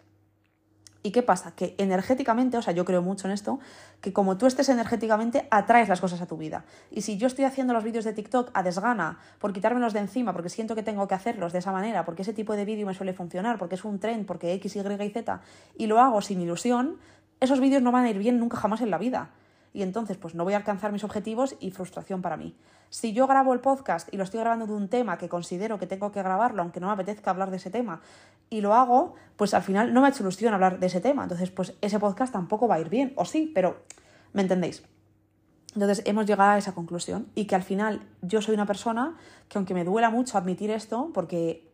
¿Y 1.05 1.11
qué 1.11 1.21
pasa? 1.21 1.51
Que 1.53 1.75
energéticamente, 1.77 2.57
o 2.57 2.61
sea, 2.61 2.73
yo 2.73 2.85
creo 2.85 3.01
mucho 3.01 3.27
en 3.27 3.33
esto, 3.33 3.59
que 3.99 4.13
como 4.13 4.37
tú 4.37 4.45
estés 4.45 4.69
energéticamente, 4.69 5.47
atraes 5.51 5.89
las 5.89 5.99
cosas 5.99 6.21
a 6.21 6.27
tu 6.27 6.37
vida. 6.37 6.63
Y 6.91 7.01
si 7.01 7.17
yo 7.17 7.27
estoy 7.27 7.43
haciendo 7.43 7.73
los 7.73 7.83
vídeos 7.83 8.05
de 8.05 8.13
TikTok 8.13 8.51
a 8.53 8.63
desgana, 8.63 9.19
por 9.39 9.51
quitármelos 9.51 9.91
de 9.91 9.99
encima, 9.99 10.31
porque 10.31 10.47
siento 10.47 10.75
que 10.75 10.83
tengo 10.83 11.05
que 11.09 11.15
hacerlos 11.15 11.51
de 11.51 11.59
esa 11.59 11.73
manera, 11.73 12.05
porque 12.05 12.21
ese 12.21 12.31
tipo 12.31 12.55
de 12.55 12.63
vídeo 12.63 12.87
me 12.87 12.93
suele 12.93 13.11
funcionar, 13.13 13.57
porque 13.57 13.75
es 13.75 13.83
un 13.83 13.99
trend, 13.99 14.25
porque 14.25 14.53
X, 14.53 14.77
Y 14.77 14.79
y 14.79 15.09
Z, 15.09 15.41
y 15.77 15.87
lo 15.87 15.99
hago 15.99 16.21
sin 16.21 16.41
ilusión, 16.41 16.97
esos 17.41 17.59
vídeos 17.59 17.81
no 17.81 17.91
van 17.91 18.05
a 18.05 18.09
ir 18.09 18.17
bien 18.17 18.39
nunca 18.39 18.55
jamás 18.55 18.79
en 18.79 18.89
la 18.89 18.97
vida 18.97 19.29
y 19.73 19.81
entonces 19.81 20.17
pues 20.17 20.35
no 20.35 20.43
voy 20.43 20.53
a 20.53 20.57
alcanzar 20.57 20.91
mis 20.91 21.03
objetivos 21.03 21.55
y 21.59 21.71
frustración 21.71 22.21
para 22.21 22.37
mí. 22.37 22.55
Si 22.89 23.11
yo 23.11 23.25
grabo 23.25 23.53
el 23.53 23.59
podcast 23.59 24.07
y 24.13 24.17
lo 24.17 24.23
estoy 24.23 24.39
grabando 24.39 24.67
de 24.67 24.73
un 24.73 24.87
tema 24.87 25.17
que 25.17 25.27
considero 25.27 25.79
que 25.79 25.87
tengo 25.87 26.11
que 26.11 26.21
grabarlo, 26.21 26.61
aunque 26.61 26.79
no 26.79 26.87
me 26.87 26.93
apetezca 26.93 27.31
hablar 27.31 27.49
de 27.49 27.57
ese 27.57 27.71
tema, 27.71 28.01
y 28.51 28.61
lo 28.61 28.75
hago, 28.75 29.15
pues 29.35 29.55
al 29.55 29.63
final 29.63 29.93
no 29.93 30.01
me 30.01 30.07
ha 30.07 30.09
hecho 30.11 30.21
ilusión 30.21 30.53
hablar 30.53 30.79
de 30.79 30.85
ese 30.85 31.01
tema. 31.01 31.23
Entonces, 31.23 31.49
pues 31.49 31.73
ese 31.81 31.99
podcast 31.99 32.31
tampoco 32.31 32.67
va 32.67 32.75
a 32.75 32.79
ir 32.79 32.89
bien, 32.89 33.13
o 33.15 33.25
sí, 33.25 33.51
pero 33.53 33.81
¿me 34.31 34.43
entendéis? 34.43 34.83
Entonces 35.73 36.03
hemos 36.05 36.27
llegado 36.27 36.51
a 36.51 36.57
esa 36.59 36.75
conclusión 36.75 37.27
y 37.33 37.45
que 37.45 37.55
al 37.55 37.63
final 37.63 38.03
yo 38.21 38.43
soy 38.43 38.53
una 38.53 38.67
persona 38.67 39.17
que 39.49 39.57
aunque 39.57 39.73
me 39.73 39.83
duela 39.83 40.11
mucho 40.11 40.37
admitir 40.37 40.69
esto, 40.69 41.09
porque 41.15 41.73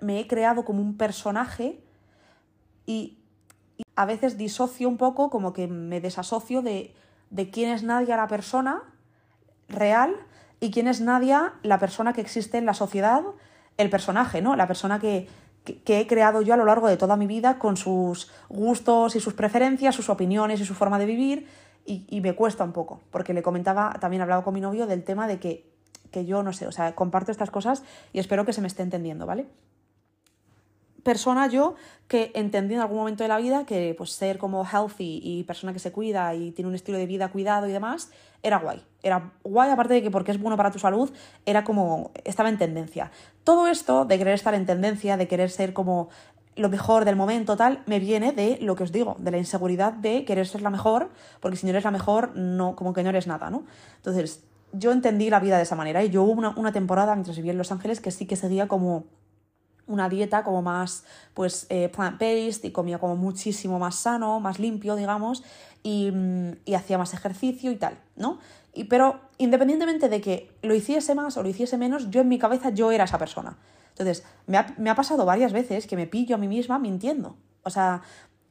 me 0.00 0.18
he 0.18 0.26
creado 0.26 0.64
como 0.64 0.82
un 0.82 0.96
personaje 0.96 1.80
y, 2.86 3.18
y 3.78 3.84
a 3.94 4.04
veces 4.04 4.36
disocio 4.36 4.88
un 4.88 4.96
poco, 4.96 5.30
como 5.30 5.52
que 5.52 5.68
me 5.68 6.00
desasocio 6.00 6.60
de 6.60 6.92
de 7.30 7.50
quién 7.50 7.70
es 7.70 7.82
Nadia 7.82 8.16
la 8.16 8.28
persona 8.28 8.82
real 9.68 10.14
y 10.60 10.70
quién 10.70 10.88
es 10.88 11.00
Nadia 11.00 11.54
la 11.62 11.78
persona 11.78 12.12
que 12.12 12.20
existe 12.20 12.58
en 12.58 12.66
la 12.66 12.74
sociedad, 12.74 13.22
el 13.76 13.90
personaje, 13.90 14.40
¿no? 14.40 14.56
La 14.56 14.66
persona 14.66 14.98
que, 14.98 15.28
he 15.64 16.06
creado 16.06 16.42
yo 16.42 16.54
a 16.54 16.56
lo 16.56 16.64
largo 16.64 16.86
de 16.86 16.96
toda 16.96 17.16
mi 17.16 17.26
vida 17.26 17.58
con 17.58 17.76
sus 17.76 18.30
gustos 18.48 19.16
y 19.16 19.20
sus 19.20 19.34
preferencias, 19.34 19.94
sus 19.94 20.08
opiniones 20.08 20.60
y 20.60 20.64
su 20.64 20.74
forma 20.74 20.98
de 20.98 21.06
vivir, 21.06 21.48
y, 21.84 22.20
me 22.20 22.34
cuesta 22.34 22.64
un 22.64 22.72
poco, 22.72 23.00
porque 23.12 23.32
le 23.32 23.42
comentaba, 23.42 23.96
también 24.00 24.20
hablaba 24.20 24.42
con 24.42 24.54
mi 24.54 24.60
novio 24.60 24.86
del 24.86 25.04
tema 25.04 25.28
de 25.28 25.38
que, 25.38 25.72
que 26.10 26.24
yo 26.24 26.42
no 26.42 26.52
sé, 26.52 26.66
o 26.66 26.72
sea, 26.72 26.96
comparto 26.96 27.30
estas 27.30 27.50
cosas 27.50 27.84
y 28.12 28.18
espero 28.18 28.44
que 28.44 28.52
se 28.52 28.60
me 28.60 28.66
esté 28.66 28.82
entendiendo, 28.82 29.24
¿vale? 29.24 29.46
Persona 31.06 31.46
yo 31.46 31.76
que 32.08 32.32
entendí 32.34 32.74
en 32.74 32.80
algún 32.80 32.98
momento 32.98 33.22
de 33.22 33.28
la 33.28 33.38
vida 33.38 33.64
que 33.64 33.94
pues 33.96 34.10
ser 34.10 34.38
como 34.38 34.64
healthy 34.64 35.20
y 35.22 35.44
persona 35.44 35.72
que 35.72 35.78
se 35.78 35.92
cuida 35.92 36.34
y 36.34 36.50
tiene 36.50 36.68
un 36.68 36.74
estilo 36.74 36.98
de 36.98 37.06
vida 37.06 37.28
cuidado 37.28 37.68
y 37.68 37.72
demás 37.72 38.10
era 38.42 38.58
guay. 38.58 38.84
Era 39.04 39.32
guay 39.44 39.70
aparte 39.70 39.94
de 39.94 40.02
que 40.02 40.10
porque 40.10 40.32
es 40.32 40.40
bueno 40.40 40.56
para 40.56 40.72
tu 40.72 40.80
salud, 40.80 41.08
era 41.46 41.62
como 41.62 42.10
estaba 42.24 42.48
en 42.48 42.58
tendencia. 42.58 43.12
Todo 43.44 43.68
esto 43.68 44.04
de 44.04 44.18
querer 44.18 44.34
estar 44.34 44.54
en 44.54 44.66
tendencia, 44.66 45.16
de 45.16 45.28
querer 45.28 45.48
ser 45.48 45.72
como 45.72 46.08
lo 46.56 46.68
mejor 46.70 47.04
del 47.04 47.14
momento 47.14 47.56
tal, 47.56 47.84
me 47.86 48.00
viene 48.00 48.32
de 48.32 48.58
lo 48.60 48.74
que 48.74 48.82
os 48.82 48.90
digo, 48.90 49.14
de 49.20 49.30
la 49.30 49.38
inseguridad 49.38 49.92
de 49.92 50.24
querer 50.24 50.48
ser 50.48 50.62
la 50.62 50.70
mejor, 50.70 51.10
porque 51.38 51.56
si 51.56 51.66
no 51.66 51.70
eres 51.70 51.84
la 51.84 51.92
mejor, 51.92 52.34
no, 52.34 52.74
como 52.74 52.92
que 52.92 53.04
no 53.04 53.10
eres 53.10 53.28
nada, 53.28 53.48
¿no? 53.48 53.64
Entonces, 53.98 54.42
yo 54.72 54.90
entendí 54.90 55.30
la 55.30 55.38
vida 55.38 55.56
de 55.56 55.62
esa 55.62 55.76
manera 55.76 56.02
y 56.02 56.10
yo 56.10 56.24
hubo 56.24 56.32
una, 56.32 56.50
una 56.56 56.72
temporada 56.72 57.14
mientras 57.14 57.36
vivía 57.36 57.52
en 57.52 57.58
Los 57.58 57.70
Ángeles 57.70 58.00
que 58.00 58.10
sí 58.10 58.26
que 58.26 58.34
seguía 58.34 58.66
como 58.66 59.04
una 59.86 60.08
dieta 60.08 60.42
como 60.44 60.62
más 60.62 61.04
pues 61.34 61.66
eh, 61.68 61.88
plant-based 61.88 62.64
y 62.64 62.70
comía 62.70 62.98
como 62.98 63.16
muchísimo 63.16 63.78
más 63.78 63.96
sano, 63.96 64.40
más 64.40 64.58
limpio, 64.58 64.96
digamos, 64.96 65.42
y, 65.82 66.12
y, 66.64 66.74
hacía 66.74 66.98
más 66.98 67.14
ejercicio 67.14 67.70
y 67.70 67.76
tal, 67.76 67.98
¿no? 68.16 68.38
Y, 68.74 68.84
pero 68.84 69.20
independientemente 69.38 70.08
de 70.08 70.20
que 70.20 70.50
lo 70.62 70.74
hiciese 70.74 71.14
más 71.14 71.36
o 71.36 71.42
lo 71.42 71.48
hiciese 71.48 71.78
menos, 71.78 72.10
yo 72.10 72.20
en 72.20 72.28
mi 72.28 72.38
cabeza 72.38 72.70
yo 72.70 72.90
era 72.90 73.04
esa 73.04 73.18
persona. 73.18 73.56
Entonces, 73.90 74.24
me 74.46 74.58
ha, 74.58 74.74
me 74.76 74.90
ha 74.90 74.94
pasado 74.94 75.24
varias 75.24 75.52
veces 75.52 75.86
que 75.86 75.96
me 75.96 76.06
pillo 76.06 76.34
a 76.34 76.38
mí 76.38 76.48
misma 76.48 76.78
mintiendo. 76.78 77.36
O 77.62 77.70
sea, 77.70 78.02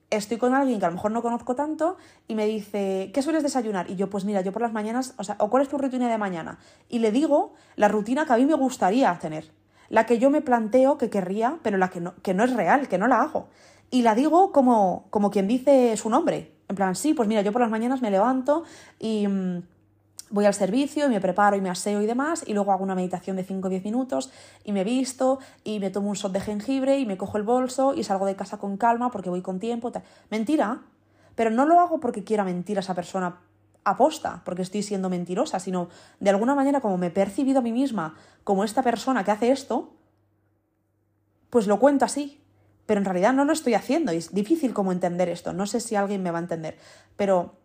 estoy 0.10 0.38
con 0.38 0.54
alguien 0.54 0.80
que 0.80 0.86
a 0.86 0.90
lo 0.90 0.96
mejor 0.96 1.12
no 1.12 1.22
conozco 1.22 1.56
tanto 1.56 1.98
y 2.28 2.36
me 2.36 2.46
dice, 2.46 3.12
¿qué 3.14 3.22
sueles 3.22 3.44
desayunar? 3.44 3.90
Y 3.90 3.96
yo, 3.96 4.10
pues 4.10 4.26
mira, 4.26 4.42
yo 4.42 4.52
por 4.52 4.62
las 4.62 4.74
mañanas, 4.74 5.14
o 5.18 5.24
sea, 5.24 5.36
¿o 5.40 5.50
cuál 5.50 5.64
es 5.64 5.70
tu 5.70 5.78
rutina 5.78 6.10
de 6.10 6.18
mañana? 6.18 6.60
Y 6.90 7.00
le 7.00 7.12
digo 7.12 7.54
la 7.76 7.88
rutina 7.88 8.26
que 8.26 8.34
a 8.34 8.38
mí 8.38 8.46
me 8.46 8.56
gustaría 8.56 9.18
tener 9.20 9.52
la 9.90 10.06
que 10.06 10.20
yo 10.20 10.30
me 10.30 10.42
planteo 10.42 10.98
que 10.98 11.10
querría, 11.10 11.60
pero 11.64 11.78
la 11.78 11.90
que 11.90 12.02
no, 12.02 12.16
que 12.22 12.34
no 12.34 12.44
es 12.44 12.54
real, 12.54 12.88
que 12.88 12.98
no 12.98 13.08
la 13.08 13.22
hago. 13.22 13.48
Y 13.92 14.02
la 14.02 14.16
digo 14.16 14.52
como, 14.52 15.06
como 15.10 15.32
quien 15.32 15.48
dice 15.48 15.96
su 15.98 16.10
nombre. 16.10 16.52
En 16.68 16.76
plan, 16.76 16.96
sí, 16.96 17.14
pues 17.14 17.28
mira, 17.28 17.42
yo 17.42 17.52
por 17.52 17.62
las 17.62 17.70
mañanas 17.70 18.02
me 18.02 18.10
levanto 18.10 18.64
y 19.00 19.28
mm, 19.28 19.62
voy 20.32 20.46
al 20.46 20.54
servicio 20.54 21.06
y 21.06 21.10
me 21.10 21.22
preparo 21.22 21.56
y 21.56 21.62
me 21.62 21.70
aseo 21.70 22.02
y 22.02 22.06
demás, 22.06 22.44
y 22.46 22.54
luego 22.54 22.72
hago 22.72 22.84
una 22.84 22.96
meditación 22.96 23.36
de 23.36 23.44
5 23.44 23.68
o 23.68 23.70
10 23.70 23.84
minutos 23.84 24.32
y 24.64 24.72
me 24.72 24.84
visto 24.84 25.40
y 25.64 25.80
me 25.80 25.92
tomo 25.92 26.10
un 26.10 26.16
shot 26.16 26.32
de 26.32 26.42
jengibre 26.42 26.98
y 27.00 27.06
me 27.06 27.18
cojo 27.18 27.38
el 27.38 27.44
bolso 27.44 27.94
y 27.94 28.04
salgo 28.04 28.26
de 28.26 28.36
casa 28.36 28.58
con 28.58 28.78
calma 28.78 29.12
porque 29.12 29.30
voy 29.30 29.42
con 29.42 29.60
tiempo. 29.60 29.92
Mentira, 30.32 30.82
pero 31.36 31.52
no 31.52 31.66
lo 31.66 31.80
hago 31.80 32.00
porque 32.00 32.24
quiera 32.24 32.44
mentir 32.44 32.78
a 32.78 32.80
esa 32.80 32.96
persona 32.96 33.38
aposta, 33.86 34.42
porque 34.44 34.64
estoy 34.64 34.84
siendo 34.84 35.10
mentirosa, 35.10 35.60
sino 35.60 35.88
de 36.20 36.32
alguna 36.32 36.56
manera 36.56 36.82
como 36.82 36.98
me 36.98 37.08
he 37.08 37.12
percibido 37.12 37.60
a 37.60 37.62
mí 37.62 37.72
misma 37.72 38.16
como 38.44 38.64
esta 38.64 38.84
persona 38.84 39.24
que 39.24 39.32
hace 39.32 39.52
esto, 39.52 39.94
pues 41.50 41.68
lo 41.68 41.80
cuento 41.80 42.04
así. 42.04 42.42
Pero 42.86 43.00
en 43.00 43.06
realidad 43.06 43.34
no 43.34 43.46
lo 43.46 43.54
estoy 43.54 43.74
haciendo 43.74 44.12
y 44.14 44.18
es 44.18 44.34
difícil 44.34 44.74
como 44.74 44.92
entender 44.92 45.30
esto. 45.30 45.54
No 45.54 45.66
sé 45.66 45.80
si 45.80 45.96
alguien 45.96 46.22
me 46.22 46.32
va 46.32 46.40
a 46.40 46.42
entender, 46.42 46.78
pero 47.16 47.56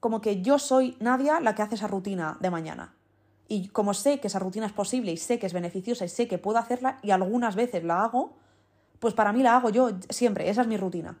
como 0.00 0.20
que 0.20 0.40
yo 0.40 0.58
soy 0.58 0.96
Nadia 1.00 1.40
la 1.40 1.54
que 1.54 1.62
hace 1.62 1.74
esa 1.74 1.88
rutina 1.88 2.38
de 2.40 2.50
mañana. 2.50 2.94
Y 3.48 3.68
como 3.68 3.94
sé 3.94 4.20
que 4.20 4.28
esa 4.28 4.38
rutina 4.38 4.66
es 4.66 4.72
posible 4.72 5.12
y 5.12 5.16
sé 5.16 5.38
que 5.38 5.46
es 5.46 5.52
beneficiosa 5.52 6.04
y 6.04 6.08
sé 6.08 6.28
que 6.28 6.38
puedo 6.38 6.58
hacerla 6.58 6.98
y 7.02 7.10
algunas 7.10 7.56
veces 7.56 7.84
la 7.84 8.04
hago, 8.04 8.36
pues 8.98 9.14
para 9.14 9.32
mí 9.32 9.42
la 9.42 9.56
hago 9.56 9.70
yo 9.70 9.90
siempre, 10.10 10.48
esa 10.48 10.62
es 10.62 10.68
mi 10.68 10.76
rutina 10.76 11.18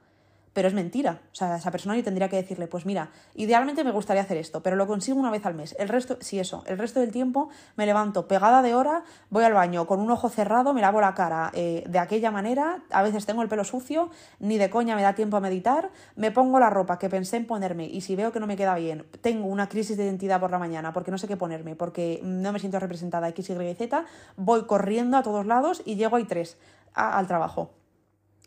pero 0.58 0.66
es 0.66 0.74
mentira. 0.74 1.20
O 1.30 1.36
sea, 1.36 1.54
esa 1.54 1.70
persona 1.70 1.96
yo 1.96 2.02
tendría 2.02 2.28
que 2.28 2.34
decirle, 2.34 2.66
pues 2.66 2.84
mira, 2.84 3.10
idealmente 3.36 3.84
me 3.84 3.92
gustaría 3.92 4.22
hacer 4.22 4.38
esto, 4.38 4.60
pero 4.60 4.74
lo 4.74 4.88
consigo 4.88 5.16
una 5.16 5.30
vez 5.30 5.46
al 5.46 5.54
mes. 5.54 5.76
El 5.78 5.88
resto, 5.88 6.18
sí, 6.18 6.40
eso, 6.40 6.64
el 6.66 6.78
resto 6.78 6.98
del 6.98 7.12
tiempo 7.12 7.48
me 7.76 7.86
levanto 7.86 8.26
pegada 8.26 8.60
de 8.60 8.74
hora, 8.74 9.04
voy 9.30 9.44
al 9.44 9.52
baño 9.52 9.86
con 9.86 10.00
un 10.00 10.10
ojo 10.10 10.28
cerrado, 10.28 10.74
me 10.74 10.80
lavo 10.80 11.00
la 11.00 11.14
cara 11.14 11.52
eh, 11.54 11.84
de 11.88 12.00
aquella 12.00 12.32
manera, 12.32 12.82
a 12.90 13.04
veces 13.04 13.24
tengo 13.24 13.42
el 13.42 13.48
pelo 13.48 13.62
sucio, 13.62 14.10
ni 14.40 14.58
de 14.58 14.68
coña 14.68 14.96
me 14.96 15.02
da 15.02 15.14
tiempo 15.14 15.36
a 15.36 15.40
meditar, 15.40 15.90
me 16.16 16.32
pongo 16.32 16.58
la 16.58 16.70
ropa 16.70 16.98
que 16.98 17.08
pensé 17.08 17.36
en 17.36 17.46
ponerme 17.46 17.86
y 17.86 18.00
si 18.00 18.16
veo 18.16 18.32
que 18.32 18.40
no 18.40 18.48
me 18.48 18.56
queda 18.56 18.74
bien, 18.74 19.06
tengo 19.20 19.46
una 19.46 19.68
crisis 19.68 19.96
de 19.96 20.06
identidad 20.06 20.40
por 20.40 20.50
la 20.50 20.58
mañana 20.58 20.92
porque 20.92 21.12
no 21.12 21.18
sé 21.18 21.28
qué 21.28 21.36
ponerme, 21.36 21.76
porque 21.76 22.18
no 22.24 22.50
me 22.50 22.58
siento 22.58 22.80
representada 22.80 23.28
X, 23.28 23.48
Y, 23.48 23.74
Z, 23.76 24.04
voy 24.36 24.64
corriendo 24.64 25.18
a 25.18 25.22
todos 25.22 25.46
lados 25.46 25.82
y 25.84 25.94
llego 25.94 26.16
ahí 26.16 26.24
tres 26.24 26.56
al 26.94 27.28
trabajo. 27.28 27.77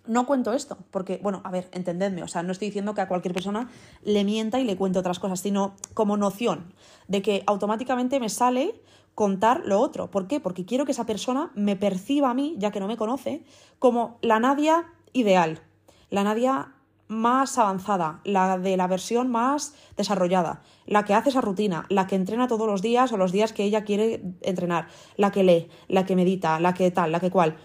No 0.07 0.25
cuento 0.25 0.53
esto, 0.53 0.77
porque, 0.89 1.19
bueno, 1.21 1.41
a 1.43 1.51
ver, 1.51 1.69
entendedme, 1.73 2.23
o 2.23 2.27
sea, 2.27 2.41
no 2.41 2.51
estoy 2.51 2.69
diciendo 2.69 2.95
que 2.95 3.01
a 3.01 3.07
cualquier 3.07 3.35
persona 3.35 3.69
le 4.03 4.23
mienta 4.23 4.59
y 4.59 4.63
le 4.63 4.75
cuente 4.75 4.97
otras 4.97 5.19
cosas, 5.19 5.39
sino 5.39 5.75
como 5.93 6.17
noción 6.17 6.73
de 7.07 7.21
que 7.21 7.43
automáticamente 7.45 8.19
me 8.19 8.29
sale 8.29 8.81
contar 9.13 9.61
lo 9.65 9.79
otro. 9.79 10.09
¿Por 10.09 10.27
qué? 10.27 10.39
Porque 10.39 10.65
quiero 10.65 10.85
que 10.85 10.91
esa 10.93 11.05
persona 11.05 11.51
me 11.53 11.75
perciba 11.75 12.31
a 12.31 12.33
mí, 12.33 12.55
ya 12.57 12.71
que 12.71 12.79
no 12.79 12.87
me 12.87 12.97
conoce, 12.97 13.43
como 13.77 14.17
la 14.21 14.39
Nadia 14.39 14.85
ideal, 15.13 15.61
la 16.09 16.23
Nadia 16.23 16.73
más 17.11 17.57
avanzada, 17.57 18.21
la 18.23 18.57
de 18.57 18.77
la 18.77 18.87
versión 18.87 19.29
más 19.29 19.75
desarrollada, 19.97 20.61
la 20.85 21.03
que 21.03 21.13
hace 21.13 21.29
esa 21.29 21.41
rutina, 21.41 21.85
la 21.89 22.07
que 22.07 22.15
entrena 22.15 22.47
todos 22.47 22.67
los 22.67 22.81
días 22.81 23.11
o 23.11 23.17
los 23.17 23.33
días 23.33 23.51
que 23.51 23.65
ella 23.65 23.83
quiere 23.83 24.23
entrenar, 24.41 24.87
la 25.17 25.29
que 25.29 25.43
lee, 25.43 25.67
la 25.89 26.05
que 26.05 26.15
medita, 26.15 26.57
la 26.61 26.73
que 26.73 26.89
tal, 26.89 27.11
la 27.11 27.19
que 27.19 27.29
cual. 27.29 27.57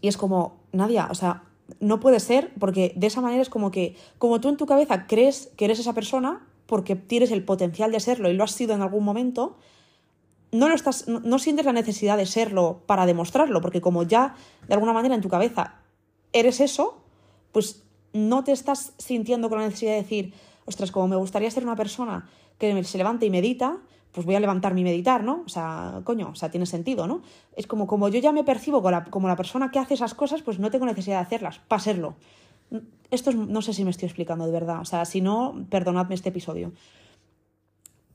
Y 0.00 0.08
es 0.08 0.16
como, 0.16 0.58
Nadia, 0.72 1.08
o 1.10 1.14
sea, 1.14 1.44
no 1.80 2.00
puede 2.00 2.20
ser 2.20 2.52
porque 2.58 2.92
de 2.96 3.06
esa 3.06 3.20
manera 3.20 3.42
es 3.42 3.50
como 3.50 3.70
que, 3.70 3.96
como 4.18 4.40
tú 4.40 4.48
en 4.48 4.56
tu 4.56 4.66
cabeza 4.66 5.06
crees 5.06 5.50
que 5.56 5.64
eres 5.64 5.78
esa 5.78 5.92
persona, 5.92 6.46
porque 6.66 6.96
tienes 6.96 7.30
el 7.30 7.44
potencial 7.44 7.92
de 7.92 8.00
serlo 8.00 8.30
y 8.30 8.34
lo 8.34 8.44
has 8.44 8.52
sido 8.52 8.74
en 8.74 8.82
algún 8.82 9.04
momento, 9.04 9.56
no, 10.52 10.68
lo 10.68 10.74
estás, 10.74 11.08
no, 11.08 11.38
sientes 11.38 11.66
la 11.66 11.72
necesidad 11.72 12.16
de 12.16 12.26
serlo 12.26 12.82
para 12.86 13.06
demostrarlo, 13.06 13.60
porque 13.60 13.80
como 13.80 14.02
ya 14.02 14.34
de 14.66 14.74
alguna 14.74 14.92
manera 14.92 15.14
en 15.14 15.20
tu 15.20 15.28
cabeza 15.28 15.76
eres 16.32 16.60
eso, 16.60 17.02
pues 17.52 17.84
no 18.12 18.44
te 18.44 18.52
estás 18.52 18.92
sintiendo 18.98 19.48
con 19.48 19.58
la 19.58 19.66
necesidad 19.66 19.92
de 19.92 20.02
decir, 20.02 20.34
ostras, 20.64 20.90
como 20.90 21.08
me 21.08 21.16
gustaría 21.16 21.50
ser 21.50 21.64
una 21.64 21.76
persona 21.76 22.28
que 22.58 22.82
se 22.84 22.98
levanta 22.98 23.24
y 23.24 23.30
medita, 23.30 23.78
pues 24.12 24.26
voy 24.26 24.34
a 24.34 24.40
levantarme 24.40 24.80
y 24.80 24.84
meditar, 24.84 25.22
¿no? 25.22 25.42
O 25.44 25.48
sea, 25.48 26.00
coño, 26.04 26.30
o 26.30 26.34
sea, 26.34 26.50
tiene 26.50 26.66
sentido, 26.66 27.06
¿no? 27.06 27.22
Es 27.56 27.66
como, 27.66 27.86
como 27.86 28.08
yo 28.08 28.18
ya 28.20 28.32
me 28.32 28.44
percibo 28.44 28.78
como 28.78 28.90
la, 28.90 29.04
como 29.04 29.28
la 29.28 29.36
persona 29.36 29.70
que 29.70 29.78
hace 29.78 29.94
esas 29.94 30.14
cosas, 30.14 30.42
pues 30.42 30.58
no 30.58 30.70
tengo 30.70 30.86
necesidad 30.86 31.16
de 31.16 31.22
hacerlas, 31.22 31.60
para 31.68 31.80
serlo. 31.80 32.16
Esto 33.10 33.32
no 33.32 33.62
sé 33.62 33.72
si 33.72 33.84
me 33.84 33.90
estoy 33.90 34.06
explicando 34.06 34.46
de 34.46 34.52
verdad, 34.52 34.80
o 34.80 34.84
sea, 34.84 35.04
si 35.04 35.20
no, 35.20 35.66
perdonadme 35.70 36.14
este 36.14 36.28
episodio. 36.30 36.72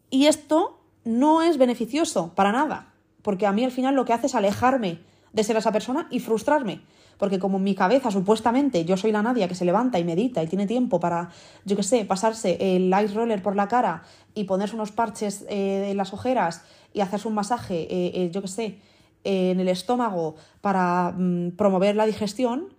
Y 0.10 0.28
esto 0.28 0.80
no 1.06 1.42
es 1.42 1.58
beneficioso 1.58 2.34
para 2.36 2.52
nada, 2.52 2.94
porque 3.22 3.48
a 3.48 3.52
mí 3.52 3.64
al 3.64 3.72
final 3.72 3.96
lo 3.96 4.06
que 4.06 4.14
hace 4.14 4.28
es 4.28 4.36
alejarme 4.36 5.00
de 5.32 5.44
ser 5.44 5.58
esa 5.58 5.72
persona 5.72 6.08
y 6.12 6.20
frustrarme. 6.20 6.82
Porque 7.18 7.40
como 7.40 7.58
en 7.58 7.64
mi 7.64 7.76
cabeza 7.76 8.12
supuestamente 8.12 8.86
yo 8.86 8.98
soy 8.98 9.12
la 9.12 9.22
Nadia 9.22 9.48
que 9.48 9.56
se 9.56 9.66
levanta 9.66 10.00
y 10.00 10.04
medita 10.04 10.44
y 10.44 10.48
tiene 10.48 10.68
tiempo 10.68 11.00
para, 11.00 11.30
yo 11.66 11.76
qué 11.76 11.84
sé, 11.84 12.06
pasarse 12.06 12.58
el 12.60 12.88
ice 12.88 13.14
roller 13.14 13.42
por 13.42 13.56
la 13.56 13.68
cara 13.68 14.04
y 14.34 14.46
ponerse 14.46 14.76
unos 14.76 14.92
parches 14.92 15.46
eh, 15.50 15.90
en 15.92 15.98
las 15.98 16.14
ojeras 16.14 16.64
y 16.94 17.02
hacerse 17.02 17.28
un 17.28 17.34
masaje, 17.34 17.82
eh, 17.84 18.12
eh, 18.16 18.32
yo 18.32 18.42
qué 18.42 18.48
sé, 18.48 18.80
en 19.24 19.60
el 19.60 19.70
estómago 19.70 20.36
para 20.62 21.14
mm, 21.18 21.52
promover 21.52 21.96
la 21.96 22.06
digestión, 22.06 22.74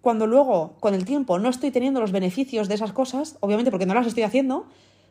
cuando 0.00 0.26
luego, 0.26 0.76
con 0.80 0.94
el 0.94 1.04
tiempo, 1.04 1.38
no 1.38 1.48
estoy 1.48 1.70
teniendo 1.70 2.00
los 2.00 2.12
beneficios 2.12 2.68
de 2.68 2.74
esas 2.74 2.92
cosas, 2.92 3.36
obviamente 3.40 3.70
porque 3.70 3.84
no 3.84 3.94
las 3.94 4.06
estoy 4.06 4.22
haciendo, 4.22 4.66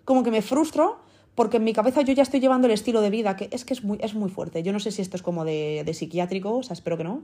como 0.05 0.23
que 0.23 0.31
me 0.31 0.41
frustro 0.41 0.99
porque 1.35 1.55
en 1.55 1.63
mi 1.63 1.71
cabeza 1.71 2.01
yo 2.01 2.11
ya 2.11 2.23
estoy 2.23 2.41
llevando 2.41 2.67
el 2.67 2.73
estilo 2.73 2.99
de 2.99 3.09
vida, 3.09 3.37
que 3.37 3.47
es 3.51 3.63
que 3.63 3.73
es 3.73 3.81
muy, 3.81 3.97
es 4.01 4.13
muy 4.13 4.29
fuerte. 4.29 4.61
Yo 4.61 4.73
no 4.73 4.79
sé 4.81 4.91
si 4.91 5.01
esto 5.01 5.15
es 5.15 5.23
como 5.23 5.45
de, 5.45 5.83
de 5.85 5.93
psiquiátrico, 5.93 6.57
o 6.57 6.63
sea, 6.63 6.73
espero 6.73 6.97
que 6.97 7.05
no. 7.05 7.23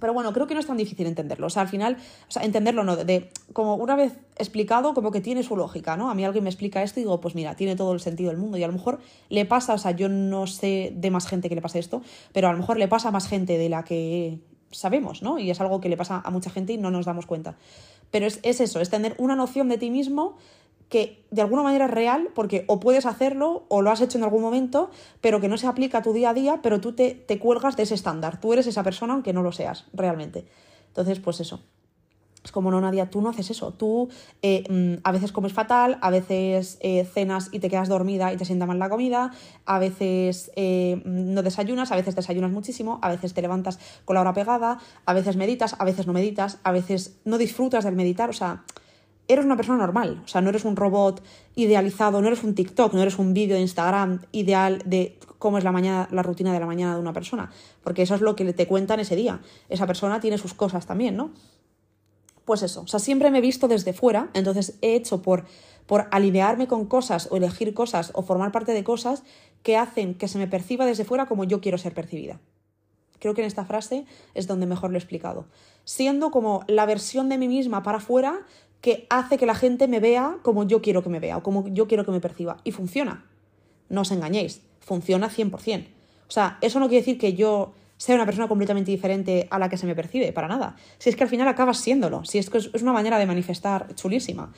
Pero 0.00 0.12
bueno, 0.12 0.32
creo 0.32 0.46
que 0.46 0.54
no 0.54 0.60
es 0.60 0.66
tan 0.66 0.76
difícil 0.76 1.06
entenderlo. 1.06 1.46
O 1.46 1.50
sea, 1.50 1.62
al 1.62 1.68
final, 1.68 1.96
o 2.28 2.30
sea, 2.30 2.42
entenderlo, 2.42 2.84
¿no? 2.84 2.96
De, 2.96 3.30
como 3.52 3.76
una 3.76 3.96
vez 3.96 4.18
explicado, 4.36 4.94
como 4.94 5.12
que 5.12 5.20
tiene 5.20 5.42
su 5.42 5.56
lógica, 5.56 5.96
¿no? 5.96 6.10
A 6.10 6.14
mí 6.14 6.24
alguien 6.24 6.44
me 6.44 6.50
explica 6.50 6.82
esto 6.82 7.00
y 7.00 7.04
digo, 7.04 7.20
pues 7.20 7.34
mira, 7.34 7.54
tiene 7.54 7.76
todo 7.76 7.92
el 7.92 8.00
sentido 8.00 8.30
del 8.30 8.38
mundo. 8.38 8.58
Y 8.58 8.62
a 8.64 8.66
lo 8.66 8.72
mejor 8.72 9.00
le 9.28 9.44
pasa, 9.44 9.74
o 9.74 9.78
sea, 9.78 9.92
yo 9.92 10.08
no 10.08 10.46
sé 10.46 10.92
de 10.96 11.10
más 11.10 11.26
gente 11.26 11.48
que 11.48 11.54
le 11.54 11.62
pase 11.62 11.78
esto, 11.78 12.02
pero 12.32 12.48
a 12.48 12.52
lo 12.52 12.58
mejor 12.58 12.78
le 12.78 12.88
pasa 12.88 13.08
a 13.08 13.12
más 13.12 13.28
gente 13.28 13.56
de 13.56 13.68
la 13.68 13.84
que 13.84 14.40
sabemos, 14.70 15.22
¿no? 15.22 15.38
Y 15.38 15.50
es 15.50 15.60
algo 15.60 15.80
que 15.80 15.88
le 15.88 15.96
pasa 15.96 16.20
a 16.24 16.30
mucha 16.30 16.50
gente 16.50 16.72
y 16.72 16.78
no 16.78 16.90
nos 16.90 17.06
damos 17.06 17.26
cuenta. 17.26 17.56
Pero 18.10 18.26
es, 18.26 18.40
es 18.42 18.60
eso, 18.60 18.80
es 18.80 18.90
tener 18.90 19.14
una 19.18 19.36
noción 19.36 19.68
de 19.68 19.78
ti 19.78 19.90
mismo 19.90 20.36
que 20.88 21.24
de 21.30 21.42
alguna 21.42 21.62
manera 21.62 21.86
es 21.86 21.90
real, 21.90 22.30
porque 22.34 22.64
o 22.68 22.80
puedes 22.80 23.06
hacerlo 23.06 23.64
o 23.68 23.82
lo 23.82 23.90
has 23.90 24.00
hecho 24.00 24.18
en 24.18 24.24
algún 24.24 24.42
momento, 24.42 24.90
pero 25.20 25.40
que 25.40 25.48
no 25.48 25.56
se 25.56 25.66
aplica 25.66 25.98
a 25.98 26.02
tu 26.02 26.12
día 26.12 26.30
a 26.30 26.34
día, 26.34 26.60
pero 26.62 26.80
tú 26.80 26.92
te, 26.92 27.14
te 27.14 27.38
cuelgas 27.38 27.76
de 27.76 27.84
ese 27.84 27.94
estándar. 27.94 28.40
Tú 28.40 28.52
eres 28.52 28.66
esa 28.66 28.82
persona 28.82 29.14
aunque 29.14 29.32
no 29.32 29.42
lo 29.42 29.52
seas 29.52 29.86
realmente. 29.92 30.46
Entonces, 30.88 31.18
pues 31.18 31.40
eso. 31.40 31.60
Es 32.44 32.52
como, 32.52 32.70
no, 32.70 32.78
Nadia, 32.78 33.08
tú 33.08 33.22
no 33.22 33.30
haces 33.30 33.50
eso. 33.50 33.72
Tú 33.72 34.10
eh, 34.42 34.64
mm, 34.68 35.00
a 35.02 35.12
veces 35.12 35.32
comes 35.32 35.54
fatal, 35.54 35.96
a 36.02 36.10
veces 36.10 36.76
eh, 36.82 37.08
cenas 37.12 37.48
y 37.52 37.58
te 37.58 37.70
quedas 37.70 37.88
dormida 37.88 38.32
y 38.34 38.36
te 38.36 38.44
sienta 38.44 38.66
mal 38.66 38.78
la 38.78 38.90
comida, 38.90 39.32
a 39.64 39.78
veces 39.78 40.52
eh, 40.54 41.00
no 41.06 41.42
desayunas, 41.42 41.90
a 41.90 41.96
veces 41.96 42.14
desayunas 42.14 42.50
muchísimo, 42.50 42.98
a 43.00 43.08
veces 43.08 43.32
te 43.32 43.40
levantas 43.40 43.78
con 44.04 44.14
la 44.14 44.20
hora 44.20 44.34
pegada, 44.34 44.78
a 45.06 45.14
veces 45.14 45.36
meditas, 45.36 45.74
a 45.78 45.84
veces 45.86 46.06
no 46.06 46.12
meditas, 46.12 46.58
a 46.64 46.72
veces 46.72 47.18
no 47.24 47.38
disfrutas 47.38 47.84
del 47.84 47.96
meditar. 47.96 48.28
O 48.28 48.34
sea, 48.34 48.64
eres 49.28 49.44
una 49.44 49.56
persona 49.56 49.78
normal, 49.78 50.22
o 50.24 50.28
sea, 50.28 50.40
no 50.40 50.50
eres 50.50 50.64
un 50.64 50.76
robot 50.76 51.22
idealizado, 51.54 52.20
no 52.20 52.26
eres 52.26 52.42
un 52.42 52.54
TikTok, 52.54 52.92
no 52.92 53.02
eres 53.02 53.18
un 53.18 53.32
vídeo 53.32 53.56
de 53.56 53.62
Instagram 53.62 54.20
ideal 54.32 54.82
de 54.84 55.18
cómo 55.38 55.58
es 55.58 55.64
la 55.64 55.72
mañana, 55.72 56.08
la 56.10 56.22
rutina 56.22 56.52
de 56.52 56.60
la 56.60 56.66
mañana 56.66 56.94
de 56.94 57.00
una 57.00 57.12
persona, 57.12 57.50
porque 57.82 58.02
eso 58.02 58.14
es 58.14 58.20
lo 58.20 58.36
que 58.36 58.52
te 58.52 58.66
cuentan 58.66 59.00
ese 59.00 59.16
día. 59.16 59.40
Esa 59.68 59.86
persona 59.86 60.20
tiene 60.20 60.38
sus 60.38 60.54
cosas 60.54 60.86
también, 60.86 61.16
¿no? 61.16 61.32
Pues 62.44 62.62
eso, 62.62 62.82
o 62.82 62.86
sea, 62.86 63.00
siempre 63.00 63.30
me 63.30 63.38
he 63.38 63.40
visto 63.40 63.68
desde 63.68 63.94
fuera, 63.94 64.28
entonces 64.34 64.78
he 64.82 64.94
hecho 64.94 65.22
por, 65.22 65.44
por 65.86 66.08
alinearme 66.10 66.66
con 66.66 66.84
cosas 66.84 67.28
o 67.30 67.36
elegir 67.36 67.72
cosas 67.72 68.10
o 68.14 68.22
formar 68.22 68.52
parte 68.52 68.72
de 68.72 68.84
cosas 68.84 69.22
que 69.62 69.78
hacen 69.78 70.14
que 70.14 70.28
se 70.28 70.36
me 70.38 70.46
perciba 70.46 70.84
desde 70.84 71.06
fuera 71.06 71.24
como 71.24 71.44
yo 71.44 71.62
quiero 71.62 71.78
ser 71.78 71.94
percibida. 71.94 72.40
Creo 73.18 73.32
que 73.32 73.40
en 73.40 73.46
esta 73.46 73.64
frase 73.64 74.04
es 74.34 74.46
donde 74.46 74.66
mejor 74.66 74.90
lo 74.90 74.96
he 74.96 74.98
explicado. 74.98 75.46
Siendo 75.84 76.30
como 76.30 76.62
la 76.68 76.84
versión 76.84 77.30
de 77.30 77.38
mí 77.38 77.48
misma 77.48 77.82
para 77.82 77.96
afuera 77.96 78.44
que 78.84 79.06
hace 79.08 79.38
que 79.38 79.46
la 79.46 79.54
gente 79.54 79.88
me 79.88 79.98
vea 79.98 80.36
como 80.42 80.64
yo 80.64 80.82
quiero 80.82 81.02
que 81.02 81.08
me 81.08 81.18
vea 81.18 81.38
o 81.38 81.42
como 81.42 81.66
yo 81.68 81.88
quiero 81.88 82.04
que 82.04 82.10
me 82.10 82.20
perciba. 82.20 82.58
Y 82.64 82.72
funciona. 82.72 83.24
No 83.88 84.02
os 84.02 84.10
engañéis, 84.10 84.60
funciona 84.80 85.30
100%. 85.30 85.86
O 86.28 86.30
sea, 86.30 86.58
eso 86.60 86.80
no 86.80 86.88
quiere 86.88 87.00
decir 87.00 87.16
que 87.16 87.32
yo 87.32 87.72
sea 87.96 88.14
una 88.14 88.26
persona 88.26 88.46
completamente 88.46 88.90
diferente 88.90 89.48
a 89.50 89.58
la 89.58 89.70
que 89.70 89.78
se 89.78 89.86
me 89.86 89.94
percibe, 89.94 90.34
para 90.34 90.48
nada. 90.48 90.76
Si 90.98 91.08
es 91.08 91.16
que 91.16 91.22
al 91.22 91.30
final 91.30 91.48
acabas 91.48 91.78
siéndolo, 91.78 92.26
si 92.26 92.36
es 92.36 92.50
que 92.50 92.58
es 92.58 92.82
una 92.82 92.92
manera 92.92 93.18
de 93.18 93.24
manifestar 93.24 93.94
chulísima. 93.94 94.52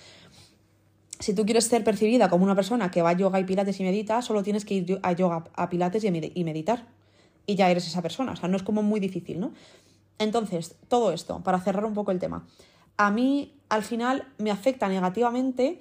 Si 1.20 1.32
tú 1.32 1.44
quieres 1.44 1.66
ser 1.66 1.84
percibida 1.84 2.28
como 2.28 2.42
una 2.42 2.56
persona 2.56 2.90
que 2.90 3.02
va 3.02 3.10
a 3.10 3.12
yoga 3.12 3.38
y 3.38 3.44
pilates 3.44 3.78
y 3.78 3.84
medita, 3.84 4.22
solo 4.22 4.42
tienes 4.42 4.64
que 4.64 4.74
ir 4.74 4.98
a 5.04 5.12
yoga, 5.12 5.44
a 5.54 5.68
pilates 5.68 6.02
y 6.02 6.10
meditar. 6.42 6.88
Y 7.46 7.54
ya 7.54 7.70
eres 7.70 7.86
esa 7.86 8.02
persona. 8.02 8.32
O 8.32 8.36
sea, 8.36 8.48
no 8.48 8.56
es 8.56 8.64
como 8.64 8.82
muy 8.82 8.98
difícil, 8.98 9.38
¿no? 9.38 9.52
Entonces, 10.18 10.74
todo 10.88 11.12
esto, 11.12 11.44
para 11.44 11.60
cerrar 11.60 11.84
un 11.84 11.94
poco 11.94 12.10
el 12.10 12.18
tema 12.18 12.44
a 12.96 13.10
mí 13.10 13.52
al 13.68 13.82
final 13.82 14.26
me 14.38 14.50
afecta 14.50 14.88
negativamente 14.88 15.80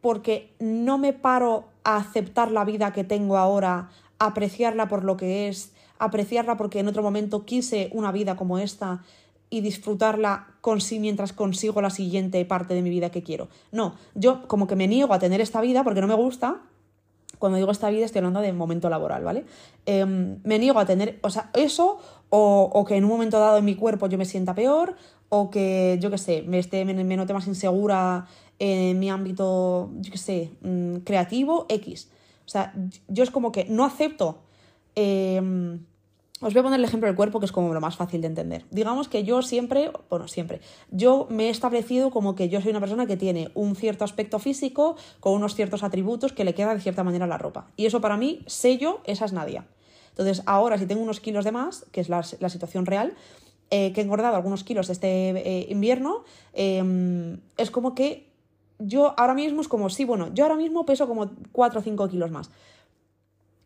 porque 0.00 0.52
no 0.58 0.98
me 0.98 1.12
paro 1.12 1.64
a 1.84 1.96
aceptar 1.96 2.50
la 2.50 2.64
vida 2.64 2.92
que 2.92 3.04
tengo 3.04 3.36
ahora, 3.36 3.90
apreciarla 4.18 4.88
por 4.88 5.04
lo 5.04 5.16
que 5.16 5.48
es, 5.48 5.72
apreciarla 5.98 6.56
porque 6.56 6.80
en 6.80 6.88
otro 6.88 7.02
momento 7.02 7.44
quise 7.44 7.90
una 7.92 8.12
vida 8.12 8.36
como 8.36 8.58
esta 8.58 9.02
y 9.48 9.60
disfrutarla 9.60 10.48
con 10.60 10.80
sí 10.80 10.98
mientras 10.98 11.32
consigo 11.32 11.80
la 11.82 11.90
siguiente 11.90 12.44
parte 12.44 12.74
de 12.74 12.82
mi 12.82 12.90
vida 12.90 13.10
que 13.10 13.22
quiero. 13.22 13.48
No, 13.70 13.94
yo 14.14 14.48
como 14.48 14.66
que 14.66 14.76
me 14.76 14.88
niego 14.88 15.12
a 15.12 15.18
tener 15.18 15.40
esta 15.40 15.60
vida 15.60 15.84
porque 15.84 16.00
no 16.00 16.06
me 16.06 16.14
gusta. 16.14 16.62
Cuando 17.38 17.58
digo 17.58 17.70
esta 17.70 17.90
vida 17.90 18.04
estoy 18.04 18.20
hablando 18.20 18.40
de 18.40 18.52
momento 18.52 18.88
laboral, 18.88 19.24
¿vale? 19.24 19.44
Em, 19.84 20.38
me 20.44 20.58
niego 20.58 20.78
a 20.78 20.86
tener, 20.86 21.18
o 21.22 21.30
sea, 21.30 21.50
eso 21.54 21.98
o, 22.30 22.70
o, 22.72 22.84
que 22.84 22.96
en 22.96 23.04
un 23.04 23.10
momento 23.10 23.38
dado 23.38 23.58
en 23.58 23.64
mi 23.64 23.74
cuerpo 23.74 24.06
yo 24.06 24.16
me 24.16 24.24
sienta 24.24 24.54
peor 24.54 24.96
o 25.34 25.48
que, 25.48 25.96
yo 25.98 26.10
qué 26.10 26.18
sé, 26.18 26.44
me, 26.46 26.58
esté, 26.58 26.84
me, 26.84 27.16
note 27.16 27.32
más 27.32 27.46
insegura 27.46 28.26
en 28.58 28.98
mi 28.98 29.08
ámbito, 29.08 29.90
yo 29.98 30.12
qué 30.12 30.18
sé, 30.18 30.50
mm, 30.60 30.96
creativo, 31.06 31.64
X. 31.70 32.10
O 32.44 32.50
sea, 32.50 32.74
yo 33.08 33.24
es 33.24 33.30
como 33.30 33.50
que 33.50 33.64
no 33.64 33.86
acepto... 33.86 34.42
Em, 34.94 35.80
os 36.42 36.52
voy 36.52 36.60
a 36.60 36.62
poner 36.64 36.78
el 36.80 36.84
ejemplo 36.84 37.06
del 37.06 37.16
cuerpo, 37.16 37.38
que 37.40 37.46
es 37.46 37.52
como 37.52 37.72
lo 37.72 37.80
más 37.80 37.96
fácil 37.96 38.20
de 38.20 38.26
entender. 38.26 38.66
Digamos 38.70 39.08
que 39.08 39.24
yo 39.24 39.40
siempre, 39.40 39.90
bueno, 40.10 40.28
siempre, 40.28 40.60
yo 40.90 41.28
me 41.30 41.46
he 41.46 41.50
establecido 41.50 42.10
como 42.10 42.34
que 42.34 42.50
yo 42.50 42.60
soy 42.60 42.72
una 42.72 42.80
persona 42.80 43.06
que 43.06 43.16
tiene 43.16 43.50
un 43.54 43.74
cierto 43.74 44.04
aspecto 44.04 44.38
físico 44.38 44.96
con 45.20 45.32
unos 45.32 45.54
ciertos 45.54 45.82
atributos 45.82 46.34
que 46.34 46.44
le 46.44 46.52
queda 46.52 46.74
de 46.74 46.80
cierta 46.80 47.04
manera 47.04 47.26
la 47.26 47.38
ropa. 47.38 47.68
Y 47.76 47.86
eso 47.86 48.02
para 48.02 48.18
mí, 48.18 48.42
sello, 48.46 49.00
esa 49.04 49.24
es 49.24 49.32
Nadia. 49.32 49.66
Entonces, 50.10 50.42
ahora 50.44 50.76
si 50.76 50.84
tengo 50.84 51.00
unos 51.00 51.20
kilos 51.20 51.46
de 51.46 51.52
más, 51.52 51.86
que 51.90 52.02
es 52.02 52.10
la, 52.10 52.22
la 52.40 52.48
situación 52.50 52.84
real, 52.84 53.14
eh, 53.74 53.94
que 53.94 54.02
he 54.02 54.04
engordado 54.04 54.36
algunos 54.36 54.64
kilos 54.64 54.90
este 54.90 55.30
eh, 55.30 55.66
invierno, 55.70 56.24
em, 56.52 57.38
es 57.56 57.70
como 57.70 57.94
que 57.94 58.28
yo 58.78 59.14
ahora 59.18 59.32
mismo 59.32 59.62
es 59.62 59.68
como, 59.68 59.88
sí, 59.88 60.04
bueno, 60.04 60.28
yo 60.34 60.44
ahora 60.44 60.56
mismo 60.56 60.84
peso 60.84 61.08
como 61.08 61.30
4 61.52 61.80
o 61.80 61.82
5 61.82 62.08
kilos 62.08 62.30
más. 62.30 62.50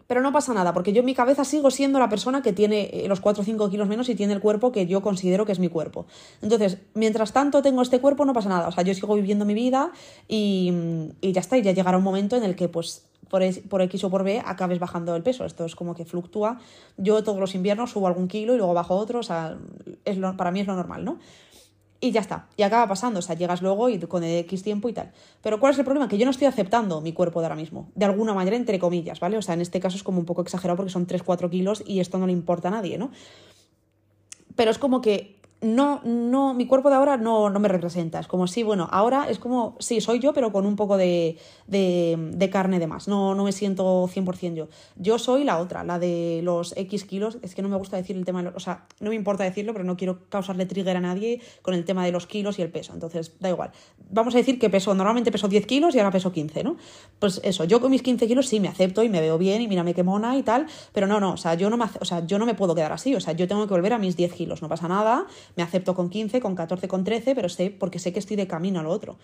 Pero 0.07 0.21
no 0.21 0.33
pasa 0.33 0.55
nada, 0.55 0.73
porque 0.73 0.93
yo 0.93 1.01
en 1.01 1.07
mi 1.07 1.15
cabeza 1.17 1.45
sigo 1.45 1.73
siendo 1.73 1.99
la 1.99 2.09
persona 2.09 2.41
que 2.41 2.53
tiene 2.53 2.89
eh, 2.93 3.09
los 3.09 3.19
4 3.19 3.43
o 3.43 3.45
5 3.45 3.69
kilos 3.69 3.89
menos 3.89 4.09
y 4.09 4.15
tiene 4.15 4.33
el 4.33 4.41
cuerpo 4.41 4.71
que 4.71 4.87
yo 4.87 5.03
considero 5.03 5.45
que 5.45 5.51
es 5.51 5.59
mi 5.59 5.69
cuerpo. 5.69 6.07
Entonces, 6.41 6.79
mientras 6.95 7.33
tanto 7.33 7.61
tengo 7.61 7.83
este 7.83 8.01
cuerpo, 8.01 8.25
no 8.25 8.33
pasa 8.33 8.49
nada. 8.49 8.69
O 8.69 8.71
sea, 8.71 8.85
yo 8.85 8.95
sigo 8.95 9.17
viviendo 9.17 9.45
mi 9.45 9.55
vida 9.55 9.91
y, 10.29 10.73
y 11.21 11.33
ya 11.33 11.41
está. 11.41 11.59
Y 11.59 11.63
ya 11.63 11.73
llegará 11.73 11.99
un 11.99 12.05
momento 12.05 12.37
en 12.37 12.45
el 12.45 12.55
que, 12.55 12.69
pues, 12.69 13.09
por, 13.29 13.43
por 13.69 13.83
X 13.83 14.05
o 14.05 14.11
por 14.11 14.25
B 14.25 14.43
acabes 14.45 14.79
bajando 14.79 15.17
el 15.17 15.23
peso. 15.23 15.45
Esto 15.45 15.65
es 15.65 15.75
como 15.75 15.95
que 15.95 16.05
fluctúa. 16.05 16.59
Yo 16.97 17.23
todos 17.23 17.39
los 17.39 17.55
inviernos 17.55 17.91
subo 17.91 18.07
algún 18.07 18.29
kilo 18.29 18.55
y 18.55 18.59
luego 18.59 18.75
bajo 18.75 18.97
otro, 18.97 19.21
o 19.21 19.23
sea, 19.23 19.57
es 20.05 20.19
lo, 20.19 20.37
para 20.37 20.51
mí 20.51 20.61
es 20.61 20.67
lo 20.67 20.75
normal, 20.75 21.05
¿no? 21.05 21.19
Y 21.99 22.11
ya 22.13 22.21
está, 22.21 22.47
y 22.57 22.63
acaba 22.63 22.87
pasando, 22.87 23.21
o 23.21 23.23
sea, 23.23 23.37
llegas 23.37 23.63
luego 23.63 23.89
y 23.89 23.99
con 24.01 24.23
X 24.23 24.63
tiempo 24.63 24.89
y 24.89 24.93
tal. 24.93 25.13
Pero 25.43 25.59
¿cuál 25.59 25.73
es 25.73 25.79
el 25.79 25.85
problema? 25.85 26.09
Que 26.09 26.19
yo 26.19 26.27
no 26.27 26.31
estoy 26.31 26.47
aceptando 26.47 27.01
mi 27.01 27.15
cuerpo 27.15 27.41
de 27.41 27.47
ahora 27.47 27.57
mismo, 27.57 27.89
de 27.95 28.05
alguna 28.05 28.35
manera, 28.35 28.57
entre 28.57 28.79
comillas, 28.79 29.19
¿vale? 29.19 29.39
O 29.39 29.43
sea, 29.43 29.55
en 29.55 29.63
este 29.63 29.81
caso 29.81 29.97
es 29.97 30.03
como 30.03 30.19
un 30.19 30.27
poco 30.27 30.43
exagerado 30.43 30.77
porque 30.77 30.93
son 30.93 31.07
3-4 31.07 31.49
kilos 31.49 31.83
y 31.87 32.01
esto 32.01 32.19
no 32.19 32.27
le 32.27 32.33
importa 32.33 32.69
a 32.69 32.73
nadie, 32.73 32.99
¿no? 32.99 33.11
Pero 34.57 34.71
es 34.71 34.79
como 34.79 35.01
que 35.01 35.36
no, 35.63 36.03
no, 36.05 36.53
mi 36.53 36.67
cuerpo 36.67 36.91
de 36.91 36.97
ahora 36.97 37.17
no, 37.17 37.49
no 37.49 37.61
me 37.61 37.69
representa. 37.69 38.21
Es 38.21 38.27
como, 38.27 38.47
sí, 38.47 38.63
bueno, 38.63 38.89
ahora 38.91 39.29
es 39.31 39.39
como, 39.39 39.75
sí, 39.79 40.03
soy 40.03 40.19
yo, 40.19 40.35
pero 40.35 40.53
con 40.53 40.67
un 40.67 40.77
poco 40.77 40.99
de, 40.99 41.39
de, 41.67 42.51
carne 42.53 42.79
de 42.79 42.87
más. 42.87 43.09
No, 43.09 43.35
no 43.35 43.45
me 43.45 43.53
siento 43.53 44.07
100% 44.07 44.55
yo. 44.55 44.69
Yo 44.97 45.19
soy 45.19 45.45
la 45.45 45.59
otra, 45.59 45.83
la 45.83 45.99
de 45.99 46.41
los 46.43 46.77
X 46.77 47.05
kilos. 47.05 47.39
Es 47.41 47.55
que 47.55 47.63
no 47.63 47.71
me 47.71 47.77
gusta 47.77 47.97
decir 47.97 48.17
el 48.17 48.27
tema, 48.27 48.43
de 48.43 48.49
o 48.51 48.61
sea, 48.61 48.87
no 49.01 49.11
me 49.11 49.17
importa 49.17 49.45
decirlo, 49.45 49.73
pero 49.73 49.85
no 49.85 49.97
quiero 49.97 50.29
causarle 50.29 50.67
trigger 50.67 50.99
a 50.99 51.01
nadie 51.01 51.41
con 51.63 51.73
el 51.73 51.85
tema 51.85 52.05
de 52.05 52.13
los 52.13 52.27
kilos 52.27 52.59
y 52.59 52.63
el 52.63 52.71
peso. 52.71 52.93
Entonces, 52.93 53.33
da 53.41 53.49
igual. 53.49 53.71
Vamos 54.11 54.35
a 54.35 54.39
decir 54.39 54.59
que 54.59 54.69
peso, 54.69 54.95
normalmente 54.95 55.33
peso 55.33 55.49
10 55.49 55.67
kilos 55.67 55.95
y 55.95 55.99
ahora 55.99 56.11
peso 56.11 56.33
15, 56.33 56.65
¿no? 56.65 56.77
Pues 57.19 57.41
eso, 57.43 57.65
yo 57.65 57.81
con 57.81 57.91
mis 57.91 58.03
15 58.03 58.27
kilos 58.27 58.47
sí 58.47 58.61
me 58.61 58.69
acepto 58.69 59.03
y 59.03 59.09
me 59.09 59.23
veo 59.23 59.39
bien 59.39 59.63
y 59.63 59.69
mírame 59.69 59.95
qué 59.95 60.03
mona 60.03 60.37
y 60.37 60.43
tal, 60.43 60.67
pero 60.93 61.07
no, 61.07 61.19
no, 61.19 61.33
o 61.33 61.37
sea, 61.39 61.55
yo 61.55 61.71
no 61.71 61.79
me, 61.79 61.87
o 61.99 62.05
sea, 62.05 62.27
yo 62.27 62.39
no 62.39 62.45
me 62.45 62.55
puedo 62.55 62.75
quedar 62.75 62.93
así. 62.93 63.15
O 63.15 63.21
sea, 63.21 63.33
yo 63.33 63.49
tengo 63.49 63.67
que 63.67 63.73
volver 63.73 63.95
a 63.95 63.99
mis 63.99 64.17
10 64.17 64.35
kilos, 64.35 64.61
no 64.61 64.69
pasa 64.69 64.87
nada 64.87 65.27
me 65.55 65.63
acepto 65.63 65.95
con 65.95 66.11
15, 66.11 66.41
con 66.41 66.55
14, 66.55 66.89
con 66.89 67.05
13, 67.05 67.35
pero 67.35 67.49
sé 67.49 67.71
porque 67.71 67.99
sé 67.99 68.13
que 68.13 68.19
estoy 68.19 68.37
de 68.37 68.47
camino 68.47 68.81
a 68.81 68.83
lo 68.83 68.91
otro. 68.91 69.17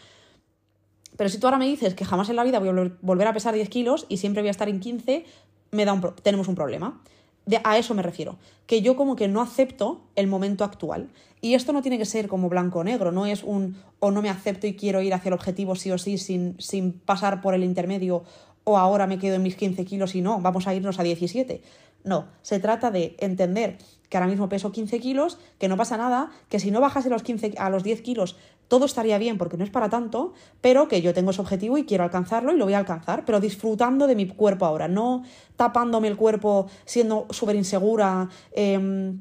Pero 1.16 1.28
si 1.28 1.38
tú 1.38 1.46
ahora 1.46 1.58
me 1.58 1.66
dices 1.66 1.94
que 1.94 2.04
jamás 2.04 2.28
en 2.28 2.36
la 2.36 2.44
vida 2.44 2.58
voy 2.58 2.68
a 2.68 2.90
volver 3.00 3.26
a 3.26 3.32
pesar 3.32 3.54
10 3.54 3.68
kilos 3.68 4.06
y 4.08 4.16
siempre 4.16 4.42
voy 4.42 4.48
a 4.48 4.50
estar 4.52 4.68
en 4.68 4.80
15, 4.80 5.24
me 5.70 5.84
da 5.84 5.92
un 5.92 6.14
tenemos 6.22 6.48
un 6.48 6.54
problema. 6.54 7.00
De, 7.44 7.60
a 7.64 7.76
eso 7.76 7.94
me 7.94 8.02
refiero. 8.02 8.38
Que 8.66 8.82
yo 8.82 8.96
como 8.96 9.16
que 9.16 9.28
no 9.28 9.40
acepto 9.42 10.02
el 10.14 10.26
momento 10.26 10.64
actual. 10.64 11.08
Y 11.40 11.54
esto 11.54 11.72
no 11.72 11.82
tiene 11.82 11.98
que 11.98 12.04
ser 12.04 12.28
como 12.28 12.48
blanco 12.48 12.78
o 12.78 12.84
negro, 12.84 13.10
no 13.10 13.26
es 13.26 13.42
un 13.42 13.76
o 13.98 14.10
no 14.12 14.22
me 14.22 14.30
acepto 14.30 14.66
y 14.66 14.74
quiero 14.74 15.02
ir 15.02 15.12
hacia 15.12 15.28
el 15.28 15.34
objetivo 15.34 15.74
sí 15.74 15.90
o 15.90 15.98
sí 15.98 16.16
sin, 16.18 16.54
sin 16.60 16.92
pasar 16.92 17.40
por 17.40 17.54
el 17.54 17.64
intermedio 17.64 18.22
o 18.64 18.78
ahora 18.78 19.06
me 19.06 19.18
quedo 19.18 19.34
en 19.36 19.42
mis 19.42 19.56
15 19.56 19.84
kilos 19.84 20.14
y 20.14 20.22
no, 20.22 20.40
vamos 20.40 20.66
a 20.66 20.74
irnos 20.74 20.98
a 20.98 21.02
17. 21.02 21.62
No, 22.04 22.26
se 22.42 22.60
trata 22.60 22.90
de 22.90 23.16
entender 23.18 23.78
que 24.12 24.18
ahora 24.18 24.26
mismo 24.26 24.50
peso 24.50 24.72
15 24.72 25.00
kilos, 25.00 25.38
que 25.58 25.68
no 25.68 25.78
pasa 25.78 25.96
nada, 25.96 26.28
que 26.50 26.60
si 26.60 26.70
no 26.70 26.82
bajas 26.82 27.06
a 27.06 27.08
los, 27.08 27.22
15, 27.22 27.54
a 27.56 27.70
los 27.70 27.82
10 27.82 28.02
kilos 28.02 28.36
todo 28.68 28.84
estaría 28.84 29.16
bien 29.16 29.38
porque 29.38 29.56
no 29.56 29.64
es 29.64 29.70
para 29.70 29.88
tanto, 29.88 30.34
pero 30.60 30.86
que 30.86 31.00
yo 31.00 31.14
tengo 31.14 31.30
ese 31.30 31.40
objetivo 31.40 31.78
y 31.78 31.84
quiero 31.84 32.04
alcanzarlo 32.04 32.52
y 32.52 32.58
lo 32.58 32.66
voy 32.66 32.74
a 32.74 32.78
alcanzar, 32.78 33.24
pero 33.24 33.40
disfrutando 33.40 34.06
de 34.06 34.14
mi 34.14 34.26
cuerpo 34.26 34.66
ahora, 34.66 34.86
no 34.86 35.22
tapándome 35.56 36.08
el 36.08 36.16
cuerpo, 36.16 36.66
siendo 36.84 37.26
súper 37.30 37.56
insegura, 37.56 38.28
em, 38.52 39.18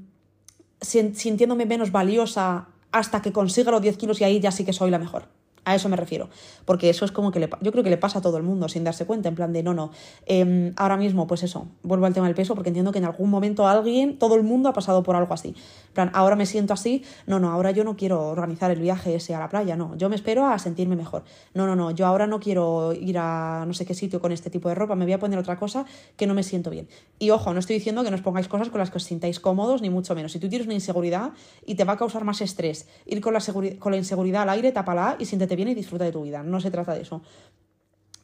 sintiéndome 0.81 1.65
menos 1.65 1.93
valiosa 1.93 2.67
hasta 2.91 3.21
que 3.21 3.31
consiga 3.31 3.71
los 3.71 3.81
10 3.81 3.95
kilos 3.95 4.19
y 4.19 4.25
ahí 4.25 4.41
ya 4.41 4.51
sí 4.51 4.65
que 4.65 4.73
soy 4.73 4.91
la 4.91 4.99
mejor. 4.99 5.29
A 5.64 5.76
eso 5.76 5.89
me 5.89 5.95
refiero. 5.95 6.30
Porque 6.66 6.89
eso 6.89 7.05
es 7.05 7.12
como 7.12 7.32
que 7.32 7.39
le, 7.39 7.49
yo 7.62 7.72
creo 7.72 7.84
que 7.84 7.91
le 7.91 7.97
pasa 7.97 8.20
a 8.20 8.22
todo 8.22 8.38
el 8.38 8.43
mundo 8.43 8.68
sin 8.68 8.84
darse 8.84 9.05
cuenta, 9.05 9.30
en 9.30 9.36
plan 9.36 9.53
de 9.53 9.62
no, 9.62 9.76
no. 9.76 9.91
Em, 10.26 10.74
ahora 10.76 10.97
mismo, 10.97 11.28
pues 11.28 11.43
eso, 11.43 11.68
vuelvo 11.84 12.07
al 12.07 12.14
tema 12.14 12.26
del 12.26 12.36
peso 12.36 12.55
porque 12.55 12.70
entiendo 12.70 12.91
que 12.91 12.97
en 12.97 13.05
algún 13.05 13.30
momento 13.30 13.68
alguien, 13.68 14.18
todo 14.18 14.36
el 14.36 14.43
mundo 14.43 14.70
ha 14.70 14.74
pasado 14.74 15.03
por 15.03 15.16
algo 15.16 15.34
así. 15.34 15.49
En 15.49 15.93
plan, 15.93 16.12
ahora 16.14 16.36
me 16.36 16.47
siento 16.47 16.74
así, 16.74 17.03
no, 17.28 17.39
no, 17.39 17.51
ahora 17.51 17.72
yo 17.72 17.84
no 17.84 17.95
quiero 17.95 18.28
organizar 18.28 18.72
el 18.72 18.80
viaje 18.80 19.14
ese 19.14 19.36
a 19.36 19.39
la 19.39 19.49
playa, 19.49 19.76
no. 19.76 19.95
Yo 19.97 20.09
me 20.09 20.16
espero 20.16 20.47
a 20.47 20.57
sentirme 20.57 20.95
mejor. 20.95 21.24
No, 21.53 21.68
no, 21.68 21.76
no, 21.76 21.91
yo 21.91 22.07
ahora 22.07 22.26
no 22.26 22.39
quiero 22.39 22.93
ir 22.93 23.18
a 23.20 23.66
no 23.68 23.74
sé 23.74 23.86
qué 23.86 23.93
sitio 23.93 24.20
con 24.20 24.32
este 24.32 24.49
tipo 24.49 24.68
de 24.70 24.76
ropa, 24.76 24.95
me 24.95 25.05
voy 25.05 25.14
a 25.14 25.20
poner 25.20 25.38
otra 25.38 25.57
cosa 25.57 25.86
que 26.18 26.26
no 26.26 26.34
me 26.34 26.41
siento 26.41 26.72
bien. 26.72 26.88
Y 27.20 27.30
ojo, 27.30 27.53
no 27.53 27.59
estoy 27.59 27.76
diciendo 27.76 28.03
que 28.03 28.09
no 28.09 28.16
os 28.16 28.24
pongáis 28.24 28.47
cosas 28.47 28.70
con 28.70 28.80
las 28.80 28.89
que 28.89 28.97
os 28.97 29.03
sintáis 29.03 29.39
cómodos, 29.39 29.82
ni 29.82 29.91
mucho 29.91 30.16
menos. 30.16 30.32
Si 30.32 30.39
tú 30.39 30.49
tienes 30.49 30.66
una 30.66 30.74
inseguridad 30.74 31.34
y 31.66 31.76
te 31.76 31.84
va 31.84 31.93
a 31.93 31.97
causar 31.97 32.24
más 32.24 32.41
estrés 32.41 32.88
ir 33.05 33.22
con 33.22 33.34
la, 33.34 33.41
con 33.78 33.91
la 33.91 33.97
inseguridad 33.97 34.43
al 34.43 34.49
aire, 34.49 34.72
tápala 34.72 35.18
y 35.20 35.26
siéntete 35.26 35.50
bien 35.55 35.69
y 35.69 35.75
disfruta 35.75 36.05
de 36.05 36.11
tu 36.11 36.23
vida. 36.23 36.43
No 36.43 36.59
se 36.59 36.71
trata 36.71 36.93
de 36.93 37.01
eso. 37.01 37.21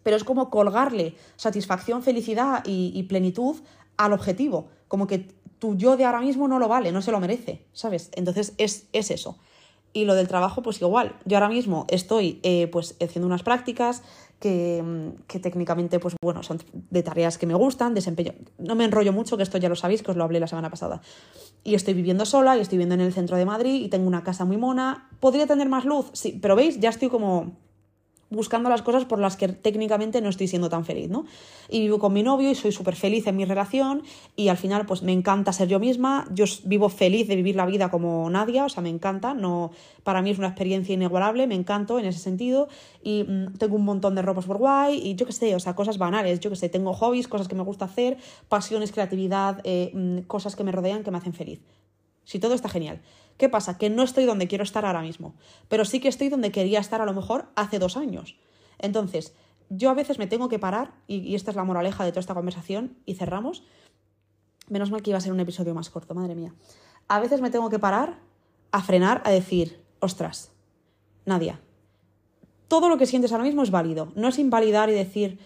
Pero 0.03 0.15
es 0.15 0.23
como 0.23 0.49
colgarle 0.49 1.15
satisfacción, 1.35 2.03
felicidad 2.03 2.63
y, 2.65 3.03
plenitud 3.03 3.57
al 3.97 4.13
objetivo. 4.13 4.69
Como 4.87 5.07
que 5.07 5.27
tu 5.59 5.75
yo 5.75 5.97
de 5.97 6.05
ahora 6.05 6.21
mismo 6.21 6.47
no 6.47 6.59
lo 6.59 6.67
vale, 6.67 6.91
no 6.91 7.01
se 7.01 7.11
lo 7.11 7.19
merece, 7.19 7.65
¿sabes? 7.73 8.09
Entonces 8.13 8.53
es, 8.57 8.87
es 8.93 9.11
eso. 9.11 9.37
Y 9.93 10.05
lo 10.05 10.15
del 10.15 10.27
trabajo, 10.27 10.61
pues 10.61 10.81
igual. 10.81 11.15
Yo 11.25 11.37
ahora 11.37 11.49
mismo 11.49 11.85
estoy 11.89 12.39
eh, 12.43 12.67
pues 12.71 12.95
haciendo 13.01 13.25
unas 13.25 13.43
prácticas 13.43 14.03
que, 14.39 15.13
que, 15.27 15.39
técnicamente, 15.39 15.99
pues 15.99 16.15
bueno, 16.21 16.43
son 16.43 16.59
de 16.73 17.03
tareas 17.03 17.37
que 17.37 17.47
me 17.47 17.53
gustan, 17.53 17.93
desempeño. 17.93 18.33
No 18.57 18.75
me 18.75 18.85
enrollo 18.85 19.13
mucho, 19.13 19.37
que 19.37 19.43
esto 19.43 19.57
ya 19.57 19.69
lo 19.69 19.75
sabéis, 19.75 20.03
que 20.03 20.11
os 20.11 20.17
lo 20.17 20.23
hablé 20.23 20.39
la 20.39 20.47
semana 20.47 20.69
pasada. 20.69 21.01
Y 21.63 21.75
estoy 21.75 21.93
viviendo 21.93 22.25
sola 22.25 22.57
y 22.57 22.61
estoy 22.61 22.77
viviendo 22.77 22.95
en 22.95 23.01
el 23.01 23.13
centro 23.13 23.37
de 23.37 23.45
Madrid 23.45 23.83
y 23.83 23.89
tengo 23.89 24.07
una 24.07 24.23
casa 24.23 24.45
muy 24.45 24.57
mona. 24.57 25.09
¿Podría 25.19 25.47
tener 25.47 25.69
más 25.69 25.85
luz? 25.85 26.09
Sí, 26.13 26.37
pero 26.41 26.55
veis, 26.55 26.79
ya 26.79 26.89
estoy 26.89 27.09
como 27.09 27.57
buscando 28.29 28.69
las 28.69 28.81
cosas 28.81 29.05
por 29.05 29.19
las 29.19 29.37
que 29.37 29.47
técnicamente 29.47 30.21
no 30.21 30.29
estoy 30.29 30.47
siendo 30.47 30.69
tan 30.69 30.85
feliz, 30.85 31.09
¿no? 31.09 31.25
Y 31.69 31.81
vivo 31.81 31.99
con 31.99 32.13
mi 32.13 32.23
novio 32.23 32.51
y 32.51 32.55
soy 32.55 32.71
súper 32.71 32.95
feliz 32.95 33.25
en 33.27 33.37
mi 33.37 33.45
relación 33.45 34.03
y 34.35 34.49
al 34.49 34.57
final 34.57 34.85
pues 34.85 35.01
me 35.01 35.13
encanta 35.13 35.53
ser 35.53 35.67
yo 35.67 35.79
misma, 35.79 36.27
yo 36.33 36.45
vivo 36.65 36.89
feliz 36.89 37.27
de 37.27 37.35
vivir 37.35 37.55
la 37.55 37.65
vida 37.65 37.89
como 37.89 38.29
nadie, 38.29 38.61
o 38.61 38.69
sea, 38.69 38.83
me 38.83 38.89
encanta, 38.89 39.33
no, 39.33 39.71
para 40.03 40.21
mí 40.21 40.31
es 40.31 40.37
una 40.37 40.47
experiencia 40.47 40.93
inigualable, 40.93 41.47
me 41.47 41.55
encanto 41.55 41.99
en 41.99 42.05
ese 42.05 42.19
sentido 42.19 42.67
y 43.01 43.23
mm, 43.23 43.57
tengo 43.57 43.75
un 43.75 43.85
montón 43.85 44.15
de 44.15 44.21
ropas 44.21 44.45
por 44.45 44.57
guay 44.57 44.99
y 45.01 45.15
yo 45.15 45.25
qué 45.25 45.33
sé, 45.33 45.55
o 45.55 45.59
sea, 45.59 45.75
cosas 45.75 45.97
banales, 45.97 46.39
yo 46.39 46.49
qué 46.49 46.55
sé, 46.55 46.69
tengo 46.69 46.93
hobbies, 46.93 47.27
cosas 47.27 47.47
que 47.47 47.55
me 47.55 47.63
gusta 47.63 47.85
hacer, 47.85 48.17
pasiones, 48.49 48.91
creatividad, 48.91 49.61
eh, 49.63 49.91
mm, 49.93 50.19
cosas 50.27 50.55
que 50.55 50.63
me 50.63 50.71
rodean 50.71 51.03
que 51.03 51.11
me 51.11 51.17
hacen 51.17 51.33
feliz. 51.33 51.76
Si 52.27 52.39
todo 52.39 52.53
está 52.55 52.67
genial. 52.67 52.99
¿Qué 53.37 53.47
pasa? 53.47 53.77
Que 53.77 53.89
no 53.89 54.03
estoy 54.03 54.25
donde 54.25 54.49
quiero 54.49 54.65
estar 54.65 54.85
ahora 54.85 55.01
mismo, 55.01 55.33
pero 55.69 55.85
sí 55.85 56.01
que 56.01 56.09
estoy 56.09 56.27
donde 56.27 56.51
quería 56.51 56.81
estar 56.81 57.01
a 57.01 57.05
lo 57.05 57.13
mejor 57.13 57.45
hace 57.55 57.79
dos 57.79 57.95
años. 57.95 58.35
Entonces, 58.79 59.33
yo 59.69 59.89
a 59.89 59.93
veces 59.93 60.19
me 60.19 60.27
tengo 60.27 60.49
que 60.49 60.59
parar, 60.59 60.91
y, 61.07 61.35
esta 61.35 61.51
es 61.51 61.55
la 61.55 61.63
moraleja 61.63 62.03
de 62.03 62.11
toda 62.11 62.19
esta 62.19 62.33
conversación, 62.33 62.97
y 63.05 63.15
cerramos. 63.15 63.63
Menos 64.67 64.91
mal 64.91 65.01
que 65.01 65.11
iba 65.11 65.17
a 65.17 65.21
ser 65.21 65.31
un 65.31 65.39
episodio 65.39 65.73
más 65.73 65.89
corto, 65.89 66.15
madre 66.15 66.35
mía. 66.35 66.53
A 67.07 67.21
veces 67.21 67.39
me 67.39 67.49
tengo 67.49 67.69
que 67.69 67.79
parar, 67.79 68.19
a 68.73 68.83
frenar, 68.83 69.21
a 69.23 69.31
decir, 69.31 69.81
ostras, 70.01 70.51
Nadia, 71.25 71.61
todo 72.67 72.89
lo 72.89 72.97
que 72.97 73.05
sientes 73.05 73.31
ahora 73.31 73.45
mismo 73.45 73.63
es 73.63 73.71
válido. 73.71 74.11
No 74.15 74.27
es 74.27 74.37
invalidar 74.37 74.89
y 74.89 74.93
decir, 74.93 75.39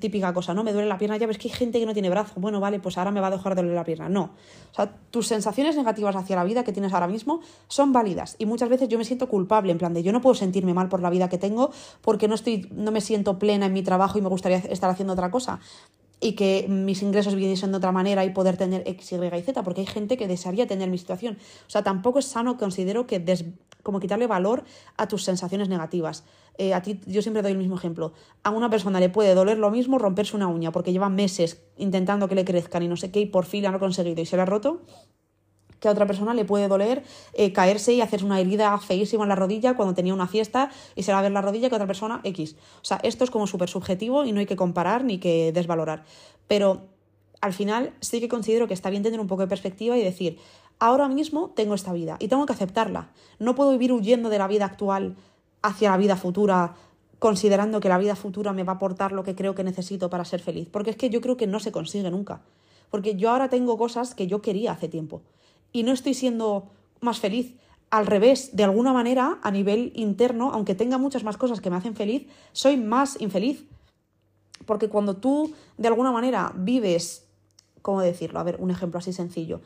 típica 0.00 0.32
cosa, 0.34 0.54
¿no? 0.54 0.64
Me 0.64 0.72
duele 0.72 0.88
la 0.88 0.98
pierna, 0.98 1.16
ya 1.16 1.26
ves 1.26 1.38
que 1.38 1.48
hay 1.48 1.54
gente 1.54 1.78
que 1.80 1.86
no 1.86 1.92
tiene 1.92 2.10
brazo, 2.10 2.34
bueno, 2.36 2.60
vale, 2.60 2.80
pues 2.80 2.98
ahora 2.98 3.10
me 3.10 3.20
va 3.20 3.28
a 3.28 3.30
dejar 3.30 3.54
de 3.54 3.62
doler 3.62 3.74
la 3.74 3.84
pierna. 3.84 4.08
No. 4.08 4.30
O 4.72 4.74
sea, 4.74 4.92
tus 5.10 5.26
sensaciones 5.26 5.76
negativas 5.76 6.16
hacia 6.16 6.36
la 6.36 6.44
vida 6.44 6.64
que 6.64 6.72
tienes 6.72 6.92
ahora 6.92 7.08
mismo 7.08 7.40
son 7.68 7.92
válidas 7.92 8.36
y 8.38 8.46
muchas 8.46 8.68
veces 8.68 8.88
yo 8.88 8.98
me 8.98 9.04
siento 9.04 9.28
culpable, 9.28 9.72
en 9.72 9.78
plan 9.78 9.94
de 9.94 10.02
yo 10.02 10.12
no 10.12 10.20
puedo 10.20 10.34
sentirme 10.34 10.74
mal 10.74 10.88
por 10.88 11.00
la 11.00 11.10
vida 11.10 11.28
que 11.28 11.38
tengo 11.38 11.70
porque 12.02 12.28
no 12.28 12.34
estoy, 12.34 12.68
no 12.72 12.90
me 12.90 13.00
siento 13.00 13.38
plena 13.38 13.66
en 13.66 13.72
mi 13.72 13.82
trabajo 13.82 14.18
y 14.18 14.22
me 14.22 14.28
gustaría 14.28 14.58
estar 14.58 14.90
haciendo 14.90 15.14
otra 15.14 15.30
cosa 15.30 15.60
y 16.20 16.32
que 16.32 16.66
mis 16.68 17.02
ingresos 17.02 17.34
viniesen 17.34 17.70
de 17.70 17.78
otra 17.78 17.92
manera 17.92 18.24
y 18.24 18.30
poder 18.30 18.56
tener 18.56 18.82
X, 18.86 19.12
Y 19.12 19.16
y 19.16 19.42
Z, 19.42 19.62
porque 19.62 19.82
hay 19.82 19.86
gente 19.86 20.16
que 20.16 20.26
desearía 20.26 20.66
tener 20.66 20.90
mi 20.90 20.98
situación. 20.98 21.38
O 21.66 21.70
sea, 21.70 21.82
tampoco 21.82 22.18
es 22.18 22.26
sano, 22.26 22.56
considero, 22.56 23.06
que 23.06 23.20
des, 23.20 23.44
como 23.82 24.00
quitarle 24.00 24.26
valor 24.26 24.64
a 24.96 25.06
tus 25.06 25.24
sensaciones 25.24 25.68
negativas. 25.68 26.24
Eh, 26.58 26.74
a 26.74 26.82
ti, 26.82 27.00
yo 27.06 27.22
siempre 27.22 27.40
doy 27.40 27.52
el 27.52 27.58
mismo 27.58 27.76
ejemplo. 27.76 28.12
A 28.42 28.50
una 28.50 28.68
persona 28.68 28.98
le 28.98 29.08
puede 29.08 29.34
doler 29.34 29.58
lo 29.58 29.70
mismo 29.70 29.98
romperse 29.98 30.36
una 30.36 30.48
uña, 30.48 30.72
porque 30.72 30.92
lleva 30.92 31.08
meses 31.08 31.62
intentando 31.76 32.28
que 32.28 32.34
le 32.34 32.44
crezcan 32.44 32.82
y 32.82 32.88
no 32.88 32.96
sé 32.96 33.12
qué, 33.12 33.20
y 33.20 33.26
por 33.26 33.44
fin 33.44 33.62
lo 33.62 33.68
ha 33.68 33.78
conseguido 33.78 34.20
y 34.20 34.26
se 34.26 34.36
la 34.36 34.42
ha 34.42 34.46
roto, 34.46 34.82
que 35.78 35.86
a 35.86 35.92
otra 35.92 36.06
persona 36.06 36.34
le 36.34 36.44
puede 36.44 36.66
doler 36.66 37.04
eh, 37.34 37.52
caerse 37.52 37.92
y 37.94 38.00
hacerse 38.00 38.26
una 38.26 38.40
herida 38.40 38.76
feísima 38.78 39.22
en 39.22 39.28
la 39.28 39.36
rodilla 39.36 39.76
cuando 39.76 39.94
tenía 39.94 40.12
una 40.12 40.26
fiesta 40.26 40.70
y 40.96 41.04
se 41.04 41.12
va 41.12 41.20
a 41.20 41.22
ver 41.22 41.30
la 41.30 41.40
rodilla 41.40 41.68
que 41.68 41.76
otra 41.76 41.86
persona 41.86 42.20
X. 42.24 42.56
O 42.82 42.84
sea, 42.84 42.98
esto 43.04 43.22
es 43.22 43.30
como 43.30 43.46
súper 43.46 43.68
subjetivo 43.68 44.24
y 44.24 44.32
no 44.32 44.40
hay 44.40 44.46
que 44.46 44.56
comparar 44.56 45.04
ni 45.04 45.18
que 45.18 45.52
desvalorar. 45.52 46.02
Pero 46.48 46.88
al 47.40 47.52
final 47.52 47.92
sí 48.00 48.18
que 48.18 48.28
considero 48.28 48.66
que 48.66 48.74
está 48.74 48.90
bien 48.90 49.04
tener 49.04 49.20
un 49.20 49.28
poco 49.28 49.42
de 49.42 49.48
perspectiva 49.48 49.96
y 49.96 50.02
decir, 50.02 50.38
ahora 50.80 51.08
mismo 51.08 51.50
tengo 51.54 51.74
esta 51.74 51.92
vida 51.92 52.16
y 52.18 52.26
tengo 52.26 52.44
que 52.46 52.52
aceptarla. 52.52 53.12
No 53.38 53.54
puedo 53.54 53.70
vivir 53.70 53.92
huyendo 53.92 54.30
de 54.30 54.38
la 54.38 54.48
vida 54.48 54.64
actual 54.64 55.16
hacia 55.62 55.90
la 55.90 55.96
vida 55.96 56.16
futura 56.16 56.74
considerando 57.18 57.80
que 57.80 57.88
la 57.88 57.98
vida 57.98 58.14
futura 58.14 58.52
me 58.52 58.64
va 58.64 58.74
a 58.74 58.76
aportar 58.76 59.12
lo 59.12 59.24
que 59.24 59.34
creo 59.34 59.54
que 59.54 59.64
necesito 59.64 60.08
para 60.10 60.24
ser 60.24 60.40
feliz. 60.40 60.68
Porque 60.70 60.90
es 60.90 60.96
que 60.96 61.10
yo 61.10 61.20
creo 61.20 61.36
que 61.36 61.46
no 61.46 61.60
se 61.60 61.72
consigue 61.72 62.10
nunca. 62.10 62.40
Porque 62.90 63.16
yo 63.16 63.30
ahora 63.30 63.48
tengo 63.48 63.76
cosas 63.76 64.14
que 64.14 64.26
yo 64.26 64.40
quería 64.40 64.72
hace 64.72 64.88
tiempo 64.88 65.22
y 65.72 65.82
no 65.82 65.92
estoy 65.92 66.14
siendo 66.14 66.70
más 67.00 67.18
feliz. 67.18 67.54
Al 67.90 68.06
revés, 68.06 68.54
de 68.54 68.64
alguna 68.64 68.92
manera, 68.92 69.38
a 69.42 69.50
nivel 69.50 69.92
interno, 69.94 70.52
aunque 70.52 70.74
tenga 70.74 70.98
muchas 70.98 71.24
más 71.24 71.36
cosas 71.36 71.60
que 71.60 71.70
me 71.70 71.76
hacen 71.76 71.94
feliz, 71.94 72.26
soy 72.52 72.76
más 72.76 73.20
infeliz. 73.20 73.64
Porque 74.66 74.88
cuando 74.88 75.16
tú, 75.16 75.52
de 75.78 75.88
alguna 75.88 76.12
manera, 76.12 76.52
vives, 76.54 77.24
¿cómo 77.80 78.02
decirlo? 78.02 78.40
A 78.40 78.42
ver, 78.42 78.56
un 78.60 78.70
ejemplo 78.70 78.98
así 78.98 79.12
sencillo. 79.12 79.60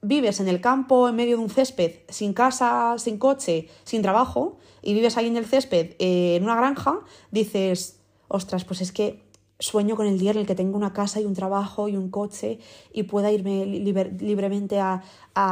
Vives 0.00 0.40
en 0.40 0.48
el 0.48 0.60
campo, 0.60 1.08
en 1.08 1.16
medio 1.16 1.36
de 1.36 1.42
un 1.42 1.50
césped, 1.50 1.92
sin 2.08 2.32
casa, 2.32 2.94
sin 2.98 3.18
coche, 3.18 3.68
sin 3.84 4.02
trabajo, 4.02 4.58
y 4.82 4.94
vives 4.94 5.16
ahí 5.16 5.26
en 5.26 5.36
el 5.36 5.44
césped, 5.44 5.96
eh, 5.98 6.36
en 6.36 6.44
una 6.44 6.54
granja, 6.54 7.00
dices, 7.30 8.00
ostras, 8.28 8.64
pues 8.64 8.80
es 8.80 8.92
que 8.92 9.28
sueño 9.58 9.96
con 9.96 10.06
el 10.06 10.18
día 10.18 10.30
en 10.30 10.38
el 10.38 10.46
que 10.46 10.54
tengo 10.54 10.76
una 10.76 10.92
casa 10.92 11.20
y 11.20 11.24
un 11.24 11.34
trabajo 11.34 11.88
y 11.88 11.96
un 11.96 12.10
coche 12.10 12.60
y 12.92 13.04
pueda 13.04 13.32
irme 13.32 13.66
libremente 13.66 14.78
a, 14.80 15.02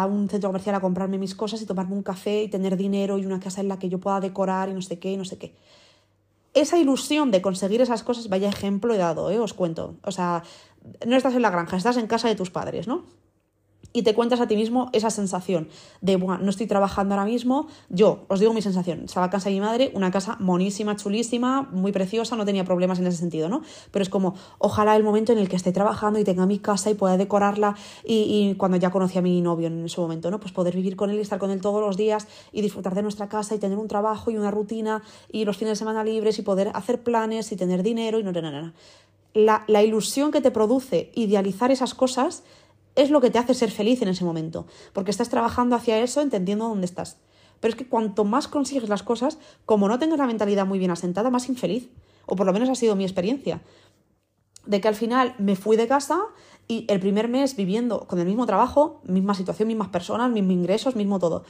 un 0.09 0.29
centro 0.29 0.49
comercial 0.49 0.77
a 0.77 0.81
comprarme 0.81 1.19
mis 1.19 1.35
cosas 1.35 1.61
y 1.63 1.67
tomarme 1.67 1.95
un 1.95 2.03
café 2.03 2.45
y 2.45 2.49
tener 2.49 2.77
dinero 2.77 3.19
y 3.19 3.27
una 3.27 3.41
casa 3.41 3.61
en 3.61 3.69
la 3.69 3.79
que 3.79 3.89
yo 3.89 3.99
pueda 3.99 4.21
decorar 4.21 4.69
y 4.69 4.75
no 4.75 4.83
sé 4.83 4.99
qué 4.99 5.13
y 5.13 5.17
no 5.17 5.25
sé 5.25 5.39
qué. 5.39 5.55
Esa 6.55 6.79
ilusión 6.79 7.31
de 7.31 7.43
conseguir 7.43 7.81
esas 7.81 8.03
cosas, 8.03 8.29
vaya 8.29 8.49
ejemplo 8.49 8.95
he 8.95 8.97
dado, 8.97 9.31
¿eh? 9.31 9.39
os 9.39 9.53
cuento. 9.53 9.97
O 10.03 10.11
sea, 10.11 10.43
no 11.07 11.17
estás 11.17 11.35
en 11.35 11.43
la 11.43 11.51
granja, 11.51 11.77
estás 11.77 11.97
en 11.97 12.07
casa 12.07 12.29
de 12.29 12.35
tus 12.35 12.51
padres, 12.51 12.89
¿no? 12.89 13.05
Y 13.97 14.03
te 14.03 14.15
cuentas 14.15 14.43
a 14.43 14.47
ti 14.47 14.57
mismo 14.57 14.91
esa 14.93 15.09
sensación 15.09 15.71
de, 16.03 16.17
bueno, 16.17 16.45
no 16.45 16.51
estoy 16.51 16.67
trabajando 16.67 17.15
ahora 17.15 17.25
mismo. 17.25 17.67
Yo, 17.89 18.27
os 18.29 18.41
digo 18.41 18.53
mi 18.53 18.61
sensación, 18.61 19.05
estaba 19.07 19.25
en 19.25 19.33
casa 19.33 19.49
de 19.49 19.55
mi 19.55 19.63
madre, 19.63 19.91
una 19.95 20.11
casa 20.11 20.37
monísima, 20.39 20.97
chulísima, 20.97 21.63
muy 21.73 21.93
preciosa, 21.93 22.37
no 22.37 22.45
tenía 22.45 22.63
problemas 22.65 22.99
en 22.99 23.07
ese 23.07 23.17
sentido, 23.17 23.49
¿no? 23.49 23.63
Pero 23.93 24.03
es 24.03 24.11
como, 24.11 24.35
ojalá 24.59 24.97
el 24.97 25.03
momento 25.03 25.33
en 25.33 25.39
el 25.39 25.49
que 25.49 25.57
esté 25.57 25.73
trabajando 25.73 26.19
y 26.19 26.25
tenga 26.25 26.45
mi 26.45 26.59
casa 26.59 26.91
y 26.91 26.95
pueda 26.95 27.17
decorarla 27.17 27.75
y, 28.05 28.55
cuando 28.59 28.77
ya 28.77 28.91
conocí 28.91 29.17
a 29.17 29.23
mi 29.23 29.41
novio 29.41 29.69
en 29.69 29.87
ese 29.87 29.99
momento, 29.99 30.31
¿no? 30.31 30.41
Pues 30.41 30.53
poder 30.53 30.77
vivir 30.77 30.95
con 30.95 31.09
él 31.09 31.17
y 31.17 31.21
estar 31.21 31.39
con 31.39 31.51
él 31.51 31.63
todos 31.63 31.81
los 31.81 31.97
días 31.97 32.29
y 32.53 32.61
disfrutar 32.61 32.95
de 32.95 33.01
nuestra 33.01 33.31
casa 33.31 33.55
y 33.55 33.59
tener 33.59 33.79
un 33.79 33.89
trabajo 33.89 34.31
y 34.31 34.37
una 34.37 34.51
rutina 34.51 35.03
y 35.33 35.47
los 35.47 35.57
fines 35.57 35.71
de 35.71 35.77
semana 35.77 36.05
libres 36.05 36.39
y 36.39 36.43
poder 36.43 36.71
hacer 36.75 37.03
planes 37.03 37.51
y 37.51 37.57
tener 37.57 37.83
dinero 37.83 38.19
y 38.19 38.25
no, 38.25 38.33
no, 38.33 38.43
no, 38.43 38.73
la 39.35 39.83
ilusión 39.83 40.33
que 40.33 40.43
te 40.43 40.51
produce 40.51 41.11
idealizar 41.15 41.71
esas 41.71 41.95
cosas 41.95 42.43
es 42.97 43.11
lo 43.11 43.21
que 43.21 43.31
te 43.31 43.39
hace 43.39 43.55
ser 43.55 43.71
feliz 43.71 44.03
en 44.03 44.09
ese 44.09 44.25
momento, 44.25 44.67
porque 44.93 45.11
estás 45.11 45.29
trabajando 45.29 45.77
hacia 45.77 45.99
eso 46.01 46.21
entendiendo 46.21 46.69
dónde 46.69 46.87
estás. 46.87 47.19
Pero 47.61 47.71
es 47.73 47.77
que 47.77 47.89
cuanto 47.89 48.25
más 48.25 48.49
consigues 48.49 48.89
las 48.89 49.03
cosas, 49.03 49.39
como 49.65 49.89
no 49.89 49.99
tengas 49.99 50.19
la 50.19 50.27
mentalidad 50.27 50.67
muy 50.67 50.79
bien 50.79 50.91
asentada, 50.91 51.31
más 51.31 51.49
infeliz. 51.49 51.91
O 52.27 52.37
por 52.37 52.47
lo 52.47 52.53
menos 52.53 52.69
ha 52.69 52.75
sido 52.75 52.97
mi 52.97 53.05
experiencia. 53.05 53.63
De 54.67 54.81
que 54.81 54.89
al 54.89 54.95
final 54.95 55.35
me 55.39 55.57
fui 55.57 55.77
de 55.77 55.87
casa 55.87 56.21
y 56.67 56.87
el 56.89 56.99
primer 56.99 57.29
mes 57.29 57.55
viviendo 57.55 58.07
con 58.09 58.19
el 58.19 58.27
mismo 58.27 58.47
trabajo, 58.47 59.01
misma 59.05 59.35
situación, 59.35 59.69
mismas 59.69 59.89
personas, 59.89 60.31
mismos 60.31 60.53
ingresos, 60.53 60.97
mismo 60.97 61.19
todo 61.19 61.45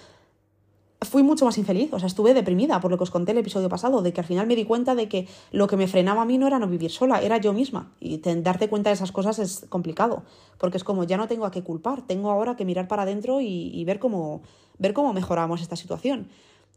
fui 1.07 1.23
mucho 1.23 1.45
más 1.45 1.59
infeliz, 1.59 1.93
o 1.93 1.99
sea, 1.99 2.07
estuve 2.07 2.35
deprimida 2.35 2.81
por 2.81 2.91
lo 2.91 2.99
que 2.99 3.05
os 3.05 3.11
conté 3.11 3.33
el 3.33 3.39
episodio 3.39 3.69
pasado, 3.69 4.03
de 4.03 4.13
que 4.13 4.21
al 4.21 4.27
final 4.27 4.47
me 4.47 4.57
di 4.57 4.65
cuenta 4.65 4.95
de 4.95 5.09
que 5.09 5.29
lo 5.53 5.67
que 5.67 5.77
me 5.77 5.89
frenaba 5.89 6.23
a 6.23 6.25
mí 6.25 6.39
no 6.39 6.47
era 6.47 6.59
no 6.59 6.69
vivir 6.69 6.91
sola, 6.91 7.21
era 7.21 7.39
yo 7.39 7.53
misma. 7.53 7.93
Y 8.01 8.19
darte 8.19 8.69
cuenta 8.69 8.91
de 8.91 8.95
esas 8.95 9.13
cosas 9.13 9.39
es 9.39 9.67
complicado, 9.69 10.25
porque 10.59 10.77
es 10.77 10.85
como 10.85 11.05
ya 11.05 11.17
no 11.17 11.29
tengo 11.29 11.47
a 11.47 11.51
qué 11.51 11.63
culpar, 11.63 12.03
tengo 12.07 12.31
ahora 12.31 12.57
que 12.57 12.65
mirar 12.65 12.89
para 12.89 13.03
adentro 13.03 13.41
y, 13.41 13.85
ver, 13.85 13.99
cómo, 13.99 14.43
ver 14.79 14.93
cómo 14.93 15.13
mejoramos 15.13 15.63
esta 15.63 15.77
situación. 15.77 16.29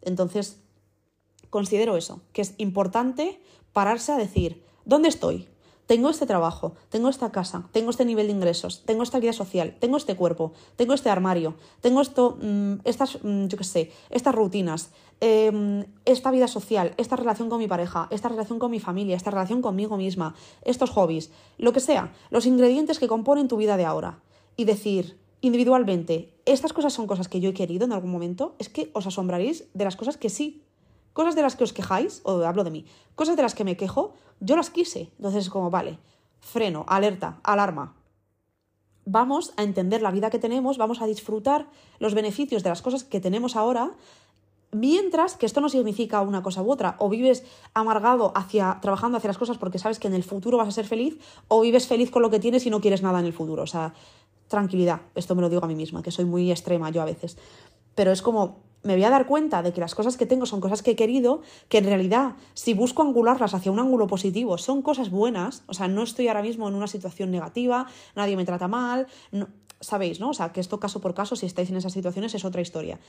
Entonces, 0.01 0.61
considero 1.49 1.97
eso, 1.97 2.21
que 2.33 2.41
es 2.41 2.53
importante 2.57 3.39
pararse 3.73 4.11
a 4.11 4.17
decir, 4.17 4.63
¿dónde 4.85 5.09
estoy? 5.09 5.47
Tengo 5.89 6.11
este 6.11 6.27
trabajo, 6.27 6.75
tengo 6.89 7.09
esta 7.09 7.31
casa, 7.31 7.67
tengo 7.71 7.89
este 7.89 8.05
nivel 8.05 8.27
de 8.27 8.33
ingresos, 8.33 8.83
tengo 8.85 9.01
esta 9.01 9.17
vida 9.17 9.33
social, 9.33 9.75
tengo 9.79 9.97
este 9.97 10.15
cuerpo, 10.15 10.53
tengo 10.75 10.93
este 10.93 11.09
armario, 11.09 11.55
tengo 11.81 11.99
esto, 12.01 12.37
mm, 12.39 12.73
estas, 12.83 13.17
mm, 13.23 13.47
yo 13.47 13.57
qué 13.57 13.63
sé, 13.63 13.91
estas 14.11 14.35
rutinas, 14.35 14.91
em, 15.19 15.85
esta 16.05 16.29
vida 16.29 16.47
social, 16.47 16.93
esta 16.97 17.15
relación 17.15 17.49
con 17.49 17.57
mi 17.57 17.67
pareja, 17.67 18.07
esta 18.11 18.29
relación 18.29 18.59
con 18.59 18.69
mi 18.69 18.79
familia, 18.79 19.15
esta 19.15 19.31
relación 19.31 19.63
conmigo 19.63 19.97
misma, 19.97 20.35
estos 20.61 20.91
hobbies, 20.91 21.31
lo 21.57 21.73
que 21.73 21.79
sea, 21.79 22.13
los 22.29 22.45
ingredientes 22.45 22.99
que 22.99 23.07
componen 23.07 23.47
tu 23.47 23.57
vida 23.57 23.75
de 23.75 23.85
ahora. 23.85 24.19
Y 24.57 24.65
decir 24.65 25.17
individualmente, 25.41 26.35
estas 26.45 26.71
cosas 26.71 26.93
son 26.93 27.07
cosas 27.07 27.29
que 27.29 27.39
yo 27.39 27.49
he 27.49 27.53
querido 27.55 27.85
en 27.85 27.93
algún 27.93 28.11
momento, 28.11 28.53
es 28.59 28.69
que 28.69 28.91
os 28.93 29.07
asombraréis 29.07 29.63
de 29.73 29.85
las 29.85 29.95
cosas 29.95 30.17
que 30.17 30.29
sí 30.29 30.61
Cosas 31.13 31.35
de 31.35 31.41
las 31.41 31.55
que 31.55 31.63
os 31.63 31.73
quejáis, 31.73 32.21
o 32.23 32.43
hablo 32.43 32.63
de 32.63 32.71
mí, 32.71 32.85
cosas 33.15 33.35
de 33.35 33.41
las 33.41 33.55
que 33.55 33.63
me 33.63 33.77
quejo, 33.77 34.13
yo 34.39 34.55
las 34.55 34.69
quise. 34.69 35.11
Entonces 35.17 35.45
es 35.45 35.49
como, 35.49 35.69
vale, 35.69 35.99
freno, 36.39 36.85
alerta, 36.87 37.39
alarma. 37.43 37.95
Vamos 39.05 39.53
a 39.57 39.63
entender 39.63 40.01
la 40.01 40.11
vida 40.11 40.29
que 40.29 40.39
tenemos, 40.39 40.77
vamos 40.77 41.01
a 41.01 41.07
disfrutar 41.07 41.67
los 41.99 42.13
beneficios 42.13 42.63
de 42.63 42.69
las 42.69 42.81
cosas 42.81 43.03
que 43.03 43.19
tenemos 43.19 43.55
ahora, 43.55 43.91
mientras 44.71 45.35
que 45.35 45.47
esto 45.47 45.61
no 45.61 45.69
significa 45.69 46.21
una 46.21 46.43
cosa 46.43 46.61
u 46.61 46.71
otra. 46.71 46.95
O 46.99 47.09
vives 47.09 47.43
amargado 47.73 48.31
hacia, 48.35 48.77
trabajando 48.81 49.17
hacia 49.17 49.29
las 49.29 49.37
cosas 49.37 49.57
porque 49.57 49.79
sabes 49.79 49.99
que 49.99 50.07
en 50.07 50.13
el 50.13 50.23
futuro 50.23 50.57
vas 50.57 50.67
a 50.67 50.71
ser 50.71 50.85
feliz, 50.85 51.19
o 51.47 51.61
vives 51.61 51.87
feliz 51.87 52.11
con 52.11 52.21
lo 52.21 52.29
que 52.29 52.39
tienes 52.39 52.65
y 52.65 52.69
no 52.69 52.81
quieres 52.81 53.01
nada 53.01 53.19
en 53.19 53.25
el 53.25 53.33
futuro. 53.33 53.63
O 53.63 53.67
sea, 53.67 53.93
tranquilidad. 54.47 55.01
Esto 55.15 55.35
me 55.35 55.41
lo 55.41 55.49
digo 55.49 55.63
a 55.63 55.67
mí 55.67 55.75
misma, 55.75 56.03
que 56.03 56.11
soy 56.11 56.25
muy 56.25 56.51
extrema 56.51 56.89
yo 56.91 57.01
a 57.01 57.05
veces. 57.05 57.37
Pero 57.95 58.11
es 58.11 58.21
como, 58.21 58.57
me 58.83 58.93
voy 58.93 59.03
a 59.03 59.09
dar 59.09 59.25
cuenta 59.25 59.61
de 59.61 59.73
que 59.73 59.81
las 59.81 59.95
cosas 59.95 60.17
que 60.17 60.25
tengo 60.25 60.45
son 60.45 60.61
cosas 60.61 60.81
que 60.81 60.91
he 60.91 60.95
querido, 60.95 61.41
que 61.67 61.79
en 61.79 61.85
realidad, 61.85 62.35
si 62.53 62.73
busco 62.73 63.01
angularlas 63.01 63.53
hacia 63.53 63.71
un 63.71 63.79
ángulo 63.79 64.07
positivo, 64.07 64.57
son 64.57 64.81
cosas 64.81 65.09
buenas, 65.09 65.63
o 65.67 65.73
sea, 65.73 65.87
no 65.87 66.03
estoy 66.03 66.27
ahora 66.27 66.41
mismo 66.41 66.67
en 66.67 66.75
una 66.75 66.87
situación 66.87 67.31
negativa, 67.31 67.87
nadie 68.15 68.37
me 68.37 68.45
trata 68.45 68.67
mal, 68.67 69.07
sabéis, 69.79 70.19
¿no? 70.19 70.29
O 70.29 70.33
sea, 70.33 70.51
que 70.51 70.59
esto 70.59 70.79
caso 70.79 71.01
por 71.01 71.13
caso, 71.13 71.35
si 71.35 71.45
estáis 71.45 71.69
en 71.69 71.77
esas 71.77 71.93
situaciones, 71.93 72.33
es 72.35 72.45
otra 72.45 72.61
historia 72.61 72.99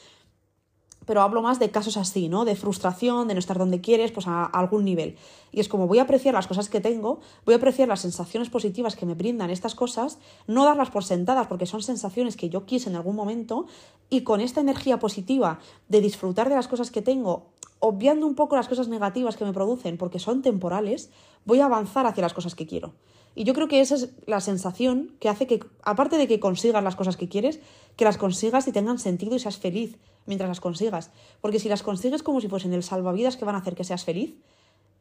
pero 1.11 1.23
hablo 1.23 1.43
más 1.43 1.59
de 1.59 1.73
casos 1.73 1.97
así, 1.97 2.29
¿no? 2.29 2.45
De 2.45 2.55
frustración, 2.55 3.27
de 3.27 3.35
no 3.35 3.41
estar 3.41 3.59
donde 3.59 3.81
quieres, 3.81 4.13
pues 4.13 4.29
a, 4.29 4.45
algún 4.45 4.85
nivel. 4.85 5.17
Y 5.51 5.59
es 5.59 5.67
como 5.67 5.89
voy 5.89 5.99
a 5.99 6.03
apreciar 6.03 6.35
las 6.35 6.47
cosas 6.47 6.69
que 6.69 6.81
tengo, 6.81 7.19
voy 7.45 7.55
a 7.55 7.57
apreciar 7.57 7.89
las 7.89 8.03
sensaciones 8.03 8.49
positivas 8.49 8.95
que 8.95 9.07
me 9.07 9.15
brindan 9.15 9.51
estas 9.51 9.75
cosas, 9.75 10.21
no 10.47 10.65
darlas 10.65 10.91
por 10.91 11.03
sentadas 11.03 11.49
porque 11.49 11.67
son 11.67 11.83
sensaciones 11.83 12.37
que 12.37 12.49
yo 12.49 12.65
quise 12.65 12.91
en 12.91 12.95
algún 12.95 13.17
momento, 13.17 13.67
y 14.09 14.21
con 14.21 14.41
esta 14.41 14.61
energía 14.61 15.01
positiva 15.01 15.59
de 15.89 16.01
disfrutar 16.01 16.49
de 16.49 16.55
las 16.55 16.69
cosas 16.69 16.93
que 16.93 17.03
tengo, 17.03 17.47
obviando 17.81 18.25
un 18.25 18.37
poco 18.37 18.55
las 18.55 18.69
cosas 18.69 18.87
negativas 18.87 19.37
que 19.37 19.45
me 19.45 19.53
producen 19.53 19.97
porque 19.97 20.21
son 20.21 20.43
temporales, 20.43 21.11
voy 21.45 21.59
a 21.59 21.65
avanzar 21.65 22.07
hacia 22.07 22.23
las 22.23 22.35
cosas 22.35 22.55
que 22.55 22.69
quiero. 22.69 22.93
Y 23.35 23.45
yo 23.45 23.55
creo 23.55 23.69
que 23.69 23.81
esa 23.81 23.95
es 23.95 24.11
la 24.27 24.41
sensación 24.41 25.17
que 25.21 25.29
hace 25.29 25.47
que, 25.47 25.61
aparte 25.83 26.19
de 26.19 26.27
que 26.27 26.41
consigas 26.41 26.83
las 26.83 26.97
cosas 26.97 27.17
que 27.17 27.29
quieres, 27.29 27.61
que 27.97 28.05
las 28.05 28.19
consigas 28.19 28.67
y 28.67 28.73
tengan 28.73 28.99
sentido 28.99 29.37
y 29.37 29.39
seas 29.39 29.59
feliz 29.59 29.97
mientras 30.27 30.49
las 30.49 30.61
consigas. 30.61 31.11
Porque 31.41 31.59
si 31.59 31.69
las 31.69 31.83
consigues 31.83 32.23
como 32.23 32.41
si 32.41 32.49
fuesen 32.49 32.73
el 32.73 32.83
salvavidas 32.83 33.37
que 33.37 33.45
van 33.45 33.55
a 33.55 33.59
hacer 33.59 33.75
que 33.75 33.85
seas 33.85 34.05
feliz, 34.05 34.35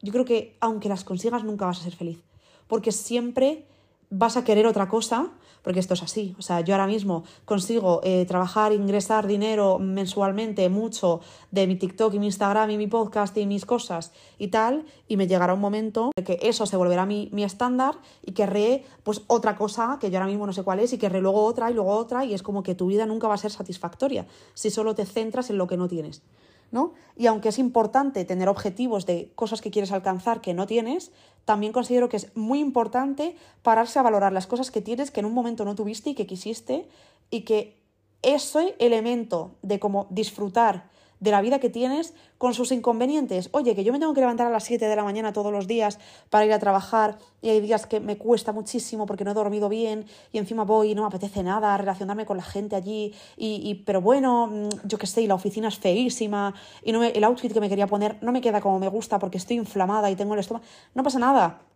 yo 0.02 0.12
creo 0.12 0.26
que 0.26 0.56
aunque 0.60 0.90
las 0.90 1.04
consigas 1.04 1.44
nunca 1.44 1.66
vas 1.66 1.80
a 1.80 1.84
ser 1.84 1.96
feliz. 1.96 2.24
Porque 2.68 2.92
siempre 2.92 3.66
vas 4.10 4.38
a 4.38 4.44
querer 4.44 4.68
otra 4.68 4.88
cosa, 4.90 5.32
porque 5.70 5.82
esto 5.82 5.94
es 5.94 6.02
así. 6.02 6.36
O 6.40 6.42
sea, 6.42 6.62
yo 6.62 6.74
ahora 6.74 6.88
mismo 6.88 7.24
consigo 7.46 8.02
eh, 8.04 8.26
trabajar, 8.26 8.74
ingresar 8.74 9.28
dinero 9.28 9.78
mensualmente 9.78 10.68
mucho 10.68 11.22
de 11.52 11.68
mi 11.68 11.76
TikTok 11.76 12.12
y 12.16 12.18
mi 12.18 12.26
Instagram 12.26 12.72
y 12.72 12.78
mi 12.78 12.88
podcast 12.88 13.38
y 13.38 13.46
mis 13.46 13.68
cosas 13.68 14.12
y 14.40 14.48
tal, 14.48 14.84
y 15.08 15.16
me 15.16 15.28
llegará 15.28 15.54
un 15.54 15.60
momento 15.60 16.10
en 16.16 16.24
que 16.24 16.40
eso 16.42 16.66
se 16.66 16.76
volverá 16.76 17.06
mi, 17.06 17.30
mi 17.34 17.44
estándar 17.44 18.00
y 18.26 18.32
querré 18.32 18.84
pues 19.04 19.22
otra 19.28 19.56
cosa 19.56 20.00
que 20.02 20.10
yo 20.10 20.18
ahora 20.18 20.26
mismo 20.26 20.48
no 20.48 20.54
sé 20.54 20.64
cuál 20.64 20.80
es 20.80 20.92
y 20.92 20.98
querré 20.98 21.22
luego 21.22 21.44
otra 21.44 21.70
y 21.70 21.76
luego 21.76 21.92
otra 21.92 22.26
y 22.26 22.34
es 22.34 22.42
como 22.42 22.64
que 22.64 22.74
tu 22.74 22.88
vida 22.88 23.06
nunca 23.06 23.28
va 23.28 23.36
a 23.36 23.38
ser 23.38 23.52
satisfactoria 23.52 24.26
si 24.56 24.72
solo 24.72 24.96
te 24.96 25.06
centras 25.06 25.52
en 25.52 25.60
lo 25.60 25.68
que 25.68 25.78
no 25.78 25.88
tienes. 25.88 26.24
¿no? 26.72 26.94
Y 27.16 27.28
aunque 27.28 27.50
es 27.50 27.60
importante 27.60 28.26
tener 28.26 28.48
objetivos 28.48 29.06
de 29.06 29.32
cosas 29.36 29.62
que 29.62 29.72
quieres 29.72 29.92
alcanzar 29.92 30.42
que 30.42 30.54
no 30.54 30.68
tienes, 30.68 31.12
también 31.46 31.74
considero 31.74 32.10
que 32.10 32.18
es 32.18 32.36
muy 32.36 32.60
importante 32.60 33.36
pararse 33.62 34.00
a 34.00 34.04
valorar 34.04 34.34
las 34.34 34.48
cosas 34.48 34.72
que 34.72 34.82
tienes 34.82 35.12
que 35.12 35.20
en 35.20 35.26
un 35.26 35.34
momento 35.34 35.66
no 35.66 35.76
tuviste 35.76 36.12
y 36.12 36.16
que 36.16 36.28
quisiste 36.28 36.88
y 37.30 37.42
que 37.42 37.80
ese 38.22 38.76
elemento 38.80 39.56
de 39.62 39.80
cómo 39.80 40.08
disfrutar 40.10 40.90
de 41.20 41.32
la 41.32 41.42
vida 41.42 41.60
que 41.60 41.70
tienes 41.70 42.14
con 42.38 42.54
sus 42.54 42.72
inconvenientes. 42.72 43.50
Oye, 43.52 43.76
que 43.76 43.84
yo 43.84 43.92
me 43.92 44.00
tengo 44.00 44.14
que 44.14 44.22
levantar 44.22 44.48
a 44.48 44.50
las 44.50 44.64
7 44.64 44.88
de 44.88 44.96
la 44.96 45.04
mañana 45.04 45.34
todos 45.34 45.52
los 45.52 45.68
días 45.68 46.00
para 46.30 46.46
ir 46.46 46.54
a 46.54 46.60
trabajar 46.60 47.18
y 47.42 47.50
hay 47.50 47.62
días 47.62 47.86
que 47.86 48.00
me 48.00 48.18
cuesta 48.18 48.52
muchísimo 48.52 49.06
porque 49.06 49.24
no 49.24 49.32
he 49.32 49.34
dormido 49.34 49.70
bien 49.70 50.06
y 50.32 50.38
encima 50.38 50.64
voy 50.64 50.92
y 50.92 50.96
no 50.96 51.02
me 51.02 51.08
apetece 51.08 51.44
nada 51.44 51.78
relacionarme 51.78 52.26
con 52.26 52.38
la 52.38 52.44
gente 52.44 52.76
allí 52.76 53.14
y, 53.38 53.84
pero 53.86 54.02
bueno, 54.02 54.48
mm, 54.48 54.88
yo 54.88 54.98
qué 54.98 55.08
sé, 55.08 55.22
y 55.22 55.28
la 55.28 55.36
oficina 55.36 55.68
es 55.68 55.78
feísima 55.78 56.54
y 56.84 56.92
no 56.92 57.04
el 57.04 57.24
outfit 57.24 57.52
que 57.52 57.60
me 57.60 57.70
quería 57.70 57.88
poner 57.88 58.18
no 58.22 58.32
me 58.32 58.42
queda 58.42 58.62
como 58.62 58.80
me 58.80 58.88
gusta 58.88 59.20
porque 59.20 59.38
estoy 59.38 59.58
inflamada 59.58 60.10
y 60.10 60.16
tengo 60.16 60.34
el 60.34 60.40
estómago. 60.40 60.66
No 60.94 61.04
pasa 61.04 61.20
nada 61.20 61.69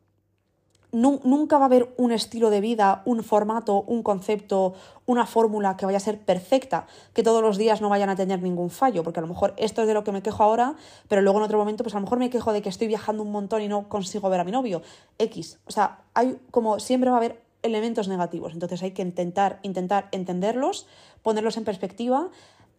nunca 0.94 1.58
va 1.58 1.64
a 1.64 1.66
haber 1.66 1.94
un 1.98 2.12
estilo 2.12 2.50
de 2.50 2.62
vida, 2.62 3.02
un 3.06 3.24
formato, 3.24 3.82
un 3.82 4.04
concepto, 4.04 4.76
una 5.06 5.26
fórmula 5.26 5.76
que 5.76 5.86
vaya 5.86 5.98
a 5.98 6.00
ser 6.00 6.20
perfecta, 6.20 6.88
que 7.14 7.24
todos 7.24 7.42
los 7.42 7.58
días 7.58 7.82
no 7.82 7.90
vayan 7.90 8.10
a 8.10 8.16
tener 8.16 8.42
ningún 8.42 8.70
fallo, 8.70 9.04
porque 9.04 9.20
a 9.20 9.22
lo 9.22 9.28
mejor 9.28 9.54
esto 9.58 9.82
es 9.82 9.88
de 9.88 9.94
lo 9.94 10.04
que 10.04 10.12
me 10.12 10.22
quejo 10.22 10.44
ahora, 10.44 10.76
pero 11.08 11.22
luego 11.22 11.40
en 11.40 11.46
otro 11.46 11.58
momento, 11.58 11.84
pues 11.84 11.96
a 11.96 11.98
lo 11.98 12.04
mejor 12.04 12.20
me 12.20 12.30
quejo 12.30 12.54
de 12.54 12.62
que 12.62 12.70
estoy 12.70 12.88
viajando 12.88 13.24
un 13.24 13.32
montón 13.32 13.62
y 13.62 13.68
no 13.68 13.90
consigo 13.90 14.30
ver 14.30 14.40
a 14.40 14.44
mi 14.44 14.52
novio. 14.52 14.82
X. 15.18 15.60
O 15.66 15.72
sea, 15.72 16.00
hay 16.14 16.40
como 16.52 16.80
siempre 16.80 17.10
va 17.10 17.18
a 17.18 17.20
haber 17.20 17.42
elementos 17.64 18.08
negativos. 18.08 18.54
Entonces 18.54 18.84
hay 18.84 18.92
que 18.92 19.02
intentar, 19.02 19.60
intentar 19.64 20.10
entenderlos, 20.12 20.86
ponerlos 21.24 21.58
en 21.58 21.64
perspectiva, 21.64 22.30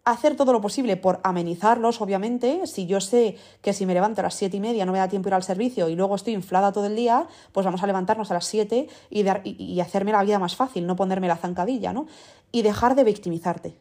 hacer 0.05 0.37
todo 0.37 0.53
lo 0.53 0.61
posible 0.61 0.97
por 0.97 1.21
amenizarlos, 1.23 2.01
obviamente. 2.01 2.67
Si 2.67 2.87
yo 2.87 3.01
sé 3.01 3.37
que 3.63 3.73
si 3.73 3.87
me 3.87 3.95
levanto 3.95 4.21
a 4.21 4.25
las 4.25 4.35
siete 4.35 4.57
y 4.57 4.61
media 4.61 4.85
no 4.85 4.93
me 4.93 4.99
da 4.99 5.09
tiempo 5.09 5.29
ir 5.29 5.35
al 5.35 5.43
servicio 5.43 5.89
y 5.89 5.97
luego 5.97 6.15
estoy 6.15 6.35
inflada 6.35 6.73
todo 6.73 6.87
el 6.87 6.97
día, 6.97 7.27
pues 7.53 7.65
vamos 7.65 7.83
a 7.83 7.87
levantarnos 7.87 8.31
a 8.31 8.35
las 8.35 8.45
siete 8.45 8.89
y, 9.11 9.25
y, 9.45 9.81
hacerme 9.81 10.13
la 10.13 10.23
vida 10.23 10.39
más 10.39 10.57
fácil, 10.57 10.87
no 10.87 10.97
ponerme 10.97 11.29
la 11.29 11.37
zancadilla, 11.37 11.93
¿no? 11.93 12.07
Y 12.53 12.63
dejar 12.63 12.95
de 12.95 13.05
victimizarte. 13.05 13.77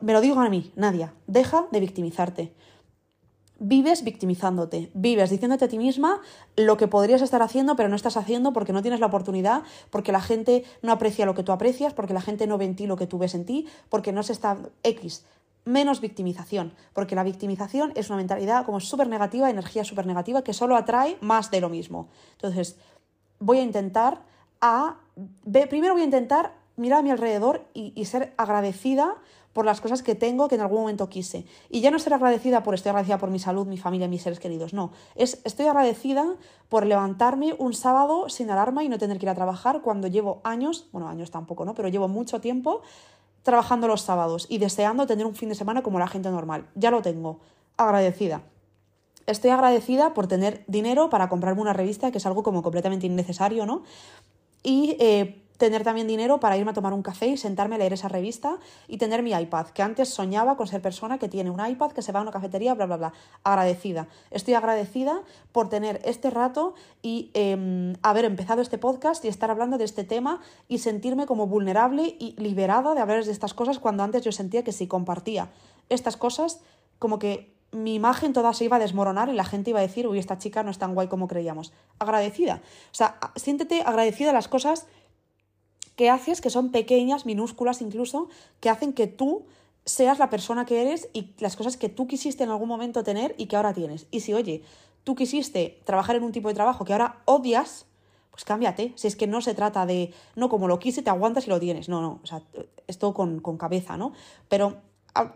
Me 0.00 0.12
lo 0.12 0.20
digo 0.20 0.40
a 0.40 0.48
mí, 0.50 0.72
Nadia, 0.74 1.14
deja 1.26 1.66
de 1.70 1.80
victimizarte. 1.80 2.52
Vives 3.58 4.04
victimizándote, 4.04 4.90
vives 4.92 5.30
diciéndote 5.30 5.64
a 5.64 5.68
ti 5.68 5.78
misma 5.78 6.20
lo 6.56 6.76
que 6.76 6.88
podrías 6.88 7.22
estar 7.22 7.40
haciendo, 7.40 7.74
pero 7.74 7.88
no 7.88 7.96
estás 7.96 8.18
haciendo 8.18 8.52
porque 8.52 8.74
no 8.74 8.82
tienes 8.82 9.00
la 9.00 9.06
oportunidad, 9.06 9.62
porque 9.88 10.12
la 10.12 10.20
gente 10.20 10.64
no 10.82 10.92
aprecia 10.92 11.24
lo 11.24 11.34
que 11.34 11.42
tú 11.42 11.52
aprecias, 11.52 11.94
porque 11.94 12.12
la 12.12 12.20
gente 12.20 12.46
no 12.46 12.58
ve 12.58 12.66
en 12.66 12.76
ti 12.76 12.86
lo 12.86 12.96
que 12.96 13.06
tú 13.06 13.16
ves 13.16 13.34
en 13.34 13.46
ti, 13.46 13.66
porque 13.88 14.12
no 14.12 14.22
se 14.22 14.34
está 14.34 14.58
X 14.82 15.24
menos 15.66 16.00
victimización, 16.00 16.72
porque 16.94 17.14
la 17.14 17.24
victimización 17.24 17.92
es 17.96 18.08
una 18.08 18.16
mentalidad 18.16 18.64
como 18.64 18.80
súper 18.80 19.08
negativa, 19.08 19.50
energía 19.50 19.84
súper 19.84 20.06
negativa, 20.06 20.42
que 20.42 20.54
solo 20.54 20.76
atrae 20.76 21.18
más 21.20 21.50
de 21.50 21.60
lo 21.60 21.68
mismo. 21.68 22.08
Entonces, 22.32 22.78
voy 23.40 23.58
a 23.58 23.62
intentar 23.62 24.22
a... 24.62 24.96
Primero 25.68 25.92
voy 25.94 26.02
a 26.02 26.06
intentar 26.06 26.54
mirar 26.76 27.00
a 27.00 27.02
mi 27.02 27.10
alrededor 27.10 27.66
y, 27.74 28.04
ser 28.04 28.32
agradecida 28.36 29.16
por 29.52 29.64
las 29.64 29.80
cosas 29.80 30.02
que 30.02 30.14
tengo 30.14 30.48
que 30.48 30.54
en 30.54 30.60
algún 30.60 30.80
momento 30.80 31.08
quise. 31.08 31.46
Y 31.70 31.80
ya 31.80 31.90
no 31.90 31.98
ser 31.98 32.12
agradecida 32.14 32.62
por 32.62 32.74
estoy 32.74 32.90
agradecida 32.90 33.18
por 33.18 33.30
mi 33.30 33.38
salud, 33.38 33.66
mi 33.66 33.78
familia, 33.78 34.06
mis 34.06 34.22
seres 34.22 34.38
queridos, 34.38 34.74
no. 34.74 34.92
Es 35.14 35.40
estoy 35.44 35.66
agradecida 35.66 36.36
por 36.68 36.84
levantarme 36.84 37.54
un 37.58 37.72
sábado 37.72 38.28
sin 38.28 38.50
alarma 38.50 38.84
y 38.84 38.88
no 38.88 38.98
tener 38.98 39.18
que 39.18 39.24
ir 39.24 39.30
a 39.30 39.34
trabajar 39.34 39.80
cuando 39.80 40.08
llevo 40.08 40.42
años, 40.44 40.88
bueno, 40.92 41.08
años 41.08 41.30
tampoco, 41.30 41.64
¿no? 41.64 41.74
Pero 41.74 41.88
llevo 41.88 42.06
mucho 42.06 42.40
tiempo 42.40 42.82
trabajando 43.46 43.88
los 43.88 44.02
sábados 44.02 44.46
y 44.50 44.58
deseando 44.58 45.06
tener 45.06 45.24
un 45.24 45.34
fin 45.34 45.48
de 45.48 45.54
semana 45.54 45.82
como 45.82 45.98
la 45.98 46.08
gente 46.08 46.30
normal. 46.30 46.66
Ya 46.74 46.90
lo 46.90 47.00
tengo. 47.00 47.40
Agradecida. 47.78 48.42
Estoy 49.26 49.50
agradecida 49.50 50.12
por 50.14 50.26
tener 50.26 50.64
dinero 50.66 51.08
para 51.08 51.28
comprarme 51.28 51.62
una 51.62 51.72
revista, 51.72 52.10
que 52.10 52.18
es 52.18 52.26
algo 52.26 52.42
como 52.42 52.62
completamente 52.62 53.06
innecesario, 53.06 53.64
¿no? 53.64 53.82
Y 54.62 54.96
eh, 55.00 55.45
tener 55.56 55.84
también 55.84 56.06
dinero 56.06 56.40
para 56.40 56.56
irme 56.56 56.70
a 56.70 56.74
tomar 56.74 56.92
un 56.92 57.02
café 57.02 57.28
y 57.28 57.36
sentarme 57.36 57.76
a 57.76 57.78
leer 57.78 57.92
esa 57.92 58.08
revista 58.08 58.58
y 58.88 58.98
tener 58.98 59.22
mi 59.22 59.32
iPad, 59.32 59.68
que 59.68 59.82
antes 59.82 60.08
soñaba 60.08 60.56
con 60.56 60.66
ser 60.66 60.82
persona 60.82 61.18
que 61.18 61.28
tiene 61.28 61.50
un 61.50 61.64
iPad, 61.64 61.92
que 61.92 62.02
se 62.02 62.12
va 62.12 62.20
a 62.20 62.22
una 62.22 62.32
cafetería, 62.32 62.74
bla, 62.74 62.86
bla, 62.86 62.96
bla. 62.96 63.12
Agradecida. 63.44 64.08
Estoy 64.30 64.54
agradecida 64.54 65.22
por 65.52 65.68
tener 65.68 66.00
este 66.04 66.30
rato 66.30 66.74
y 67.02 67.30
em, 67.34 67.94
haber 68.02 68.24
empezado 68.24 68.62
este 68.62 68.78
podcast 68.78 69.24
y 69.24 69.28
estar 69.28 69.50
hablando 69.50 69.78
de 69.78 69.84
este 69.84 70.04
tema 70.04 70.40
y 70.68 70.78
sentirme 70.78 71.26
como 71.26 71.46
vulnerable 71.46 72.16
y 72.18 72.34
liberada 72.38 72.94
de 72.94 73.00
hablar 73.00 73.24
de 73.24 73.32
estas 73.32 73.54
cosas 73.54 73.78
cuando 73.78 74.02
antes 74.02 74.22
yo 74.22 74.32
sentía 74.32 74.64
que 74.64 74.72
si 74.72 74.86
compartía 74.86 75.48
estas 75.88 76.16
cosas, 76.16 76.60
como 76.98 77.18
que 77.18 77.54
mi 77.72 77.94
imagen 77.94 78.32
toda 78.32 78.52
se 78.52 78.64
iba 78.64 78.76
a 78.76 78.80
desmoronar 78.80 79.28
y 79.28 79.32
la 79.32 79.44
gente 79.44 79.70
iba 79.70 79.80
a 79.80 79.82
decir, 79.82 80.06
uy, 80.06 80.18
esta 80.18 80.38
chica 80.38 80.62
no 80.62 80.70
es 80.70 80.78
tan 80.78 80.94
guay 80.94 81.08
como 81.08 81.28
creíamos. 81.28 81.72
Agradecida. 81.98 82.62
O 82.90 82.94
sea, 82.94 83.18
siéntete 83.34 83.82
agradecida 83.82 84.30
a 84.30 84.32
las 84.32 84.48
cosas 84.48 84.86
que 85.96 86.10
haces, 86.10 86.40
que 86.40 86.50
son 86.50 86.70
pequeñas, 86.70 87.26
minúsculas 87.26 87.80
incluso, 87.80 88.28
que 88.60 88.70
hacen 88.70 88.92
que 88.92 89.06
tú 89.06 89.46
seas 89.84 90.18
la 90.18 90.30
persona 90.30 90.66
que 90.66 90.82
eres 90.82 91.08
y 91.12 91.30
las 91.38 91.56
cosas 91.56 91.76
que 91.76 91.88
tú 91.88 92.06
quisiste 92.06 92.44
en 92.44 92.50
algún 92.50 92.68
momento 92.68 93.02
tener 93.02 93.34
y 93.38 93.46
que 93.46 93.56
ahora 93.56 93.72
tienes. 93.72 94.06
Y 94.10 94.20
si, 94.20 94.34
oye, 94.34 94.62
tú 95.04 95.14
quisiste 95.14 95.80
trabajar 95.84 96.16
en 96.16 96.24
un 96.24 96.32
tipo 96.32 96.48
de 96.48 96.54
trabajo 96.54 96.84
que 96.84 96.92
ahora 96.92 97.22
odias, 97.24 97.86
pues 98.30 98.44
cámbiate. 98.44 98.92
Si 98.96 99.06
es 99.06 99.16
que 99.16 99.26
no 99.26 99.40
se 99.40 99.54
trata 99.54 99.86
de, 99.86 100.12
no, 100.34 100.48
como 100.48 100.68
lo 100.68 100.78
quise, 100.78 101.02
te 101.02 101.10
aguantas 101.10 101.46
y 101.46 101.50
lo 101.50 101.60
tienes. 101.60 101.88
No, 101.88 102.02
no, 102.02 102.20
o 102.22 102.26
sea, 102.26 102.42
esto 102.86 103.14
con, 103.14 103.40
con 103.40 103.56
cabeza, 103.56 103.96
¿no? 103.96 104.12
Pero 104.48 104.76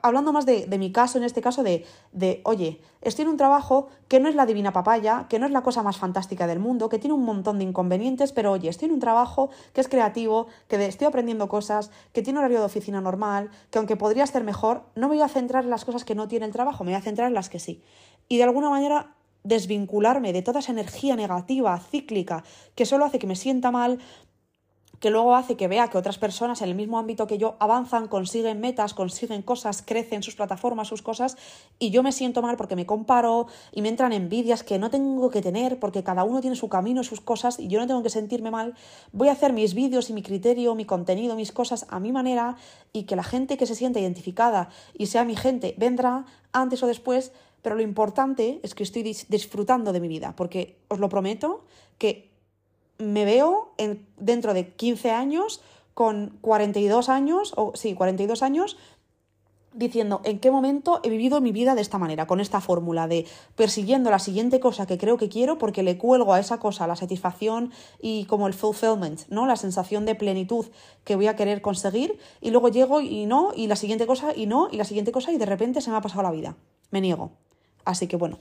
hablando 0.03 0.33
más 0.33 0.47
de, 0.47 0.67
mi 0.79 0.93
caso, 0.93 1.19
en 1.19 1.25
este 1.25 1.41
caso, 1.41 1.63
de, 1.63 1.85
de, 2.13 2.41
oye, 2.45 2.81
estoy 3.01 3.25
en 3.25 3.31
un 3.31 3.37
trabajo 3.37 3.89
que 4.09 4.21
no 4.21 4.29
es 4.29 4.35
la 4.35 4.47
divina 4.47 4.73
papaya, 4.73 5.27
que 5.29 5.39
no 5.39 5.47
es 5.47 5.53
la 5.53 5.63
cosa 5.63 5.83
más 5.83 5.97
fantástica 5.97 6.47
del 6.47 6.59
mundo, 6.59 6.89
que 6.89 6.99
tiene 6.99 7.15
un 7.15 7.25
montón 7.25 7.59
de 7.59 7.65
inconvenientes, 7.65 8.33
pero 8.33 8.53
oye, 8.53 8.69
estoy 8.69 8.87
en 8.87 8.95
un 8.95 9.01
trabajo 9.01 9.51
que 9.73 9.81
es 9.81 9.89
creativo, 9.89 10.47
que 10.69 10.85
estoy 10.87 11.07
aprendiendo 11.07 11.49
cosas, 11.49 11.91
que 12.13 12.23
tiene 12.23 12.39
horario 12.39 12.59
de 12.59 12.67
oficina 12.67 13.01
normal, 13.01 13.51
que 13.71 13.79
aunque 13.79 13.97
podría 13.97 14.27
ser 14.27 14.45
mejor, 14.45 14.85
no 14.95 15.09
me 15.09 15.17
voy 15.17 15.23
a 15.23 15.29
centrar 15.29 15.65
en 15.65 15.71
las 15.71 15.85
cosas 15.85 16.05
que 16.05 16.15
no 16.15 16.29
tiene 16.29 16.47
el 16.47 16.53
trabajo, 16.53 16.85
me 16.85 16.93
voy 16.93 16.99
a 16.99 17.03
centrar 17.03 17.29
en 17.29 17.35
las 17.35 17.49
que 17.49 17.59
sí. 17.59 17.83
Y 18.29 18.37
de 18.37 18.45
alguna 18.45 18.71
manera 18.71 19.15
desvincularme 19.43 20.33
de 20.33 20.43
toda 20.43 20.61
esa 20.61 20.73
energía 20.73 21.17
negativa, 21.17 21.79
cíclica, 21.79 22.45
que 22.75 22.87
solo 22.87 23.05
hace 23.05 23.19
que 23.19 23.27
me 23.27 23.37
sienta 23.37 23.71
mal, 23.71 23.99
que 25.01 25.11
luego 25.11 25.35
hace 25.35 25.57
que 25.57 25.67
vea 25.67 25.89
que 25.89 25.97
otras 25.97 26.19
personas 26.19 26.61
en 26.61 26.69
el 26.69 26.75
mismo 26.75 26.99
ámbito 26.99 27.27
que 27.27 27.39
yo 27.39 27.57
avanzan, 27.59 28.07
consiguen 28.07 28.61
metas, 28.61 28.93
consiguen 28.93 29.41
cosas, 29.41 29.83
crecen 29.83 30.23
sus 30.23 30.37
plataformas, 30.37 30.89
sus 30.89 31.01
cosas, 31.01 31.39
y 31.79 31.91
yo 31.91 32.03
me 32.03 32.13
siento 32.13 32.43
mal 32.43 32.59
porque 32.59 32.77
me 32.77 32.85
comparo 32.85 33.47
y 33.73 33.81
me 33.81 33.89
entran 33.89 34.13
envidias 34.13 34.63
que 34.63 34.79
no 34.79 34.91
tengo 34.91 35.31
que 35.31 35.41
tener 35.41 35.81
porque 35.81 36.05
cada 36.05 36.23
uno 36.25 36.43
tiene 36.43 36.55
su 36.55 36.69
camino, 36.69 37.03
sus 37.03 37.23
cosas, 37.23 37.59
y 37.59 37.69
yo 37.69 37.81
no 37.81 37.87
tengo 37.87 38.03
que 38.03 38.11
sentirme 38.11 38.51
mal. 38.51 38.75
Voy 39.13 39.29
a 39.29 39.33
hacer 39.33 39.55
mis 39.55 39.73
vídeos 39.73 40.11
y 40.11 40.13
mi 40.13 40.23
criterio, 40.23 40.75
mi 40.75 40.85
contenido, 40.85 41.35
mis 41.35 41.51
cosas 41.51 41.87
a 41.89 41.99
mi 41.99 42.13
manera, 42.13 42.57
y 42.93 43.05
que 43.05 43.17
la 43.17 43.25
gente 43.25 43.57
que 43.57 43.65
se 43.65 43.75
sienta 43.75 44.01
identificada 44.01 44.69
y 44.93 45.07
sea 45.07 45.25
mi 45.25 45.35
gente 45.35 45.75
vendrá 45.79 46.27
antes 46.53 46.83
o 46.83 46.87
después, 46.87 47.33
pero 47.63 47.75
lo 47.75 47.83
importante 47.83 48.61
es 48.63 48.75
que 48.75 48.83
estoy 48.83 49.03
disfrutando 49.03 49.95
de 49.95 50.01
mi 50.01 50.09
vida, 50.09 50.35
porque 50.37 50.77
os 50.89 50.99
lo 50.99 51.09
prometo 51.09 51.65
que 51.97 52.30
me 53.01 53.25
veo 53.25 53.73
en, 53.79 54.07
dentro 54.19 54.55
de 54.55 54.69
15 54.69 55.11
años 55.11 55.61
con 55.95 56.39
42 56.41 57.09
años, 57.09 57.53
o 57.57 57.73
sí, 57.75 57.95
42 57.95 58.43
años, 58.43 58.77
diciendo 59.73 60.21
en 60.25 60.41
qué 60.41 60.51
momento 60.51 61.01
he 61.03 61.11
vivido 61.11 61.41
mi 61.41 61.53
vida 61.53 61.75
de 61.75 61.81
esta 61.81 61.99
manera, 61.99 62.27
con 62.27 62.41
esta 62.41 62.61
fórmula 62.61 63.07
de 63.07 63.27
persiguiendo 63.55 64.11
la 64.11 64.19
siguiente 64.19 64.61
cosa 64.61 64.87
que 64.87 64.99
creo 64.99 65.17
que 65.17 65.29
quiero 65.29 65.59
porque 65.59 65.83
le 65.83 65.97
cuelgo 65.97 66.33
a 66.33 66.41
esa 66.41 66.59
cosa 66.59 66.87
la 66.87 66.97
satisfacción 66.97 67.71
y 68.01 68.25
como 68.25 68.47
el 68.47 68.55
fulfillment, 68.55 69.29
¿no? 69.29 69.47
La 69.47 69.57
sensación 69.57 70.07
de 70.07 70.15
plenitud 70.15 70.67
que 71.05 71.17
voy 71.17 71.29
a 71.29 71.37
querer 71.37 71.63
conseguir 71.63 72.19
y 72.41 72.51
luego 72.51 72.69
llego 72.69 73.01
y 73.01 73.27
no, 73.27 73.53
y 73.55 73.67
la 73.69 73.77
siguiente 73.77 74.07
cosa 74.07 74.35
y 74.35 74.47
no, 74.47 74.69
y 74.71 74.77
la 74.77 74.85
siguiente 74.85 75.13
cosa 75.13 75.33
y 75.33 75.39
de 75.39 75.47
repente 75.47 75.81
se 75.81 75.91
me 75.91 75.97
ha 75.97 76.01
pasado 76.01 76.23
la 76.23 76.31
vida. 76.31 76.57
Me 76.91 77.01
niego. 77.01 77.33
Así 77.85 78.09
que 78.09 78.17
bueno, 78.17 78.39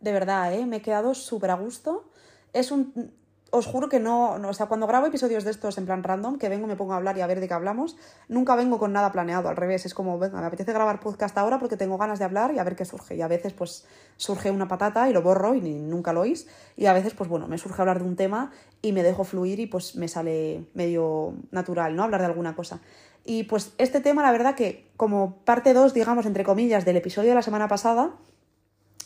de 0.00 0.12
verdad, 0.12 0.52
¿eh? 0.52 0.66
me 0.66 0.76
he 0.76 0.82
quedado 0.82 1.14
súper 1.14 1.50
a 1.50 1.54
gusto. 1.54 2.10
Es 2.52 2.70
un... 2.70 3.12
Os 3.54 3.66
juro 3.66 3.90
que 3.90 4.00
no, 4.00 4.32
o 4.32 4.54
sea, 4.54 4.64
cuando 4.64 4.86
grabo 4.86 5.06
episodios 5.06 5.44
de 5.44 5.50
estos 5.50 5.76
en 5.76 5.84
plan 5.84 6.02
random, 6.02 6.38
que 6.38 6.48
vengo, 6.48 6.66
me 6.66 6.74
pongo 6.74 6.94
a 6.94 6.96
hablar 6.96 7.18
y 7.18 7.20
a 7.20 7.26
ver 7.26 7.38
de 7.38 7.48
qué 7.48 7.52
hablamos, 7.52 7.98
nunca 8.26 8.56
vengo 8.56 8.78
con 8.78 8.94
nada 8.94 9.12
planeado, 9.12 9.50
al 9.50 9.56
revés, 9.56 9.84
es 9.84 9.92
como, 9.92 10.18
venga, 10.18 10.40
me 10.40 10.46
apetece 10.46 10.72
grabar 10.72 11.00
podcast 11.00 11.36
ahora 11.36 11.58
porque 11.58 11.76
tengo 11.76 11.98
ganas 11.98 12.18
de 12.18 12.24
hablar 12.24 12.54
y 12.54 12.58
a 12.58 12.64
ver 12.64 12.76
qué 12.76 12.86
surge. 12.86 13.14
Y 13.14 13.20
a 13.20 13.28
veces, 13.28 13.52
pues, 13.52 13.84
surge 14.16 14.50
una 14.50 14.68
patata 14.68 15.10
y 15.10 15.12
lo 15.12 15.20
borro 15.20 15.54
y 15.54 15.60
nunca 15.60 16.14
lo 16.14 16.22
oís. 16.22 16.46
Y 16.78 16.86
a 16.86 16.94
veces, 16.94 17.12
pues, 17.12 17.28
bueno, 17.28 17.46
me 17.46 17.58
surge 17.58 17.82
hablar 17.82 17.98
de 17.98 18.08
un 18.08 18.16
tema 18.16 18.52
y 18.80 18.92
me 18.92 19.02
dejo 19.02 19.22
fluir 19.22 19.60
y 19.60 19.66
pues 19.66 19.96
me 19.96 20.08
sale 20.08 20.66
medio 20.72 21.34
natural, 21.50 21.94
¿no? 21.94 22.04
Hablar 22.04 22.22
de 22.22 22.28
alguna 22.28 22.56
cosa. 22.56 22.80
Y 23.24 23.44
pues 23.44 23.74
este 23.78 24.00
tema, 24.00 24.22
la 24.22 24.32
verdad 24.32 24.54
que 24.54 24.90
como 24.96 25.36
parte 25.44 25.74
2, 25.74 25.94
digamos, 25.94 26.26
entre 26.26 26.44
comillas, 26.44 26.84
del 26.84 26.96
episodio 26.96 27.30
de 27.30 27.34
la 27.36 27.42
semana 27.42 27.68
pasada, 27.68 28.14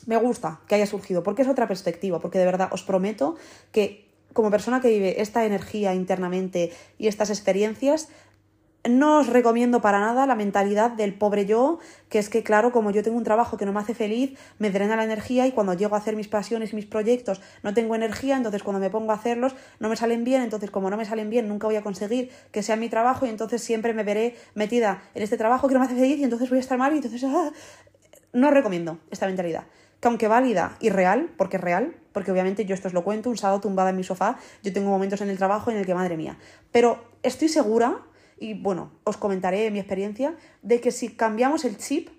me 0.07 0.17
gusta 0.17 0.61
que 0.67 0.77
haya 0.77 0.87
surgido, 0.87 1.23
porque 1.23 1.43
es 1.43 1.49
otra 1.49 1.69
perspectiva, 1.69 2.21
porque 2.21 2.39
de 2.39 2.45
verdad 2.47 2.69
os 2.73 2.83
prometo 2.83 3.37
que 3.73 4.07
como 4.33 4.51
persona 4.51 4.81
que 4.81 4.89
vive 4.89 5.21
esta 5.21 5.45
energía 5.45 5.95
internamente 5.95 6.71
y 6.99 7.09
estas 7.09 7.31
experiencias, 7.31 8.09
no 8.89 9.19
os 9.19 9.27
recomiendo 9.27 9.81
para 9.81 9.99
nada 9.99 10.27
la 10.27 10.35
mentalidad 10.35 10.91
del 10.93 11.15
pobre 11.15 11.47
yo, 11.47 11.79
que 12.09 12.19
es 12.19 12.29
que, 12.29 12.43
claro, 12.43 12.71
como 12.71 12.91
yo 12.91 13.03
tengo 13.03 13.17
un 13.17 13.25
trabajo 13.25 13.57
que 13.57 13.67
no 13.67 13.73
me 13.73 13.81
hace 13.81 13.95
feliz, 13.95 14.39
me 14.59 14.71
drena 14.71 14.95
la 14.95 15.05
energía 15.05 15.47
y 15.47 15.53
cuando 15.53 15.75
llego 15.75 15.97
a 15.97 15.99
hacer 15.99 16.15
mis 16.15 16.29
pasiones 16.29 16.73
y 16.73 16.77
mis 16.77 16.87
proyectos 16.87 17.41
no 17.63 17.75
tengo 17.75 17.95
energía, 17.95 18.37
entonces 18.37 18.63
cuando 18.63 18.79
me 18.79 18.91
pongo 18.91 19.11
a 19.11 19.17
hacerlos 19.17 19.57
no 19.81 19.89
me 19.89 19.97
salen 19.97 20.23
bien, 20.23 20.43
entonces 20.43 20.71
como 20.71 20.91
no 20.91 20.97
me 20.97 21.05
salen 21.05 21.31
bien 21.31 21.49
nunca 21.49 21.67
voy 21.67 21.77
a 21.77 21.83
conseguir 21.83 22.31
que 22.53 22.63
sea 22.63 22.77
mi 22.77 22.89
trabajo 22.89 23.27
y 23.27 23.31
entonces 23.31 23.63
siempre 23.63 23.93
me 23.93 24.05
veré 24.05 24.37
metida 24.55 25.03
en 25.15 25.23
este 25.23 25.37
trabajo 25.37 25.67
que 25.67 25.75
no 25.75 25.81
me 25.81 25.87
hace 25.87 25.97
feliz 25.97 26.19
y 26.19 26.25
entonces 26.25 26.49
voy 26.49 26.59
a 26.59 26.61
estar 26.61 26.79
mal 26.79 26.93
y 26.93 26.97
entonces... 26.97 27.25
Ah, 27.25 27.51
no 28.33 28.51
recomiendo 28.51 28.99
esta 29.11 29.27
mentalidad 29.27 29.65
que 30.01 30.09
aunque 30.09 30.29
válida 30.29 30.77
y 30.81 30.91
real, 30.91 31.31
porque 31.37 31.57
es 31.57 31.63
real, 31.63 31.97
porque 32.13 32.31
obviamente 32.31 32.65
yo 32.65 32.75
esto 32.75 32.89
os 32.89 32.95
lo 32.95 33.05
cuento, 33.05 33.31
un 33.31 33.37
sábado 33.37 33.61
tumbada 33.61 33.91
en 33.91 33.97
mi 33.97 34.05
sofá, 34.05 34.39
yo 34.63 34.73
tengo 34.73 34.91
momentos 34.91 35.21
en 35.21 35.31
el 35.31 35.39
trabajo 35.39 35.71
en 35.71 35.77
el 35.77 35.87
que, 35.87 35.95
madre 35.95 36.17
mía, 36.17 36.39
pero 36.73 37.05
estoy 37.23 37.49
segura, 37.49 38.03
y 38.39 38.55
bueno, 38.55 38.93
os 39.05 39.17
comentaré 39.17 39.71
mi 39.71 39.79
experiencia, 39.79 40.37
de 40.63 40.81
que 40.81 40.91
si 40.93 41.15
cambiamos 41.15 41.65
el 41.65 41.79
chip 41.79 42.11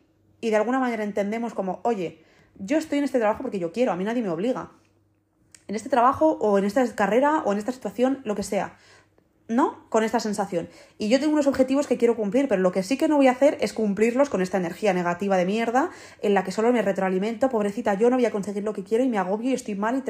y 0.41 0.49
de 0.49 0.55
alguna 0.55 0.79
manera 0.79 1.03
entendemos 1.03 1.53
como, 1.53 1.79
oye, 1.83 2.23
yo 2.59 2.77
estoy 2.77 2.99
en 2.99 3.03
este 3.03 3.19
trabajo 3.19 3.41
porque 3.41 3.59
yo 3.59 3.71
quiero, 3.71 3.91
a 3.91 3.95
mí 3.95 4.03
nadie 4.03 4.21
me 4.21 4.29
obliga, 4.29 4.71
en 5.67 5.75
este 5.75 5.89
trabajo 5.89 6.37
o 6.39 6.57
en 6.57 6.65
esta 6.65 6.95
carrera 6.95 7.43
o 7.45 7.51
en 7.51 7.59
esta 7.59 7.71
situación, 7.71 8.21
lo 8.23 8.35
que 8.35 8.43
sea, 8.43 8.77
¿no? 9.47 9.87
Con 9.89 10.03
esta 10.03 10.19
sensación. 10.19 10.67
Y 10.97 11.09
yo 11.09 11.19
tengo 11.19 11.33
unos 11.33 11.47
objetivos 11.47 11.87
que 11.87 11.97
quiero 11.97 12.15
cumplir, 12.15 12.47
pero 12.47 12.61
lo 12.61 12.71
que 12.71 12.83
sí 12.83 12.97
que 12.97 13.07
no 13.07 13.15
voy 13.15 13.27
a 13.27 13.31
hacer 13.31 13.57
es 13.61 13.73
cumplirlos 13.73 14.29
con 14.29 14.41
esta 14.41 14.57
energía 14.57 14.93
negativa 14.93 15.37
de 15.37 15.45
mierda 15.45 15.89
en 16.21 16.33
la 16.33 16.43
que 16.43 16.51
solo 16.51 16.71
me 16.73 16.81
retroalimento, 16.81 17.49
pobrecita, 17.49 17.93
yo 17.93 18.09
no 18.09 18.17
voy 18.17 18.25
a 18.25 18.31
conseguir 18.31 18.63
lo 18.63 18.73
que 18.73 18.83
quiero 18.83 19.03
y 19.03 19.09
me 19.09 19.17
agobio 19.17 19.51
y 19.51 19.53
estoy 19.53 19.75
mal 19.75 20.03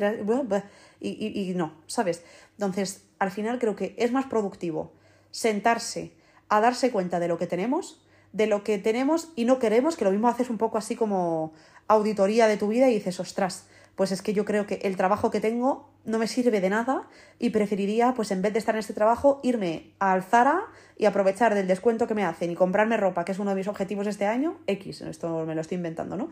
y, 0.99 1.09
y, 1.09 1.51
y 1.51 1.53
no, 1.53 1.73
¿sabes? 1.85 2.23
Entonces, 2.53 3.03
al 3.19 3.31
final 3.31 3.59
creo 3.59 3.75
que 3.75 3.95
es 3.97 4.11
más 4.11 4.25
productivo 4.25 4.93
sentarse 5.31 6.13
a 6.49 6.59
darse 6.61 6.91
cuenta 6.91 7.19
de 7.19 7.27
lo 7.27 7.37
que 7.37 7.47
tenemos, 7.47 8.01
de 8.33 8.47
lo 8.47 8.63
que 8.63 8.77
tenemos 8.77 9.31
y 9.35 9.45
no 9.45 9.59
queremos, 9.59 9.95
que 9.97 10.05
lo 10.05 10.11
mismo 10.11 10.27
haces 10.27 10.49
un 10.49 10.57
poco 10.57 10.77
así 10.77 10.95
como 10.95 11.53
auditoría 11.87 12.47
de 12.47 12.57
tu 12.57 12.67
vida 12.67 12.89
y 12.89 12.95
dices, 12.95 13.19
ostras, 13.19 13.67
pues 13.95 14.11
es 14.11 14.21
que 14.21 14.33
yo 14.33 14.45
creo 14.45 14.67
que 14.67 14.75
el 14.83 14.95
trabajo 14.95 15.31
que 15.31 15.39
tengo 15.39 15.89
no 16.07 16.17
me 16.17 16.27
sirve 16.27 16.61
de 16.61 16.69
nada 16.69 17.07
y 17.37 17.49
preferiría, 17.49 18.13
pues 18.15 18.31
en 18.31 18.41
vez 18.41 18.53
de 18.53 18.59
estar 18.59 18.73
en 18.73 18.79
este 18.79 18.93
trabajo, 18.93 19.41
irme 19.43 19.91
al 19.99 20.23
Zara 20.23 20.63
y 20.97 21.05
aprovechar 21.05 21.53
del 21.53 21.67
descuento 21.67 22.07
que 22.07 22.15
me 22.15 22.23
hacen 22.23 22.49
y 22.49 22.55
comprarme 22.55 22.95
ropa, 22.95 23.25
que 23.25 23.33
es 23.33 23.39
uno 23.39 23.51
de 23.51 23.57
mis 23.57 23.67
objetivos 23.67 24.07
este 24.07 24.25
año, 24.25 24.57
X, 24.67 25.01
esto 25.01 25.45
me 25.45 25.53
lo 25.53 25.59
estoy 25.59 25.75
inventando, 25.75 26.15
¿no? 26.15 26.31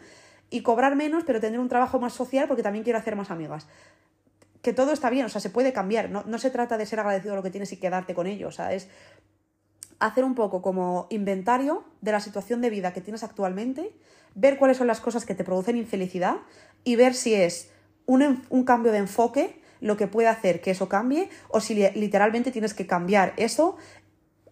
Y 0.50 0.62
cobrar 0.62 0.96
menos, 0.96 1.26
pero 1.26 1.42
tener 1.42 1.60
un 1.60 1.68
trabajo 1.68 2.00
más 2.00 2.14
social 2.14 2.48
porque 2.48 2.64
también 2.64 2.86
quiero 2.86 2.98
hacer 2.98 3.18
más 3.18 3.32
amigas. 3.32 3.68
Que 4.62 4.72
todo 4.72 4.94
está 4.94 5.10
bien, 5.10 5.26
o 5.26 5.30
sea, 5.30 5.42
se 5.42 5.50
puede 5.50 5.74
cambiar, 5.74 6.10
no, 6.10 6.24
no 6.26 6.38
se 6.38 6.50
trata 6.50 6.78
de 6.78 6.86
ser 6.86 7.02
agradecido 7.02 7.34
a 7.34 7.36
lo 7.36 7.44
que 7.44 7.52
tienes 7.52 7.74
y 7.74 7.78
quedarte 7.78 8.16
con 8.16 8.28
ello, 8.28 8.48
o 8.48 8.52
sea, 8.52 8.72
es 8.74 8.88
hacer 10.00 10.24
un 10.24 10.36
poco 10.36 10.62
como 10.62 11.08
inventario 11.10 11.84
de 12.00 12.14
la 12.14 12.22
situación 12.22 12.62
de 12.62 12.70
vida 12.70 12.94
que 12.94 13.02
tienes 13.02 13.24
actualmente, 13.24 13.94
ver 14.36 14.58
cuáles 14.58 14.78
son 14.78 14.88
las 14.88 15.02
cosas 15.02 15.26
que 15.26 15.36
te 15.36 15.44
producen 15.44 15.76
infelicidad 15.76 16.38
y 16.86 16.96
ver 16.96 17.14
si 17.14 17.34
es 17.34 17.72
un, 18.06 18.42
un 18.50 18.64
cambio 18.64 18.94
de 18.94 19.00
enfoque 19.00 19.65
lo 19.82 19.98
que 19.98 20.08
puede 20.08 20.28
hacer 20.28 20.62
que 20.62 20.72
eso 20.72 20.90
cambie 20.90 21.30
o 21.50 21.60
si 21.60 21.76
literalmente 21.76 22.52
tienes 22.52 22.74
que 22.74 22.88
cambiar 22.88 23.34
eso 23.38 23.78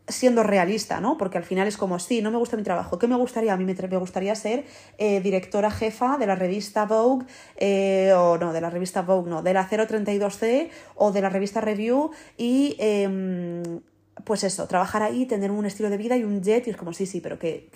siendo 0.07 0.43
realista, 0.43 0.99
¿no? 0.99 1.17
Porque 1.17 1.37
al 1.37 1.43
final 1.43 1.67
es 1.67 1.77
como, 1.77 1.99
sí, 1.99 2.21
no 2.21 2.31
me 2.31 2.37
gusta 2.37 2.57
mi 2.57 2.63
trabajo. 2.63 2.99
¿Qué 2.99 3.07
me 3.07 3.15
gustaría? 3.15 3.53
A 3.53 3.57
mí 3.57 3.65
me, 3.65 3.97
gustaría 3.97 4.35
ser 4.35 4.65
eh, 4.97 5.21
directora 5.21 5.71
jefa 5.71 6.17
de 6.17 6.27
la 6.27 6.35
revista 6.35 6.85
Vogue, 6.85 7.25
eh, 7.57 8.11
o 8.15 8.37
no, 8.37 8.51
de 8.51 8.61
la 8.61 8.69
revista 8.69 9.01
Vogue, 9.01 9.29
no, 9.29 9.41
de 9.41 9.53
la 9.53 9.69
032C 9.69 10.69
o 10.95 11.11
de 11.11 11.21
la 11.21 11.29
revista 11.29 11.61
Review 11.61 12.11
y 12.37 12.75
em, 12.79 13.81
pues 14.25 14.43
eso, 14.43 14.67
trabajar 14.67 15.01
ahí, 15.01 15.25
tener 15.25 15.51
un 15.51 15.65
estilo 15.65 15.89
de 15.89 15.97
vida 15.97 16.15
y 16.15 16.23
un 16.23 16.41
jet, 16.41 16.67
y 16.67 16.69
es 16.69 16.77
como, 16.77 16.93
sí, 16.93 17.05
sí, 17.05 17.19
pero 17.19 17.39
que, 17.39 17.69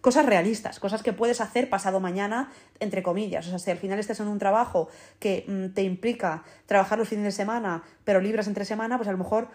cosas 0.00 0.26
realistas, 0.26 0.80
cosas 0.80 1.02
que 1.02 1.12
puedes 1.12 1.40
hacer 1.40 1.70
pasado 1.70 2.00
mañana, 2.00 2.50
entre 2.80 3.02
comillas. 3.02 3.46
O 3.46 3.50
sea, 3.50 3.58
si 3.58 3.70
al 3.70 3.78
final 3.78 3.98
estés 3.98 4.20
en 4.20 4.28
un 4.28 4.38
trabajo 4.38 4.88
que 5.18 5.44
mm, 5.46 5.74
te 5.74 5.82
implica 5.82 6.42
trabajar 6.66 6.98
los 6.98 7.08
fines 7.08 7.24
de 7.24 7.32
semana, 7.32 7.84
pero 8.04 8.20
libras 8.20 8.48
entre 8.48 8.64
semana, 8.64 8.96
pues 8.96 9.08
a 9.08 9.12
lo 9.12 9.18
mejor 9.18 9.48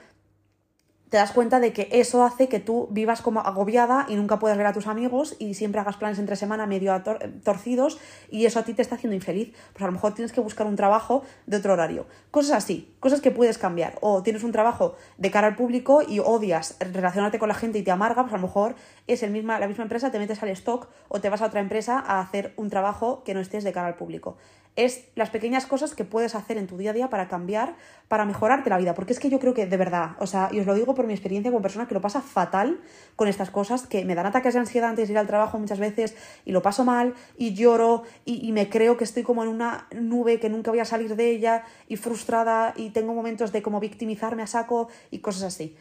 te 1.09 1.17
das 1.17 1.31
cuenta 1.31 1.59
de 1.59 1.73
que 1.73 1.89
eso 1.91 2.23
hace 2.23 2.47
que 2.47 2.59
tú 2.59 2.87
vivas 2.91 3.21
como 3.21 3.39
agobiada 3.39 4.05
y 4.07 4.15
nunca 4.15 4.37
puedas 4.37 4.57
ver 4.57 4.67
a 4.67 4.73
tus 4.73 4.85
amigos 4.85 5.35
y 5.39 5.55
siempre 5.55 5.81
hagas 5.81 5.97
planes 5.97 6.19
entre 6.19 6.35
semana 6.35 6.67
medio 6.67 7.01
torcidos 7.43 7.99
y 8.29 8.45
eso 8.45 8.59
a 8.59 8.63
ti 8.63 8.73
te 8.73 8.83
está 8.83 8.95
haciendo 8.95 9.15
infeliz. 9.15 9.53
Pues 9.73 9.81
a 9.81 9.87
lo 9.87 9.91
mejor 9.91 10.13
tienes 10.13 10.31
que 10.31 10.39
buscar 10.39 10.67
un 10.67 10.75
trabajo 10.75 11.23
de 11.47 11.57
otro 11.57 11.73
horario. 11.73 12.05
Cosas 12.29 12.57
así, 12.57 12.93
cosas 12.99 13.21
que 13.21 13.31
puedes 13.31 13.57
cambiar. 13.57 13.97
O 14.01 14.21
tienes 14.21 14.43
un 14.43 14.51
trabajo 14.51 14.95
de 15.17 15.31
cara 15.31 15.47
al 15.47 15.55
público 15.55 16.03
y 16.07 16.19
odias 16.19 16.77
relacionarte 16.79 17.39
con 17.39 17.49
la 17.49 17.55
gente 17.55 17.79
y 17.79 17.83
te 17.83 17.91
amarga, 17.91 18.21
pues 18.21 18.33
a 18.33 18.37
lo 18.37 18.43
mejor 18.43 18.75
es 19.07 19.23
el 19.23 19.31
misma, 19.31 19.59
la 19.59 19.67
misma 19.67 19.83
empresa, 19.83 20.11
te 20.11 20.19
metes 20.19 20.43
al 20.43 20.49
stock 20.49 20.89
o 21.07 21.19
te 21.19 21.29
vas 21.29 21.41
a 21.41 21.47
otra 21.47 21.59
empresa 21.59 21.99
a 21.99 22.19
hacer 22.19 22.53
un 22.55 22.69
trabajo 22.69 23.23
que 23.23 23.33
no 23.33 23.39
estés 23.39 23.63
de 23.63 23.71
cara 23.71 23.87
al 23.87 23.95
público 23.95 24.37
es 24.85 25.09
las 25.15 25.29
pequeñas 25.29 25.65
cosas 25.65 25.93
que 25.93 26.05
puedes 26.05 26.35
hacer 26.35 26.57
en 26.57 26.65
tu 26.65 26.77
día 26.77 26.91
a 26.91 26.93
día 26.93 27.09
para 27.09 27.27
cambiar, 27.27 27.75
para 28.07 28.23
mejorarte 28.23 28.69
la 28.69 28.77
vida. 28.77 28.93
Porque 28.93 29.11
es 29.11 29.19
que 29.19 29.29
yo 29.29 29.37
creo 29.37 29.53
que 29.53 29.65
de 29.65 29.75
verdad, 29.75 30.11
o 30.19 30.25
sea, 30.25 30.49
y 30.53 30.59
os 30.61 30.65
lo 30.65 30.73
digo 30.73 30.95
por 30.95 31.05
mi 31.05 31.11
experiencia 31.13 31.51
como 31.51 31.61
persona 31.61 31.85
que 31.85 31.93
lo 31.93 31.99
pasa 31.99 32.21
fatal 32.21 32.79
con 33.17 33.27
estas 33.27 33.49
cosas, 33.49 33.85
que 33.87 34.05
me 34.05 34.15
dan 34.15 34.25
ataques 34.25 34.53
de 34.53 34.61
ansiedad 34.61 34.89
antes 34.89 35.09
de 35.09 35.13
ir 35.13 35.17
al 35.17 35.27
trabajo 35.27 35.59
muchas 35.59 35.79
veces 35.79 36.15
y 36.45 36.53
lo 36.53 36.61
paso 36.61 36.85
mal 36.85 37.13
y 37.37 37.53
lloro 37.53 38.03
y, 38.23 38.49
me 38.53 38.69
creo 38.69 38.95
que 38.95 39.03
estoy 39.03 39.23
como 39.23 39.43
en 39.43 39.49
una 39.49 39.87
nube 39.93 40.39
que 40.39 40.49
nunca 40.49 40.71
voy 40.71 40.79
a 40.79 40.85
salir 40.85 41.15
de 41.17 41.29
ella 41.29 41.63
y 41.87 41.97
frustrada 41.97 42.73
y 42.75 42.91
tengo 42.91 43.13
momentos 43.13 43.51
de 43.51 43.61
como 43.61 43.81
victimizarme 43.81 44.43
a 44.43 44.47
saco 44.47 44.87
y 45.11 45.19
cosas 45.19 45.43
así. 45.43 45.75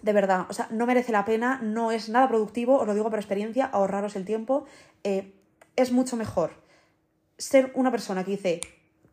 De 0.00 0.12
verdad, 0.14 0.46
o 0.48 0.54
sea, 0.54 0.68
no 0.70 0.86
merece 0.86 1.12
la 1.12 1.24
pena, 1.24 1.60
no 1.62 1.92
es 1.92 2.08
nada 2.08 2.26
productivo, 2.26 2.78
os 2.78 2.86
lo 2.86 2.94
digo 2.94 3.10
por 3.10 3.18
experiencia, 3.18 3.66
ahorraros 3.66 4.16
el 4.16 4.24
tiempo. 4.24 4.64
Eh, 5.04 5.34
es 5.76 5.92
mucho 5.92 6.16
mejor 6.16 6.67
ser 7.38 7.72
una 7.74 7.90
persona 7.90 8.24
que 8.24 8.32
dice, 8.32 8.60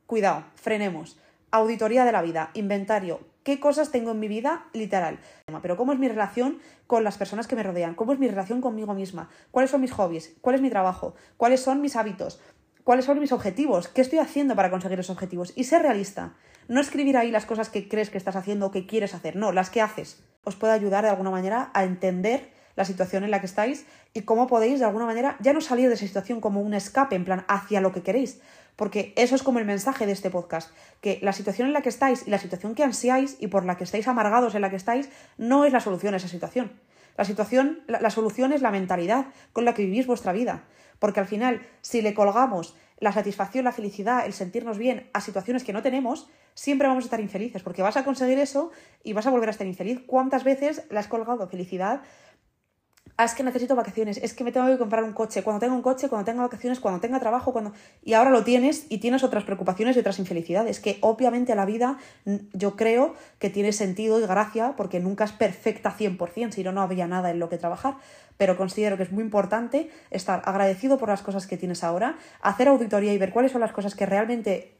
cuidado, 0.08 0.44
frenemos, 0.56 1.18
auditoría 1.52 2.04
de 2.04 2.12
la 2.12 2.22
vida, 2.22 2.52
inventario, 2.54 3.22
qué 3.44 3.60
cosas 3.60 3.92
tengo 3.92 4.12
en 4.12 4.20
mi 4.20 4.28
vida, 4.28 4.66
literal. 4.74 5.20
Pero 5.62 5.78
cómo 5.78 5.94
es 5.94 6.00
mi 6.00 6.08
relación 6.08 6.60
con 6.88 7.04
las 7.04 7.18
personas 7.18 7.48
que 7.48 7.56
me 7.56 7.64
rodean, 7.64 7.96
cómo 7.96 8.12
es 8.12 8.20
mi 8.20 8.28
relación 8.28 8.60
conmigo 8.60 8.94
misma, 8.94 9.30
cuáles 9.52 9.72
son 9.72 9.82
mis 9.82 9.92
hobbies, 9.92 10.36
cuál 10.42 10.56
es 10.56 10.62
mi 10.62 10.70
trabajo, 10.70 11.16
cuáles 11.38 11.62
son 11.62 11.82
mis 11.82 11.96
hábitos, 11.96 12.42
cuáles 12.84 13.06
son 13.06 13.20
mis 13.20 13.32
objetivos, 13.32 13.88
qué 13.88 14.02
estoy 14.02 14.20
haciendo 14.20 14.56
para 14.56 14.72
conseguir 14.72 15.00
esos 15.00 15.16
objetivos 15.16 15.54
y 15.56 15.66
ser 15.66 15.84
realista. 15.84 16.34
No 16.68 16.82
escribir 16.82 17.16
ahí 17.16 17.30
las 17.30 17.46
cosas 17.46 17.70
que 17.70 17.88
crees 17.88 18.10
que 18.10 18.18
estás 18.18 18.36
haciendo 18.36 18.66
o 18.66 18.72
que 18.72 18.88
quieres 18.88 19.14
hacer, 19.14 19.36
no, 19.36 19.52
las 19.52 19.70
que 19.70 19.82
haces. 19.82 20.24
Os 20.44 20.56
puede 20.56 20.74
ayudar 20.74 21.04
de 21.04 21.12
alguna 21.12 21.30
manera 21.30 21.70
a 21.76 21.84
entender 21.84 22.55
la 22.76 22.86
situación 22.86 23.24
en 23.24 23.32
la 23.32 23.40
que 23.40 23.46
estáis 23.46 23.86
y 24.14 24.22
cómo 24.22 24.48
podéis 24.48 24.80
de 24.80 24.86
alguna 24.86 25.06
manera 25.06 25.38
ya 25.40 25.54
no 25.54 25.62
salir 25.62 25.88
de 25.88 25.96
esa 25.96 26.06
situación 26.06 26.42
como 26.42 26.62
un 26.62 26.74
escape, 26.74 27.16
en 27.16 27.26
plan, 27.26 27.46
hacia 27.48 27.82
lo 27.82 27.92
que 27.92 28.04
queréis. 28.04 28.42
Porque 28.76 29.14
eso 29.16 29.36
es 29.36 29.44
como 29.44 29.60
el 29.60 29.66
mensaje 29.66 30.06
de 30.06 30.12
este 30.12 30.30
podcast, 30.30 30.72
que 31.00 31.20
la 31.22 31.32
situación 31.32 31.68
en 31.68 31.74
la 31.74 31.82
que 31.82 31.90
estáis 31.90 32.28
y 32.28 32.30
la 32.30 32.40
situación 32.40 32.76
que 32.76 32.84
ansiáis 32.84 33.38
y 33.40 33.48
por 33.48 33.66
la 33.66 33.78
que 33.78 33.86
estáis 33.86 34.08
amargados 34.08 34.54
en 34.56 34.62
la 34.62 34.70
que 34.70 34.76
estáis 34.76 35.10
no 35.38 35.66
es 35.66 35.72
la 35.72 35.80
solución 35.80 36.14
a 36.14 36.18
esa 36.18 36.28
situación. 36.28 36.74
La 37.18 37.24
situación, 37.24 37.80
la, 37.88 38.10
solución 38.10 38.52
es 38.52 38.62
la 38.62 38.72
mentalidad 38.72 39.28
con 39.54 39.64
la 39.64 39.74
que 39.74 39.86
vivís 39.86 40.06
vuestra 40.06 40.34
vida. 40.34 40.66
Porque 41.00 41.22
al 41.22 41.28
final, 41.28 41.62
si 41.82 42.02
le 42.02 42.14
colgamos 42.14 42.76
la 43.00 43.14
satisfacción, 43.14 43.64
la 43.64 43.72
felicidad, 43.72 44.26
el 44.26 44.34
sentirnos 44.34 44.78
bien 44.78 45.10
a 45.14 45.22
situaciones 45.22 45.64
que 45.64 45.72
no 45.72 45.82
tenemos, 45.82 46.30
siempre 46.54 46.88
vamos 46.88 47.06
a 47.06 47.08
estar 47.08 47.20
infelices, 47.20 47.64
porque 47.64 47.82
vas 47.82 47.98
a 47.98 48.04
conseguir 48.04 48.40
eso 48.40 48.72
y 49.04 49.14
vas 49.14 49.28
a 49.28 49.30
volver 49.30 49.50
a 49.50 49.52
estar 49.52 49.68
infeliz. 49.68 50.02
¿Cuántas 50.06 50.44
veces 50.44 50.84
le 50.90 51.00
has 51.00 51.08
colgado 51.08 51.48
felicidad 51.48 52.02
ah, 53.18 53.26
es 53.26 53.34
que 53.34 53.44
necesito 53.44 53.76
vacaciones, 53.76 54.18
es 54.18 54.34
que 54.34 54.44
me 54.44 54.52
tengo 54.52 54.68
que 54.68 54.78
comprar 54.78 55.04
un 55.04 55.14
coche, 55.14 55.44
cuando 55.44 55.60
tenga 55.60 55.74
un 55.74 55.82
coche, 55.82 56.10
cuando 56.10 56.26
tenga 56.26 56.44
vacaciones, 56.44 56.80
cuando 56.80 57.00
tenga 57.00 57.20
trabajo, 57.20 57.54
cuando... 57.54 57.74
Y 58.04 58.14
ahora 58.14 58.30
lo 58.30 58.44
tienes 58.44 58.86
y 58.90 58.98
tienes 58.98 59.24
otras 59.24 59.44
preocupaciones 59.44 59.96
y 59.96 60.00
otras 60.00 60.20
infelicidades, 60.20 60.80
que 60.80 60.98
obviamente 61.02 61.56
la 61.56 61.66
vida 61.66 61.98
yo 62.54 62.76
creo 62.76 63.16
que 63.40 63.50
tiene 63.50 63.72
sentido 63.72 64.20
y 64.20 64.26
gracia 64.26 64.74
porque 64.76 65.00
nunca 65.00 65.24
es 65.24 65.32
perfecta 65.32 65.96
100%, 65.98 66.52
si 66.52 66.64
no, 66.64 66.72
no 66.72 66.82
había 66.82 67.08
nada 67.08 67.32
en 67.32 67.40
lo 67.40 67.50
que 67.50 67.58
trabajar, 67.58 67.96
pero 68.38 68.58
considero 68.58 68.98
que 68.98 69.04
es 69.04 69.12
muy 69.12 69.24
importante 69.24 69.90
estar 70.12 70.42
agradecido 70.46 70.98
por 70.98 71.10
las 71.10 71.22
cosas 71.22 71.48
que 71.48 71.58
tienes 71.58 71.84
ahora, 71.84 72.18
hacer 72.42 72.68
auditoría 72.68 73.14
y 73.14 73.18
ver 73.18 73.32
cuáles 73.32 73.52
son 73.52 73.62
las 73.62 73.72
cosas 73.72 73.96
que 73.96 74.06
realmente 74.06 74.76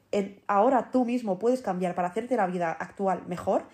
ahora 0.48 0.92
tú 0.92 1.06
mismo 1.06 1.40
puedes 1.40 1.62
cambiar 1.62 1.96
para 1.96 2.08
hacerte 2.08 2.38
la 2.38 2.48
vida 2.48 2.72
actual 2.72 3.24
mejor 3.28 3.66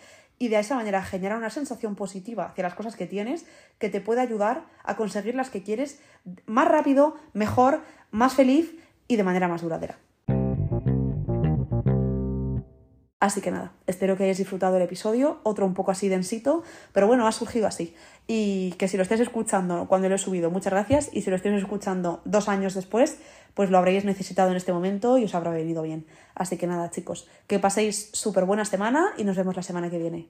y 0.41 0.47
de 0.47 0.57
esa 0.57 0.73
manera 0.73 1.03
generar 1.03 1.37
una 1.37 1.51
sensación 1.51 1.95
positiva 1.95 2.45
hacia 2.45 2.63
las 2.63 2.73
cosas 2.73 2.95
que 2.95 3.05
tienes 3.05 3.45
que 3.77 3.89
te 3.89 4.01
puede 4.01 4.21
ayudar 4.21 4.65
a 4.83 4.95
conseguir 4.95 5.35
las 5.35 5.51
que 5.51 5.61
quieres 5.61 5.99
más 6.47 6.67
rápido, 6.67 7.15
mejor, 7.33 7.81
más 8.09 8.33
feliz 8.33 8.75
y 9.07 9.17
de 9.17 9.23
manera 9.23 9.47
más 9.47 9.61
duradera. 9.61 9.99
Así 13.19 13.39
que 13.39 13.51
nada, 13.51 13.73
espero 13.85 14.17
que 14.17 14.23
hayáis 14.23 14.39
disfrutado 14.39 14.77
el 14.77 14.81
episodio, 14.81 15.41
otro 15.43 15.67
un 15.67 15.75
poco 15.75 15.91
así 15.91 16.09
densito, 16.09 16.63
pero 16.91 17.05
bueno, 17.05 17.27
ha 17.27 17.31
surgido 17.31 17.67
así. 17.67 17.93
Y 18.25 18.71
que 18.79 18.87
si 18.87 18.97
lo 18.97 19.03
estáis 19.03 19.21
escuchando 19.21 19.87
cuando 19.87 20.09
lo 20.09 20.15
he 20.15 20.17
subido, 20.17 20.49
muchas 20.49 20.73
gracias, 20.73 21.11
y 21.13 21.21
si 21.21 21.29
lo 21.29 21.35
estáis 21.35 21.61
escuchando 21.61 22.21
dos 22.25 22.49
años 22.49 22.73
después, 22.73 23.19
pues 23.53 23.69
lo 23.69 23.77
habréis 23.77 24.05
necesitado 24.05 24.51
en 24.51 24.57
este 24.57 24.73
momento 24.73 25.17
y 25.17 25.25
os 25.25 25.35
habrá 25.35 25.51
venido 25.51 25.81
bien. 25.81 26.05
Así 26.35 26.57
que 26.57 26.67
nada, 26.67 26.89
chicos, 26.91 27.27
que 27.47 27.59
paséis 27.59 28.09
súper 28.13 28.45
buena 28.45 28.65
semana 28.65 29.13
y 29.17 29.23
nos 29.23 29.37
vemos 29.37 29.55
la 29.55 29.63
semana 29.63 29.89
que 29.89 29.97
viene. 29.97 30.27